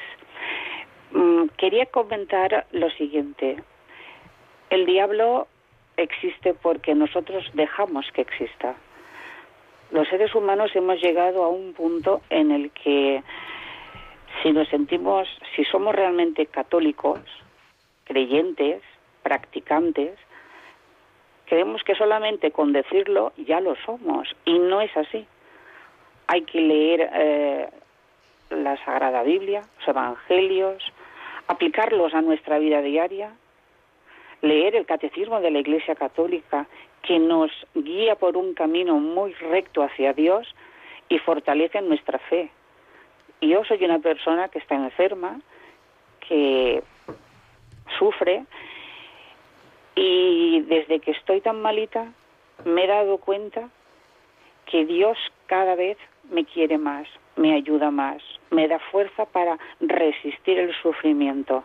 Mm, 1.12 1.46
quería 1.56 1.86
comentar 1.86 2.66
lo 2.72 2.90
siguiente. 2.90 3.62
El 4.70 4.86
diablo 4.86 5.46
existe 5.96 6.52
porque 6.54 6.94
nosotros 6.94 7.44
dejamos 7.54 8.06
que 8.12 8.22
exista. 8.22 8.74
Los 9.92 10.08
seres 10.08 10.34
humanos 10.34 10.72
hemos 10.74 11.00
llegado 11.00 11.44
a 11.44 11.48
un 11.48 11.72
punto 11.74 12.22
en 12.28 12.50
el 12.50 12.72
que 12.72 13.22
si 14.42 14.50
nos 14.50 14.68
sentimos, 14.68 15.28
si 15.54 15.64
somos 15.64 15.94
realmente 15.94 16.46
católicos, 16.46 17.20
creyentes, 18.04 18.82
practicantes, 19.22 20.18
creemos 21.47 21.82
que 21.84 21.94
solamente 21.94 22.51
con 22.51 22.72
decirlo 22.72 23.32
ya 23.36 23.61
lo 23.61 23.76
somos 23.76 24.34
y 24.44 24.59
no 24.59 24.80
es 24.80 24.94
así. 24.97 25.26
Hay 26.26 26.42
que 26.42 26.61
leer 26.61 27.11
eh, 27.12 27.68
la 28.51 28.76
Sagrada 28.84 29.22
Biblia, 29.22 29.62
los 29.78 29.88
Evangelios, 29.88 30.92
aplicarlos 31.49 32.14
a 32.14 32.22
nuestra 32.22 32.59
vida 32.59 32.82
diaria, 32.82 33.32
leer 34.42 34.76
el 34.76 34.86
Catecismo 34.86 35.40
de 35.40 35.51
la 35.51 35.61
Iglesia 35.61 35.94
Católica 35.94 36.66
que 37.03 37.18
nos 37.18 37.51
guía 37.74 38.16
por 38.16 38.36
un 38.36 38.55
camino 38.55 38.94
muy 38.99 39.32
recto 39.34 39.82
hacia 39.82 40.12
Dios 40.12 40.55
y 41.09 41.18
fortalece 41.18 41.80
nuestra 41.80 42.18
fe. 42.18 42.51
Yo 43.40 43.64
soy 43.64 43.84
una 43.84 44.01
persona 44.01 44.49
que 44.49 44.59
está 44.59 44.74
enferma, 44.74 45.40
que 46.26 46.82
sufre 47.99 48.44
desde 50.66 51.00
que 51.00 51.12
estoy 51.12 51.40
tan 51.40 51.62
malita 51.62 52.12
me 52.64 52.84
he 52.84 52.86
dado 52.86 53.18
cuenta 53.18 53.68
que 54.66 54.84
Dios 54.84 55.16
cada 55.46 55.74
vez 55.76 55.96
me 56.30 56.44
quiere 56.44 56.76
más, 56.76 57.06
me 57.36 57.54
ayuda 57.54 57.90
más, 57.90 58.22
me 58.50 58.66
da 58.66 58.78
fuerza 58.90 59.26
para 59.26 59.58
resistir 59.80 60.58
el 60.58 60.74
sufrimiento. 60.82 61.64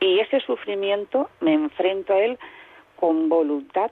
Y 0.00 0.20
ese 0.20 0.40
sufrimiento 0.40 1.30
me 1.40 1.54
enfrento 1.54 2.12
a 2.12 2.18
Él 2.18 2.38
con 2.96 3.28
voluntad 3.28 3.90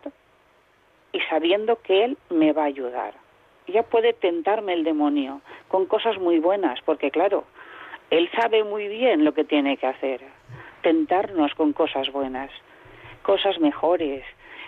y 1.12 1.20
sabiendo 1.30 1.80
que 1.80 2.05
Él 2.05 2.18
me 2.28 2.53
va 2.53 2.64
a 2.64 2.66
ayudar. 2.66 3.14
Ya 3.66 3.82
puede 3.82 4.12
tentarme 4.12 4.74
el 4.74 4.84
demonio 4.84 5.40
con 5.68 5.86
cosas 5.86 6.18
muy 6.18 6.38
buenas, 6.38 6.80
porque 6.84 7.11
claro, 7.11 7.45
Él 8.11 8.28
sabe 8.38 8.62
muy 8.62 8.88
bien 8.88 9.24
lo 9.24 9.32
que 9.32 9.45
tiene 9.45 9.78
que 9.78 9.86
hacer, 9.86 10.20
tentarnos 10.82 11.55
con 11.55 11.72
cosas 11.72 12.12
buenas, 12.12 12.51
cosas 13.22 13.59
mejores, 13.59 14.22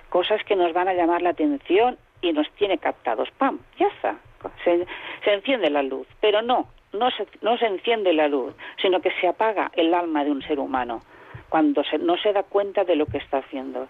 cosas 0.08 0.42
que 0.44 0.56
nos 0.56 0.72
van 0.72 0.88
a 0.88 0.94
llamar 0.94 1.22
la 1.22 1.30
atención 1.30 1.98
y 2.20 2.32
nos 2.32 2.50
tiene 2.52 2.78
captados. 2.78 3.28
¡Pam! 3.38 3.58
Ya 3.78 3.86
está. 3.88 4.16
Se, 4.64 4.86
se 5.24 5.32
enciende 5.32 5.70
la 5.70 5.82
luz, 5.82 6.06
pero 6.20 6.42
no, 6.42 6.68
no 6.92 7.10
se, 7.10 7.26
no 7.42 7.56
se 7.58 7.66
enciende 7.66 8.12
la 8.12 8.28
luz, 8.28 8.54
sino 8.80 9.00
que 9.00 9.10
se 9.20 9.28
apaga 9.28 9.70
el 9.74 9.92
alma 9.92 10.24
de 10.24 10.30
un 10.30 10.42
ser 10.42 10.58
humano 10.58 11.02
cuando 11.48 11.82
no 12.00 12.16
se 12.18 12.32
da 12.32 12.42
cuenta 12.42 12.84
de 12.84 12.96
lo 12.96 13.06
que 13.06 13.18
está 13.18 13.38
haciendo, 13.38 13.88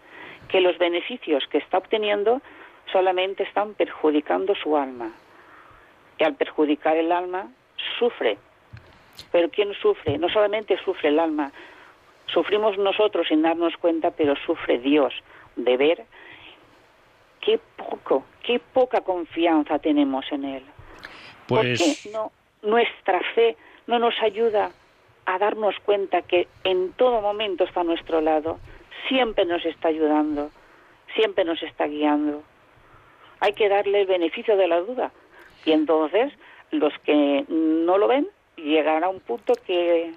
que 0.49 0.61
los 0.61 0.79
beneficios 0.79 1.45
que 1.51 1.59
está 1.59 1.79
obteniendo 1.79 2.41
solamente 2.93 3.43
están 3.43 3.75
perjudicando 3.75 4.55
su 4.55 4.77
alma. 4.77 5.12
Y 6.19 6.25
al 6.25 6.35
perjudicar 6.35 6.97
el 6.97 7.12
alma, 7.12 7.49
sufre. 7.99 8.39
Pero 9.33 9.49
¿quién 9.51 9.73
sufre? 9.75 10.19
No 10.19 10.29
solamente 10.29 10.79
sufre 10.85 11.09
el 11.09 11.19
alma, 11.19 11.51
sufrimos 12.27 12.79
nosotros 12.79 13.27
sin 13.29 13.43
darnos 13.43 13.77
cuenta, 13.79 14.11
pero 14.11 14.37
sufre 14.37 14.79
Dios 14.79 15.14
de 15.57 15.77
ver 15.77 16.05
qué 17.41 17.59
poco, 17.77 18.25
qué 18.43 18.59
poca 18.59 19.01
confianza 19.01 19.79
tenemos 19.79 20.25
en 20.31 20.45
Él. 20.45 20.63
Pues... 21.47 21.81
Porque 21.81 22.11
no, 22.13 22.33
nuestra 22.63 23.21
fe 23.35 23.57
no 23.87 23.99
nos 23.99 24.15
ayuda 24.23 24.71
a 25.27 25.39
darnos 25.39 25.75
cuenta 25.85 26.23
que 26.23 26.49
en 26.65 26.93
todo 26.93 27.21
momento 27.21 27.65
está 27.65 27.81
a 27.81 27.85
nuestro 27.85 28.21
lado, 28.21 28.59
siempre 29.09 29.45
nos 29.45 29.65
está 29.65 29.89
ayudando, 29.89 30.51
siempre 31.15 31.45
nos 31.45 31.63
está 31.63 31.87
guiando. 31.87 32.43
Hay 33.41 33.53
que 33.53 33.69
darle 33.69 34.03
el 34.03 34.07
beneficio 34.07 34.57
de 34.57 34.69
la 34.69 34.81
duda. 34.81 35.13
Y 35.65 35.73
entonces 35.73 36.33
los 36.71 36.93
que 37.01 37.45
no 37.49 37.99
lo 37.99 38.09
ven 38.09 38.29
llegarán 38.57 39.05
a 39.05 39.09
un 39.09 39.21
punto 39.21 39.55
que 39.67 40.13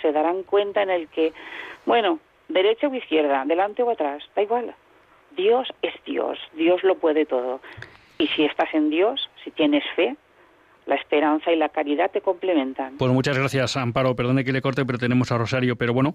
se 0.00 0.12
darán 0.12 0.42
cuenta 0.42 0.82
en 0.82 0.90
el 0.90 1.08
que, 1.08 1.32
bueno, 1.84 2.20
derecha 2.48 2.88
o 2.88 2.94
izquierda, 2.94 3.44
delante 3.44 3.82
o 3.82 3.90
atrás, 3.90 4.22
da 4.34 4.42
igual. 4.42 4.74
Dios 5.36 5.68
es 5.82 5.94
Dios, 6.04 6.38
Dios 6.54 6.82
lo 6.82 6.96
puede 6.98 7.26
todo. 7.26 7.60
Y 8.18 8.26
si 8.28 8.44
estás 8.44 8.72
en 8.72 8.90
Dios, 8.90 9.28
si 9.44 9.50
tienes 9.50 9.84
fe, 9.94 10.16
la 10.86 10.94
esperanza 10.94 11.52
y 11.52 11.56
la 11.56 11.68
caridad 11.68 12.10
te 12.10 12.20
complementan. 12.20 12.96
Pues 12.96 13.12
muchas 13.12 13.36
gracias, 13.36 13.76
Amparo. 13.76 14.14
Perdone 14.14 14.44
que 14.44 14.52
le 14.52 14.62
corte, 14.62 14.86
pero 14.86 14.98
tenemos 14.98 15.32
a 15.32 15.38
Rosario. 15.38 15.76
Pero 15.76 15.92
bueno, 15.92 16.14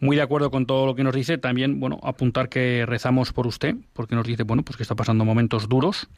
muy 0.00 0.16
de 0.16 0.22
acuerdo 0.22 0.50
con 0.50 0.66
todo 0.66 0.86
lo 0.86 0.94
que 0.94 1.04
nos 1.04 1.14
dice. 1.14 1.38
También, 1.38 1.78
bueno, 1.80 1.98
apuntar 2.02 2.48
que 2.48 2.84
rezamos 2.84 3.32
por 3.32 3.46
usted, 3.46 3.76
porque 3.94 4.16
nos 4.16 4.26
dice, 4.26 4.42
bueno, 4.42 4.64
pues 4.64 4.76
que 4.76 4.82
está 4.82 4.96
pasando 4.96 5.24
momentos 5.24 5.68
duros. 5.68 6.10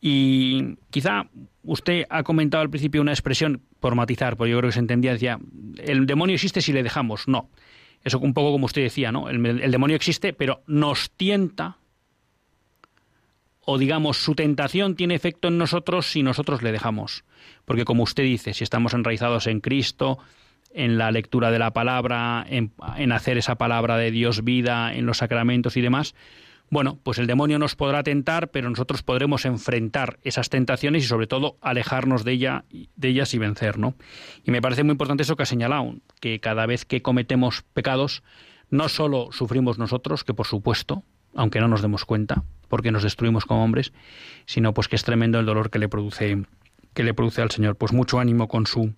Y 0.00 0.76
quizá 0.90 1.26
usted 1.64 2.04
ha 2.08 2.22
comentado 2.22 2.62
al 2.62 2.70
principio 2.70 3.00
una 3.00 3.12
expresión, 3.12 3.62
por 3.80 3.96
matizar, 3.96 4.36
porque 4.36 4.52
yo 4.52 4.58
creo 4.58 4.68
que 4.68 4.74
se 4.74 4.80
entendía, 4.80 5.12
decía, 5.12 5.38
el 5.78 6.06
demonio 6.06 6.34
existe 6.34 6.60
si 6.60 6.72
le 6.72 6.84
dejamos. 6.84 7.26
No. 7.26 7.48
Eso 8.04 8.18
un 8.20 8.34
poco 8.34 8.52
como 8.52 8.66
usted 8.66 8.82
decía, 8.82 9.12
¿no? 9.12 9.28
el 9.28 9.70
demonio 9.70 9.96
existe, 9.96 10.32
pero 10.32 10.62
nos 10.66 11.10
tienta 11.10 11.78
o 13.70 13.76
digamos 13.76 14.16
su 14.16 14.34
tentación 14.34 14.96
tiene 14.96 15.14
efecto 15.14 15.48
en 15.48 15.58
nosotros 15.58 16.06
si 16.06 16.22
nosotros 16.22 16.62
le 16.62 16.72
dejamos. 16.72 17.24
Porque 17.66 17.84
como 17.84 18.02
usted 18.02 18.22
dice, 18.22 18.54
si 18.54 18.64
estamos 18.64 18.94
enraizados 18.94 19.46
en 19.46 19.60
Cristo, 19.60 20.18
en 20.72 20.96
la 20.96 21.10
lectura 21.10 21.50
de 21.50 21.58
la 21.58 21.74
palabra, 21.74 22.46
en, 22.48 22.72
hacer 23.12 23.36
esa 23.36 23.56
palabra 23.56 23.98
de 23.98 24.10
Dios 24.10 24.42
vida, 24.42 24.94
en 24.94 25.04
los 25.04 25.18
sacramentos 25.18 25.76
y 25.76 25.82
demás, 25.82 26.14
bueno, 26.70 26.98
pues 27.02 27.18
el 27.18 27.26
demonio 27.26 27.58
nos 27.58 27.74
podrá 27.76 28.02
tentar, 28.02 28.50
pero 28.50 28.68
nosotros 28.68 29.02
podremos 29.02 29.44
enfrentar 29.44 30.18
esas 30.22 30.50
tentaciones 30.50 31.04
y 31.04 31.06
sobre 31.06 31.26
todo 31.26 31.56
alejarnos 31.60 32.24
de, 32.24 32.32
ella, 32.32 32.64
de 32.70 33.08
ellas 33.08 33.32
y 33.34 33.38
vencer, 33.38 33.78
¿no? 33.78 33.94
Y 34.44 34.50
me 34.50 34.60
parece 34.60 34.84
muy 34.84 34.92
importante 34.92 35.22
eso 35.22 35.36
que 35.36 35.44
ha 35.44 35.46
señalado, 35.46 35.94
que 36.20 36.40
cada 36.40 36.66
vez 36.66 36.84
que 36.84 37.00
cometemos 37.00 37.62
pecados, 37.72 38.22
no 38.70 38.88
solo 38.88 39.30
sufrimos 39.32 39.78
nosotros, 39.78 40.24
que 40.24 40.34
por 40.34 40.46
supuesto, 40.46 41.04
aunque 41.34 41.60
no 41.60 41.68
nos 41.68 41.80
demos 41.80 42.04
cuenta, 42.04 42.44
porque 42.68 42.92
nos 42.92 43.02
destruimos 43.02 43.46
como 43.46 43.64
hombres, 43.64 43.92
sino 44.44 44.74
pues 44.74 44.88
que 44.88 44.96
es 44.96 45.04
tremendo 45.04 45.38
el 45.38 45.46
dolor 45.46 45.70
que 45.70 45.78
le 45.78 45.88
produce 45.88 46.42
que 46.94 47.04
le 47.04 47.14
produce 47.14 47.42
al 47.42 47.50
Señor. 47.50 47.76
Pues 47.76 47.92
mucho 47.92 48.18
ánimo 48.18 48.48
con 48.48 48.66
su 48.66 48.92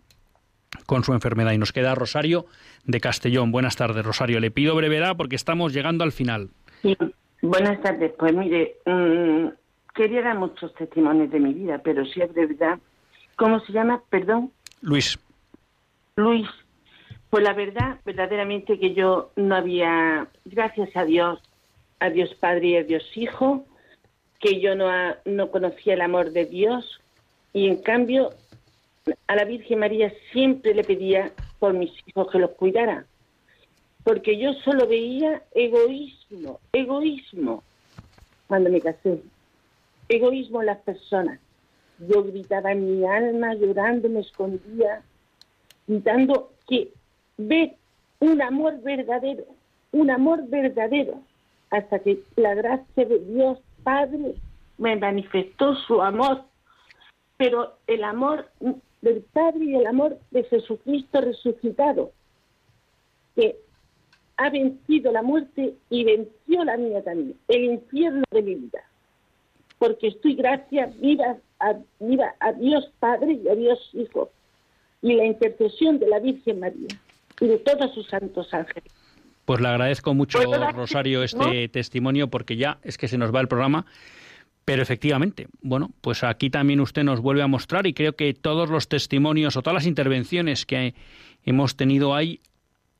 con 0.86 1.04
su 1.04 1.12
enfermedad 1.12 1.52
y 1.52 1.58
nos 1.58 1.72
queda 1.72 1.94
Rosario 1.94 2.46
de 2.84 3.00
Castellón. 3.00 3.52
Buenas 3.52 3.76
tardes, 3.76 4.04
Rosario. 4.04 4.40
Le 4.40 4.50
pido 4.50 4.74
brevedad 4.74 5.16
porque 5.16 5.36
estamos 5.36 5.72
llegando 5.72 6.04
al 6.04 6.12
final. 6.12 6.50
Sí. 6.82 6.96
Buenas 7.42 7.80
tardes. 7.80 8.12
Pues 8.18 8.34
mire, 8.34 8.76
mm, 8.86 9.48
quería 9.94 10.22
dar 10.22 10.38
muchos 10.38 10.74
testimonios 10.74 11.30
de 11.30 11.40
mi 11.40 11.54
vida, 11.54 11.78
pero 11.82 12.04
si 12.04 12.20
es 12.20 12.32
brevedad. 12.32 12.78
¿Cómo 13.36 13.60
se 13.60 13.72
llama? 13.72 14.02
Perdón. 14.10 14.52
Luis. 14.82 15.18
Luis. 16.16 16.48
Pues 17.30 17.44
la 17.44 17.54
verdad, 17.54 17.98
verdaderamente 18.04 18.78
que 18.78 18.92
yo 18.92 19.30
no 19.36 19.54
había, 19.54 20.26
gracias 20.44 20.94
a 20.96 21.04
Dios, 21.04 21.40
a 22.00 22.10
Dios 22.10 22.34
Padre 22.34 22.68
y 22.68 22.76
a 22.76 22.82
Dios 22.82 23.04
Hijo, 23.14 23.64
que 24.40 24.60
yo 24.60 24.74
no, 24.74 24.90
no 25.24 25.50
conocía 25.50 25.94
el 25.94 26.00
amor 26.00 26.32
de 26.32 26.46
Dios 26.46 27.00
y 27.52 27.68
en 27.68 27.82
cambio 27.82 28.30
a 29.26 29.36
la 29.36 29.44
Virgen 29.44 29.78
María 29.78 30.12
siempre 30.32 30.74
le 30.74 30.82
pedía 30.82 31.32
por 31.58 31.72
mis 31.72 31.92
hijos 32.06 32.28
que 32.30 32.38
los 32.38 32.50
cuidara, 32.52 33.04
porque 34.10 34.36
yo 34.36 34.54
solo 34.64 34.88
veía 34.88 35.40
egoísmo, 35.52 36.58
egoísmo 36.72 37.62
cuando 38.48 38.68
me 38.68 38.80
casé, 38.80 39.22
egoísmo 40.08 40.62
en 40.62 40.66
las 40.66 40.78
personas. 40.78 41.38
Yo 42.00 42.24
gritaba 42.24 42.72
en 42.72 42.90
mi 42.90 43.06
alma, 43.06 43.54
llorando, 43.54 44.08
me 44.08 44.18
escondía, 44.18 45.02
gritando 45.86 46.50
que 46.66 46.92
ve 47.36 47.76
un 48.18 48.42
amor 48.42 48.82
verdadero, 48.82 49.44
un 49.92 50.10
amor 50.10 50.44
verdadero 50.48 51.22
hasta 51.70 52.00
que 52.00 52.18
la 52.34 52.54
gracia 52.54 53.04
de 53.04 53.20
Dios 53.20 53.60
Padre 53.84 54.34
me 54.76 54.96
manifestó 54.96 55.76
su 55.76 56.02
amor, 56.02 56.42
pero 57.36 57.76
el 57.86 58.02
amor 58.02 58.50
del 59.02 59.22
Padre 59.32 59.66
y 59.66 59.76
el 59.76 59.86
amor 59.86 60.18
de 60.32 60.42
Jesucristo 60.42 61.20
resucitado, 61.20 62.10
que 63.36 63.69
ha 64.40 64.48
vencido 64.48 65.12
la 65.12 65.20
muerte 65.20 65.74
y 65.90 66.04
venció 66.04 66.64
la 66.64 66.78
mía 66.78 67.02
también, 67.04 67.36
el 67.48 67.64
infierno 67.64 68.24
de 68.30 68.42
mi 68.42 68.54
vida. 68.54 68.82
Porque 69.78 70.08
estoy 70.08 70.34
gracias 70.34 70.98
viva 70.98 71.36
a, 71.58 71.74
viva 71.98 72.34
a 72.40 72.52
Dios 72.52 72.90
Padre 73.00 73.38
y 73.44 73.48
a 73.48 73.54
Dios 73.54 73.78
Hijo 73.92 74.30
y 75.02 75.14
la 75.14 75.26
intercesión 75.26 75.98
de 75.98 76.08
la 76.08 76.20
Virgen 76.20 76.58
María 76.58 76.88
y 77.38 77.48
de 77.48 77.58
todos 77.58 77.92
sus 77.92 78.06
santos 78.08 78.52
ángeles. 78.54 78.90
Pues 79.44 79.60
le 79.60 79.68
agradezco 79.68 80.14
mucho, 80.14 80.38
Rosario, 80.72 81.22
este 81.22 81.68
testimonio 81.68 82.28
porque 82.28 82.56
ya 82.56 82.78
es 82.82 82.96
que 82.96 83.08
se 83.08 83.18
nos 83.18 83.34
va 83.34 83.40
el 83.40 83.48
programa. 83.48 83.84
Pero 84.64 84.82
efectivamente, 84.82 85.48
bueno, 85.62 85.90
pues 86.00 86.22
aquí 86.22 86.48
también 86.48 86.80
usted 86.80 87.02
nos 87.02 87.20
vuelve 87.20 87.42
a 87.42 87.46
mostrar 87.46 87.86
y 87.86 87.92
creo 87.92 88.14
que 88.14 88.32
todos 88.34 88.70
los 88.70 88.88
testimonios 88.88 89.56
o 89.56 89.62
todas 89.62 89.74
las 89.74 89.86
intervenciones 89.86 90.64
que 90.64 90.94
hemos 91.44 91.76
tenido 91.76 92.14
ahí 92.14 92.40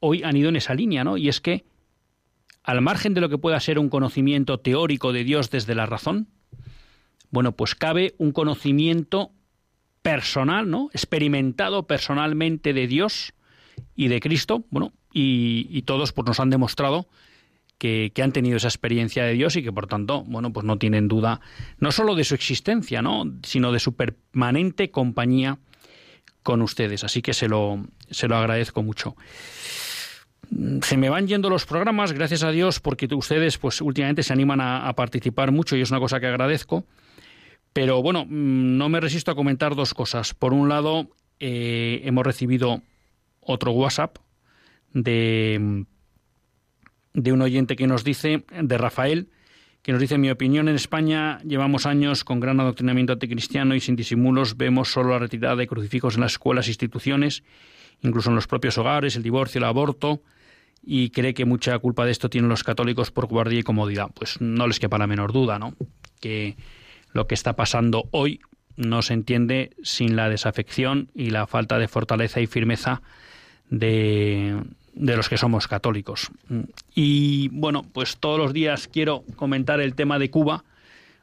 hoy 0.00 0.22
han 0.22 0.36
ido 0.36 0.48
en 0.48 0.56
esa 0.56 0.74
línea, 0.74 1.04
¿no? 1.04 1.16
Y 1.16 1.28
es 1.28 1.40
que, 1.40 1.64
al 2.62 2.80
margen 2.80 3.14
de 3.14 3.20
lo 3.20 3.28
que 3.28 3.38
pueda 3.38 3.60
ser 3.60 3.78
un 3.78 3.88
conocimiento 3.88 4.58
teórico 4.58 5.12
de 5.12 5.24
Dios 5.24 5.50
desde 5.50 5.74
la 5.74 5.86
razón, 5.86 6.28
bueno, 7.30 7.52
pues 7.52 7.74
cabe 7.74 8.14
un 8.18 8.32
conocimiento 8.32 9.30
personal, 10.02 10.68
¿no? 10.68 10.90
Experimentado 10.92 11.86
personalmente 11.86 12.72
de 12.72 12.86
Dios 12.86 13.34
y 13.94 14.08
de 14.08 14.20
Cristo, 14.20 14.64
bueno, 14.70 14.92
y, 15.12 15.82
todos 15.82 16.12
pues 16.12 16.26
nos 16.26 16.40
han 16.40 16.50
demostrado 16.50 17.08
que, 17.78 18.12
han 18.22 18.32
tenido 18.32 18.56
esa 18.56 18.68
experiencia 18.68 19.24
de 19.24 19.32
Dios 19.32 19.56
y 19.56 19.62
que 19.62 19.72
por 19.72 19.86
tanto, 19.86 20.22
bueno, 20.24 20.52
pues 20.52 20.64
no 20.64 20.78
tienen 20.78 21.08
duda 21.08 21.40
no 21.78 21.92
solo 21.92 22.14
de 22.14 22.24
su 22.24 22.34
existencia, 22.34 23.02
¿no? 23.02 23.24
sino 23.42 23.72
de 23.72 23.80
su 23.80 23.94
permanente 23.94 24.90
compañía 24.90 25.58
con 26.42 26.62
ustedes. 26.62 27.04
Así 27.04 27.22
que 27.22 27.34
se 27.34 27.48
lo, 27.48 27.84
se 28.10 28.28
lo 28.28 28.36
agradezco 28.36 28.82
mucho. 28.82 29.16
Se 30.82 30.96
me 30.96 31.08
van 31.08 31.28
yendo 31.28 31.48
los 31.48 31.64
programas, 31.64 32.12
gracias 32.12 32.42
a 32.42 32.50
Dios, 32.50 32.80
porque 32.80 33.08
ustedes, 33.14 33.56
pues 33.58 33.80
últimamente 33.80 34.22
se 34.22 34.32
animan 34.32 34.60
a, 34.60 34.92
participar 34.94 35.52
mucho 35.52 35.76
y 35.76 35.80
es 35.80 35.90
una 35.90 36.00
cosa 36.00 36.18
que 36.18 36.26
agradezco. 36.26 36.84
Pero 37.72 38.02
bueno, 38.02 38.24
mm, 38.24 38.76
no 38.76 38.88
me 38.88 39.00
resisto 39.00 39.30
a 39.30 39.36
comentar 39.36 39.76
dos 39.76 39.94
cosas. 39.94 40.34
Por 40.34 40.52
un 40.52 40.68
lado, 40.68 41.08
eh, 41.38 42.02
hemos 42.04 42.26
recibido 42.26 42.82
otro 43.40 43.70
WhatsApp 43.72 44.18
de, 44.92 45.84
de 47.14 47.32
un 47.32 47.42
oyente 47.42 47.76
que 47.76 47.86
nos 47.86 48.02
dice, 48.02 48.44
de 48.50 48.78
Rafael, 48.78 49.28
que 49.82 49.92
nos 49.92 50.00
dice, 50.00 50.18
mi 50.18 50.30
opinión, 50.30 50.68
en 50.68 50.74
España 50.74 51.40
llevamos 51.42 51.86
años 51.86 52.24
con 52.24 52.40
gran 52.40 52.60
adoctrinamiento 52.60 53.14
anticristiano 53.14 53.74
y 53.74 53.80
sin 53.80 53.96
disimulos 53.96 54.56
vemos 54.56 54.92
solo 54.92 55.10
la 55.10 55.20
retirada 55.20 55.56
de 55.56 55.66
crucifijos 55.66 56.16
en 56.16 56.22
las 56.22 56.32
escuelas 56.32 56.66
e 56.66 56.70
instituciones, 56.70 57.42
incluso 58.02 58.28
en 58.28 58.36
los 58.36 58.46
propios 58.46 58.76
hogares, 58.78 59.16
el 59.16 59.22
divorcio, 59.22 59.58
el 59.58 59.64
aborto, 59.64 60.22
y 60.82 61.10
cree 61.10 61.34
que 61.34 61.44
mucha 61.44 61.78
culpa 61.78 62.04
de 62.04 62.12
esto 62.12 62.30
tienen 62.30 62.48
los 62.48 62.64
católicos 62.64 63.10
por 63.10 63.26
guardia 63.26 63.58
y 63.58 63.62
comodidad. 63.62 64.10
Pues 64.14 64.40
no 64.40 64.66
les 64.66 64.80
quepa 64.80 64.98
la 64.98 65.06
menor 65.06 65.32
duda, 65.32 65.58
¿no? 65.58 65.74
Que 66.20 66.56
lo 67.12 67.26
que 67.26 67.34
está 67.34 67.54
pasando 67.54 68.08
hoy 68.10 68.40
no 68.76 69.02
se 69.02 69.14
entiende 69.14 69.70
sin 69.82 70.16
la 70.16 70.28
desafección 70.28 71.10
y 71.14 71.30
la 71.30 71.46
falta 71.46 71.78
de 71.78 71.88
fortaleza 71.88 72.40
y 72.40 72.46
firmeza 72.46 73.02
de, 73.68 74.62
de 74.94 75.16
los 75.16 75.28
que 75.28 75.36
somos 75.36 75.68
católicos. 75.68 76.30
Y 76.94 77.48
bueno, 77.48 77.84
pues 77.92 78.16
todos 78.16 78.38
los 78.38 78.52
días 78.52 78.88
quiero 78.88 79.24
comentar 79.36 79.80
el 79.80 79.94
tema 79.94 80.18
de 80.18 80.30
Cuba. 80.30 80.64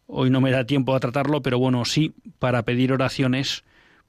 Hoy 0.06 0.30
no 0.30 0.40
me 0.40 0.52
da 0.52 0.66
tiempo 0.66 0.96
a 0.96 1.00
tratarlo, 1.00 1.42
pero 1.42 1.60
bueno, 1.60 1.84
sí 1.84 2.14
para 2.40 2.64
pedir 2.64 2.94
oraciones 2.94 3.64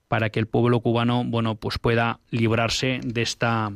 para 0.08 0.30
que 0.30 0.40
el 0.40 0.46
pueblo 0.46 0.80
cubano, 0.80 1.22
bueno, 1.24 1.56
pues 1.56 1.78
pueda 1.78 2.20
librarse 2.30 3.00
de 3.04 3.22
esta 3.22 3.72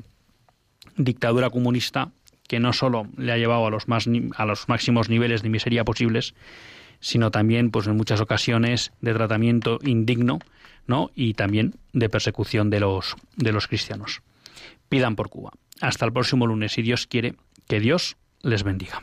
dictadura 0.96 1.50
comunista 1.50 2.10
que 2.48 2.60
no 2.60 2.72
solo 2.72 3.06
le 3.16 3.32
ha 3.32 3.38
llevado 3.38 3.66
a 3.66 3.70
los 3.70 3.88
más 3.88 4.06
a 4.36 4.44
los 4.44 4.68
máximos 4.68 5.08
niveles 5.08 5.42
de 5.42 5.48
miseria 5.48 5.84
posibles, 5.84 6.34
sino 7.00 7.30
también 7.30 7.70
pues 7.70 7.86
en 7.86 7.96
muchas 7.96 8.20
ocasiones 8.20 8.92
de 9.00 9.14
tratamiento 9.14 9.78
indigno, 9.82 10.38
¿no? 10.86 11.10
y 11.14 11.34
también 11.34 11.74
de 11.92 12.08
persecución 12.08 12.70
de 12.70 12.80
los 12.80 13.16
de 13.36 13.52
los 13.52 13.68
cristianos. 13.68 14.22
Pidan 14.88 15.16
por 15.16 15.30
Cuba. 15.30 15.52
Hasta 15.80 16.04
el 16.04 16.12
próximo 16.12 16.46
lunes, 16.46 16.72
si 16.72 16.82
Dios 16.82 17.06
quiere, 17.06 17.34
que 17.68 17.80
Dios 17.80 18.16
les 18.42 18.62
bendiga. 18.62 19.02